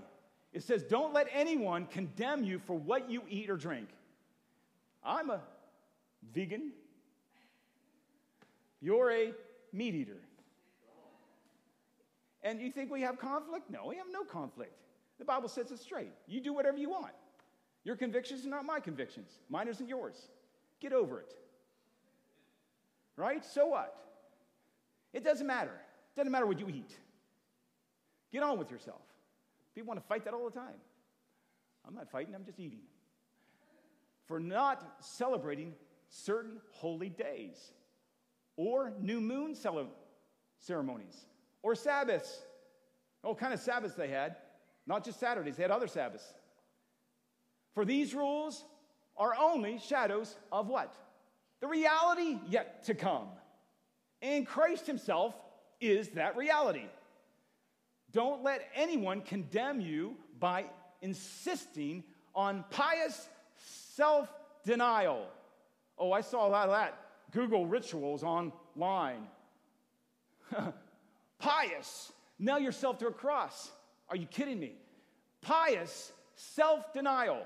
It 0.53 0.63
says, 0.63 0.83
Don't 0.83 1.13
let 1.13 1.27
anyone 1.31 1.85
condemn 1.87 2.43
you 2.43 2.59
for 2.59 2.77
what 2.77 3.09
you 3.09 3.23
eat 3.29 3.49
or 3.49 3.57
drink. 3.57 3.89
I'm 5.03 5.29
a 5.29 5.41
vegan. 6.33 6.71
You're 8.79 9.11
a 9.11 9.33
meat 9.73 9.95
eater. 9.95 10.21
And 12.43 12.61
you 12.61 12.71
think 12.71 12.89
we 12.89 13.01
have 13.01 13.19
conflict? 13.19 13.69
No, 13.69 13.87
we 13.87 13.97
have 13.97 14.07
no 14.11 14.23
conflict. 14.23 14.73
The 15.19 15.25
Bible 15.25 15.49
sets 15.49 15.71
it 15.71 15.79
straight. 15.79 16.11
You 16.27 16.39
do 16.39 16.53
whatever 16.53 16.77
you 16.77 16.89
want. 16.89 17.13
Your 17.83 17.95
convictions 17.95 18.45
are 18.45 18.49
not 18.49 18.65
my 18.65 18.79
convictions. 18.79 19.39
Mine 19.49 19.67
isn't 19.67 19.87
yours. 19.87 20.29
Get 20.79 20.93
over 20.93 21.19
it. 21.19 21.33
Right? 23.15 23.43
So 23.43 23.67
what? 23.67 23.95
It 25.13 25.23
doesn't 25.23 25.47
matter. 25.47 25.71
It 25.71 26.15
doesn't 26.17 26.31
matter 26.31 26.45
what 26.45 26.59
you 26.59 26.69
eat. 26.69 26.95
Get 28.31 28.43
on 28.43 28.59
with 28.59 28.69
yourself. 28.69 29.01
People 29.73 29.87
want 29.87 29.99
to 29.99 30.07
fight 30.07 30.25
that 30.25 30.33
all 30.33 30.45
the 30.45 30.55
time. 30.55 30.75
I'm 31.87 31.95
not 31.95 32.11
fighting, 32.11 32.35
I'm 32.35 32.43
just 32.43 32.59
eating. 32.59 32.81
For 34.25 34.39
not 34.39 34.97
celebrating 34.99 35.73
certain 36.09 36.59
holy 36.71 37.09
days 37.09 37.71
or 38.57 38.93
new 38.99 39.21
moon 39.21 39.55
ceremonies 40.59 41.25
or 41.63 41.75
Sabbaths. 41.75 42.41
What 43.21 43.37
kind 43.37 43.53
of 43.53 43.59
Sabbaths 43.59 43.95
they 43.95 44.09
had? 44.09 44.35
Not 44.85 45.05
just 45.05 45.19
Saturdays, 45.19 45.55
they 45.55 45.63
had 45.63 45.71
other 45.71 45.87
Sabbaths. 45.87 46.33
For 47.73 47.85
these 47.85 48.13
rules 48.13 48.65
are 49.17 49.35
only 49.39 49.79
shadows 49.79 50.35
of 50.51 50.67
what? 50.67 50.95
The 51.59 51.67
reality 51.67 52.39
yet 52.47 52.83
to 52.85 52.93
come. 52.93 53.27
And 54.21 54.45
Christ 54.45 54.85
Himself 54.85 55.35
is 55.79 56.09
that 56.09 56.37
reality. 56.37 56.85
Don't 58.11 58.43
let 58.43 58.67
anyone 58.75 59.21
condemn 59.21 59.81
you 59.81 60.15
by 60.39 60.65
insisting 61.01 62.03
on 62.35 62.63
pious 62.69 63.27
self 63.95 64.29
denial. 64.63 65.25
Oh, 65.97 66.11
I 66.11 66.21
saw 66.21 66.47
a 66.47 66.49
lot 66.49 66.69
of 66.69 66.75
that. 66.75 66.99
Google 67.31 67.65
rituals 67.65 68.23
online. 68.23 69.27
Pious, 71.39 72.11
nail 72.39 72.59
yourself 72.59 72.97
to 72.99 73.07
a 73.07 73.11
cross. 73.11 73.71
Are 74.09 74.15
you 74.15 74.25
kidding 74.27 74.59
me? 74.59 74.73
Pious 75.41 76.11
self 76.35 76.93
denial, 76.93 77.43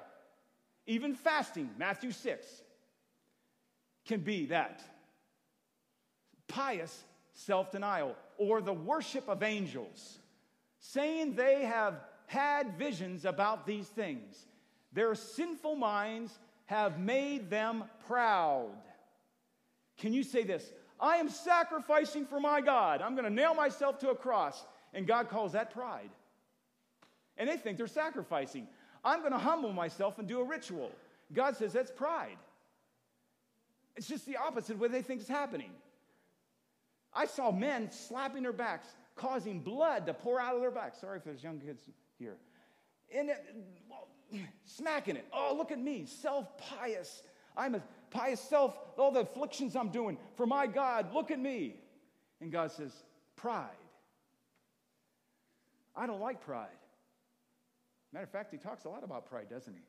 even 0.92 1.16
fasting, 1.16 1.70
Matthew 1.78 2.12
6, 2.12 2.46
can 4.06 4.20
be 4.20 4.48
that. 4.48 4.84
Pious 6.50 7.04
self 7.34 7.72
denial, 7.72 8.16
or 8.38 8.62
the 8.62 8.74
worship 8.74 9.30
of 9.30 9.42
angels, 9.42 10.20
saying 10.80 11.36
they 11.36 11.64
have 11.64 11.96
had 12.26 12.78
visions 12.78 13.24
about 13.24 13.66
these 13.66 13.88
things. 13.88 14.46
Their 14.92 15.16
sinful 15.16 15.78
minds 15.78 16.38
have 16.66 17.00
made 17.00 17.50
them 17.50 17.86
proud. 18.06 18.76
Can 19.98 20.12
you 20.12 20.24
say 20.24 20.44
this? 20.44 20.74
I 21.00 21.18
am 21.18 21.30
sacrificing 21.30 22.26
for 22.26 22.42
my 22.42 22.60
God. 22.60 23.02
I'm 23.02 23.16
going 23.16 23.24
to 23.24 23.34
nail 23.34 23.56
myself 23.56 23.98
to 24.00 24.10
a 24.10 24.16
cross. 24.16 24.62
And 24.94 25.08
God 25.08 25.30
calls 25.30 25.54
that 25.54 25.74
pride. 25.74 26.10
And 27.38 27.48
they 27.48 27.56
think 27.56 27.78
they're 27.78 27.88
sacrificing. 27.88 28.68
I'm 29.04 29.20
going 29.22 29.32
to 29.32 29.40
humble 29.40 29.74
myself 29.74 30.20
and 30.20 30.28
do 30.28 30.40
a 30.40 30.44
ritual. 30.44 30.92
God 31.34 31.58
says 31.58 31.74
that's 31.74 31.92
pride. 31.92 32.38
It's 33.96 34.08
just 34.08 34.26
the 34.26 34.38
opposite 34.38 34.74
of 34.74 34.82
what 34.82 34.92
they 34.92 35.02
think 35.02 35.22
is 35.22 35.28
happening. 35.28 35.72
I 37.14 37.26
saw 37.26 37.52
men 37.52 37.92
slapping 37.92 38.44
their 38.44 38.54
backs, 38.54 38.88
causing 39.16 39.60
blood 39.60 40.06
to 40.06 40.14
pour 40.14 40.40
out 40.40 40.56
of 40.56 40.62
their 40.62 40.72
backs. 40.72 41.02
Sorry 41.02 41.18
if 41.18 41.24
there's 41.24 41.44
young 41.44 41.60
kids 41.60 41.82
here. 42.18 42.38
And 43.14 43.30
it, 43.30 43.56
well, 43.90 44.08
smacking 44.66 45.18
it. 45.18 45.26
Oh, 45.34 45.54
look 45.58 45.72
at 45.72 45.80
me, 45.80 46.06
self 46.06 46.58
pious. 46.58 47.24
I'm 47.58 47.76
a 47.76 47.82
pious 48.12 48.40
self, 48.40 48.78
all 48.98 49.12
the 49.12 49.22
afflictions 49.22 49.76
I'm 49.76 49.90
doing 49.90 50.18
for 50.36 50.46
my 50.46 50.68
God, 50.68 51.14
look 51.14 51.32
at 51.32 51.40
me. 51.40 51.76
And 52.40 52.52
God 52.52 52.72
says, 52.72 52.94
Pride. 53.36 53.68
I 55.96 56.08
don't 56.08 56.22
like 56.22 56.42
pride. 56.42 56.70
Matter 58.14 58.24
of 58.26 58.30
fact, 58.30 58.52
he 58.52 58.58
talks 58.58 58.86
a 58.86 58.90
lot 58.90 59.04
about 59.04 59.26
pride, 59.26 59.50
doesn't 59.50 59.74
he? 59.74 59.82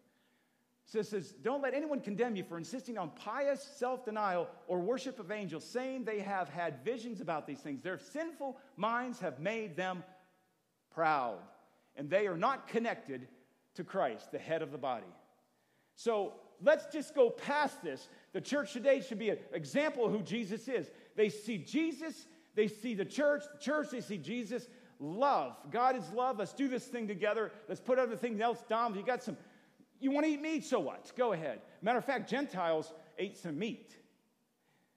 Says, 0.85 1.09
says, 1.09 1.33
don't 1.43 1.63
let 1.63 1.75
anyone 1.75 2.01
condemn 2.01 2.37
you 2.37 2.45
for 2.45 2.59
insisting 2.59 2.99
on 2.99 3.11
pious 3.11 3.63
self 3.77 4.05
denial 4.05 4.49
or 4.67 4.81
worship 4.81 5.19
of 5.19 5.31
angels, 5.31 5.65
saying 5.65 6.05
they 6.05 6.21
have 6.21 6.49
had 6.49 6.85
visions 6.85 7.21
about 7.21 7.47
these 7.47 7.61
things. 7.61 7.83
Their 7.83 7.99
sinful 7.99 8.59
minds 8.77 9.21
have 9.21 9.39
made 9.39 9.77
them 9.77 10.03
proud, 10.93 11.39
and 11.97 12.11
they 12.11 12.27
are 12.27 12.37
not 12.37 12.69
connected 12.69 13.29
to 13.75 13.85
Christ, 13.85 14.33
the 14.33 14.39
head 14.39 14.61
of 14.61 14.73
the 14.73 14.79
body. 14.79 15.07
So 15.95 16.35
let's 16.61 16.87
just 16.93 17.15
go 17.15 17.31
past 17.31 17.83
this. 17.83 18.09
The 18.33 18.41
church 18.41 18.73
today 18.73 19.01
should 19.01 19.19
be 19.19 19.31
an 19.31 19.39
example 19.53 20.05
of 20.05 20.13
who 20.13 20.23
Jesus 20.23 20.69
is. 20.69 20.91
They 21.17 21.29
see 21.29 21.59
Jesus, 21.59 22.27
they 22.55 22.69
see 22.69 22.95
the 22.95 23.05
church, 23.05 23.45
the 23.53 23.61
church, 23.61 23.91
they 23.91 24.01
see 24.01 24.19
Jesus. 24.19 24.69
Love. 25.03 25.57
God 25.73 25.97
is 25.97 26.09
love. 26.13 26.39
Let's 26.39 26.53
do 26.53 26.69
this 26.69 26.85
thing 26.85 27.09
together. 27.09 27.51
Let's 27.69 27.81
put 27.81 27.99
everything 27.99 28.41
else 28.41 28.63
down. 28.69 28.95
You 28.95 29.03
got 29.03 29.21
some, 29.21 29.37
you 29.99 30.13
want 30.13 30.27
to 30.27 30.33
eat 30.33 30.41
meat? 30.41 30.65
So 30.65 30.79
what? 30.79 31.11
Go 31.17 31.33
ahead. 31.33 31.61
Matter 31.83 31.99
of 31.99 32.05
fact, 32.05 32.31
Gentiles 32.31 32.93
ate 33.19 33.37
some 33.37 33.59
meat. 33.59 33.97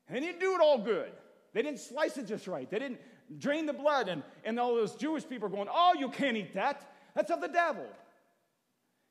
And 0.07 0.15
they 0.15 0.21
didn't 0.21 0.39
do 0.39 0.53
it 0.53 0.61
all 0.61 0.77
good. 0.77 1.11
They 1.53 1.63
didn't 1.63 1.79
slice 1.79 2.17
it 2.17 2.27
just 2.27 2.45
right. 2.45 2.69
They 2.69 2.77
didn't 2.77 2.99
drain 3.39 3.65
the 3.65 3.73
blood. 3.73 4.07
And, 4.07 4.21
and 4.43 4.59
all 4.59 4.75
those 4.75 4.95
Jewish 4.95 5.27
people 5.27 5.47
are 5.47 5.51
going, 5.51 5.69
oh, 5.73 5.95
you 5.97 6.09
can't 6.09 6.37
eat 6.37 6.53
that. 6.53 6.87
That's 7.15 7.31
of 7.31 7.41
the 7.41 7.47
devil. 7.47 7.87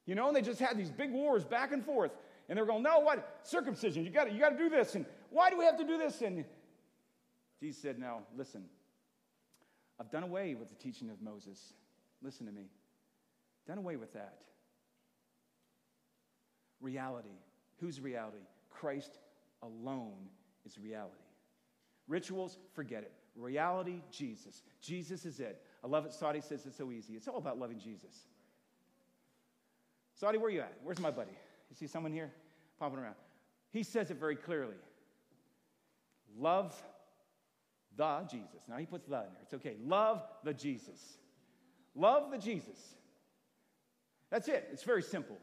You 0.07 0.14
know, 0.14 0.28
and 0.28 0.36
they 0.36 0.42
just 0.42 0.61
had 0.61 0.78
these 0.78 0.92
big 0.92 1.11
wars 1.11 1.45
back 1.45 1.72
and 1.72 1.84
forth. 1.84 2.12
And 2.49 2.57
they're 2.57 2.66
going, 2.66 2.84
no, 2.84 3.01
what? 3.01 3.40
Circumcision. 3.42 4.05
You 4.05 4.11
got 4.11 4.32
you 4.32 4.38
got 4.38 4.51
to 4.51 4.59
do 4.59 4.68
this. 4.68 4.95
And 4.95 5.07
why 5.30 5.51
do 5.51 5.59
we 5.59 5.64
have 5.64 5.78
to 5.78 5.84
do 5.84 5.99
this? 5.99 6.20
And 6.20 6.45
Jesus 7.59 7.82
said, 7.82 7.99
now, 7.99 8.20
listen. 8.36 8.62
I've 10.01 10.11
done 10.11 10.22
away 10.22 10.55
with 10.55 10.68
the 10.68 10.74
teaching 10.74 11.11
of 11.11 11.22
Moses. 11.22 11.72
Listen 12.22 12.47
to 12.47 12.53
me. 12.53 12.66
Done 13.66 13.78
away 13.78 13.97
with 13.97 14.12
that. 14.14 14.38
Reality. 16.80 17.36
Whose 17.80 18.01
reality? 18.01 18.38
Christ 18.70 19.18
alone 19.62 20.28
is 20.66 20.78
reality. 20.78 21.14
Rituals, 22.09 22.59
forget 22.72 23.03
it. 23.03 23.12
Reality, 23.36 24.01
Jesus. 24.11 24.62
Jesus 24.80 25.24
is 25.24 25.40
it. 25.40 25.62
I 25.82 25.86
love 25.86 26.05
it. 26.07 26.12
Saudi 26.12 26.40
says 26.40 26.66
it's 26.66 26.76
so 26.76 26.92
easy. 26.92 27.14
It's 27.14 27.28
all 27.28 27.38
about 27.38 27.59
loving 27.59 27.78
Jesus. 27.78 28.26
Saudi, 30.14 30.38
where 30.38 30.51
you 30.51 30.61
at? 30.61 30.74
Where's 30.82 31.01
my 31.01 31.11
buddy? 31.11 31.32
You 31.70 31.76
see 31.76 31.86
someone 31.86 32.12
here 32.12 32.30
popping 32.78 32.99
around? 32.99 33.16
He 33.70 33.82
says 33.82 34.11
it 34.11 34.18
very 34.18 34.36
clearly. 34.36 34.76
Love 36.38 36.80
the 37.97 38.26
Jesus. 38.30 38.62
Now 38.68 38.76
he 38.76 38.86
puts 38.86 39.07
the 39.07 39.12
in 39.26 39.32
there. 39.32 39.42
It's 39.42 39.55
okay. 39.55 39.76
Love 39.84 40.22
the 40.42 40.53
Jesus. 40.53 41.01
Love 41.95 42.30
the 42.30 42.38
Jesus. 42.38 42.78
That's 44.30 44.49
it. 44.49 44.68
It's 44.72 44.82
very 44.82 45.03
simple. 45.03 45.38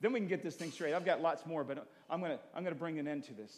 Then 0.00 0.12
we 0.12 0.20
can 0.20 0.28
get 0.28 0.42
this 0.42 0.56
thing 0.56 0.70
straight. 0.70 0.92
I've 0.92 1.04
got 1.04 1.22
lots 1.22 1.46
more, 1.46 1.64
but 1.64 1.86
I'm 2.10 2.20
going 2.20 2.32
to 2.32 2.38
I'm 2.54 2.62
to 2.74 2.78
bring 2.78 2.98
an 2.98 3.08
end 3.08 3.24
to 3.24 3.34
this. 3.34 3.56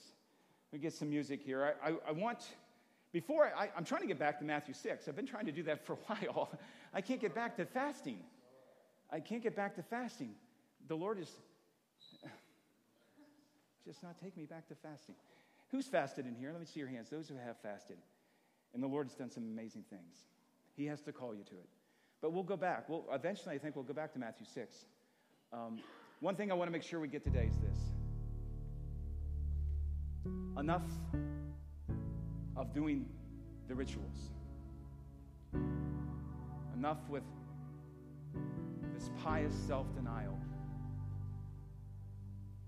Me 0.73 0.79
get 0.79 0.93
some 0.93 1.11
music 1.11 1.43
here. 1.43 1.75
I, 1.83 1.91
I, 1.91 1.95
I 2.09 2.13
want, 2.13 2.39
before 3.13 3.53
I, 3.57 3.69
I'm 3.77 3.85
trying 3.85 4.03
to 4.03 4.07
get 4.07 4.19
back 4.19 4.39
to 4.39 4.45
Matthew 4.45 4.75
6. 4.75 5.09
I've 5.09 5.17
been 5.17 5.27
trying 5.27 5.47
to 5.47 5.53
do 5.53 5.63
that 5.65 5.85
for 5.85 5.95
a 5.95 5.97
while. 6.07 6.51
I 6.93 7.01
can't 7.01 7.21
get 7.21 7.35
back 7.35 7.57
to 7.57 7.65
fasting. 7.65 8.19
I 9.11 9.21
can't 9.21 9.43
get 9.43 9.57
back 9.57 9.77
to 9.77 9.83
fasting. 9.83 10.35
The 10.89 10.97
Lord 10.97 11.19
is 11.19 11.31
just 13.87 14.03
not 14.03 14.17
taking 14.23 14.43
me 14.43 14.47
back 14.47 14.69
to 14.69 14.75
fasting. 14.75 15.15
Who's 15.71 15.87
fasted 15.87 16.27
in 16.27 16.35
here? 16.35 16.51
Let 16.53 16.61
me 16.61 16.67
see 16.67 16.81
your 16.81 16.89
hands. 16.89 17.11
Those 17.11 17.29
who 17.29 17.37
have 17.37 17.59
fasted. 17.59 17.97
And 18.77 18.83
the 18.83 18.89
Lord 18.89 19.07
has 19.07 19.15
done 19.15 19.31
some 19.31 19.45
amazing 19.45 19.85
things. 19.89 20.27
He 20.77 20.85
has 20.85 21.01
to 21.01 21.13
call 21.13 21.35
you 21.35 21.43
to 21.45 21.55
it. 21.55 21.67
But 22.21 22.35
we'll 22.35 22.43
go 22.43 22.59
back. 22.59 22.91
Well, 22.91 23.07
eventually, 23.11 23.55
I 23.55 23.59
think 23.59 23.75
we'll 23.75 23.87
go 23.87 23.95
back 23.95 24.13
to 24.13 24.19
Matthew 24.19 24.45
6. 24.53 24.85
Um, 25.51 25.79
one 26.21 26.37
thing 26.37 26.53
I 26.53 26.55
want 26.55 26.69
to 26.69 26.73
make 26.73 26.83
sure 26.83 27.01
we 27.01 27.09
get 27.09 27.25
today 27.25 27.49
is 27.51 27.57
this 27.57 27.79
enough 30.59 30.83
of 32.55 32.75
doing 32.75 33.07
the 33.67 33.75
rituals, 33.75 34.29
enough 36.75 36.99
with 37.09 37.23
this 38.93 39.09
pious 39.25 39.55
self 39.67 39.87
denial. 39.95 40.39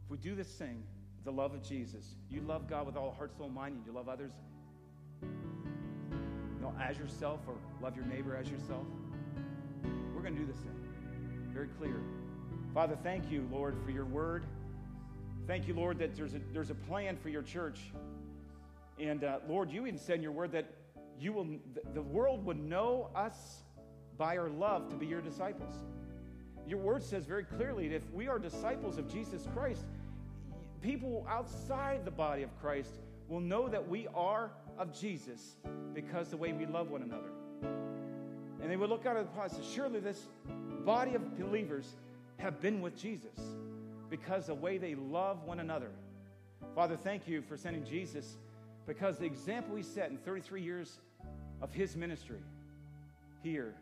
If 0.06 0.10
we 0.10 0.16
do 0.16 0.34
this 0.34 0.48
thing, 0.48 0.84
the 1.26 1.32
love 1.32 1.52
of 1.52 1.62
Jesus, 1.62 2.14
you 2.30 2.40
love 2.40 2.66
God 2.66 2.86
with 2.86 2.96
all 2.96 3.12
heart, 3.12 3.36
soul, 3.36 3.50
mind, 3.50 3.76
and 3.76 3.84
you 3.84 3.92
love 3.92 4.08
others 4.08 4.32
know, 6.68 6.82
as 6.82 6.98
yourself 6.98 7.40
or 7.46 7.54
love 7.82 7.96
your 7.96 8.06
neighbor 8.06 8.36
as 8.36 8.50
yourself. 8.50 8.84
We're 10.14 10.22
going 10.22 10.34
to 10.34 10.40
do 10.40 10.46
this 10.46 10.56
thing 10.56 10.74
very 11.52 11.68
clear. 11.68 12.00
Father, 12.74 12.96
thank 13.02 13.30
you, 13.30 13.48
Lord, 13.50 13.76
for 13.84 13.90
your 13.90 14.04
word. 14.04 14.44
Thank 15.46 15.66
you, 15.66 15.74
Lord, 15.74 15.98
that 15.98 16.14
there's 16.14 16.34
a, 16.34 16.40
there's 16.52 16.70
a 16.70 16.74
plan 16.74 17.16
for 17.16 17.30
your 17.30 17.42
church. 17.42 17.80
And 18.98 19.24
uh, 19.24 19.38
Lord, 19.48 19.70
you 19.70 19.86
even 19.86 19.98
said 19.98 20.16
in 20.16 20.22
your 20.22 20.32
word 20.32 20.52
that 20.52 20.70
you 21.18 21.32
will, 21.32 21.48
the 21.94 22.02
world 22.02 22.44
would 22.44 22.58
know 22.58 23.10
us 23.14 23.62
by 24.16 24.36
our 24.36 24.50
love 24.50 24.88
to 24.90 24.96
be 24.96 25.06
your 25.06 25.20
disciples. 25.20 25.72
Your 26.66 26.78
word 26.78 27.02
says 27.02 27.24
very 27.24 27.44
clearly 27.44 27.88
that 27.88 27.96
if 27.96 28.10
we 28.12 28.28
are 28.28 28.38
disciples 28.38 28.98
of 28.98 29.10
Jesus 29.10 29.48
Christ, 29.54 29.84
people 30.82 31.26
outside 31.28 32.04
the 32.04 32.10
body 32.10 32.42
of 32.42 32.50
Christ 32.60 33.00
will 33.28 33.40
know 33.40 33.68
that 33.68 33.88
we 33.88 34.06
are 34.14 34.52
of 34.78 34.98
Jesus 34.98 35.56
because 35.94 36.28
the 36.28 36.36
way 36.36 36.52
we 36.52 36.66
love 36.66 36.90
one 36.90 37.02
another. 37.02 37.30
And 38.60 38.70
they 38.70 38.76
would 38.76 38.90
look 38.90 39.06
out 39.06 39.16
at 39.16 39.34
the 39.34 39.40
and 39.40 39.52
say, 39.52 39.58
surely 39.74 40.00
this 40.00 40.28
body 40.84 41.14
of 41.14 41.38
believers 41.38 41.96
have 42.38 42.60
been 42.60 42.80
with 42.80 42.96
Jesus 42.96 43.38
because 44.10 44.46
the 44.46 44.54
way 44.54 44.78
they 44.78 44.94
love 44.94 45.44
one 45.44 45.60
another. 45.60 45.90
Father, 46.74 46.96
thank 46.96 47.28
you 47.28 47.42
for 47.42 47.56
sending 47.56 47.84
Jesus 47.84 48.36
because 48.86 49.18
the 49.18 49.26
example 49.26 49.76
he 49.76 49.82
set 49.82 50.10
in 50.10 50.16
33 50.18 50.62
years 50.62 50.98
of 51.60 51.72
his 51.72 51.96
ministry 51.96 52.40
here 53.42 53.74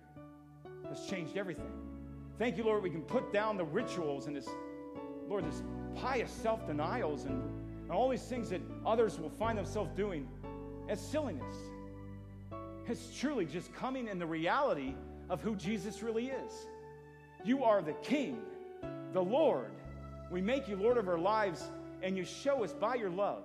has 0.89 1.07
changed 1.07 1.37
everything. 1.37 1.71
Thank 2.39 2.57
you, 2.57 2.65
Lord, 2.65 2.83
we 2.83 2.91
can 2.91 3.03
put 3.03 3.33
down 3.33 3.57
the 3.57 3.65
rituals 3.65 4.27
and 4.27 4.37
this, 4.37 4.49
Lord, 5.29 5.45
this 5.45 5.63
pious 5.95 6.31
self 6.31 6.67
denials 6.67 7.25
and 7.25 7.43
and 7.87 7.95
all 7.95 8.09
these 8.09 8.23
things 8.23 8.51
that 8.51 8.61
others 8.85 9.21
will 9.21 9.31
find 9.31 9.57
themselves 9.57 9.91
doing 9.97 10.27
as 10.89 11.01
silliness. 11.01 11.57
It's 12.89 13.19
truly 13.19 13.47
just 13.47 13.75
coming 13.75 14.09
in 14.09 14.19
the 14.19 14.27
reality 14.27 14.95
of 15.29 15.43
who 15.43 15.57
Jesus 15.57 16.03
really 16.03 16.29
is. 16.29 16.53
You 17.45 17.65
are 17.65 17.83
the 17.83 17.95
King, 17.95 18.41
the 19.13 19.23
Lord. 19.23 19.71
We 20.31 20.41
make 20.41 20.69
you 20.69 20.77
Lord 20.77 20.97
of 20.97 21.09
our 21.09 21.19
lives, 21.19 21.65
and 22.03 22.17
you 22.17 22.25
show 22.25 22.65
us 22.65 22.73
by 22.73 22.95
your 22.95 23.11
love 23.11 23.43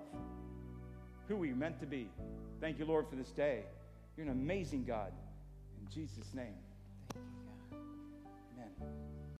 who 1.28 1.36
we 1.36 1.50
are 1.50 1.56
meant 1.56 1.80
to 1.80 1.86
be. 1.86 2.08
Thank 2.60 2.78
you, 2.78 2.84
Lord, 2.84 3.08
for 3.08 3.16
this 3.16 3.30
day. 3.30 3.64
You're 4.16 4.26
an 4.26 4.32
amazing 4.32 4.84
God. 4.84 5.12
In 5.80 5.92
Jesus' 5.92 6.32
name. 6.34 6.54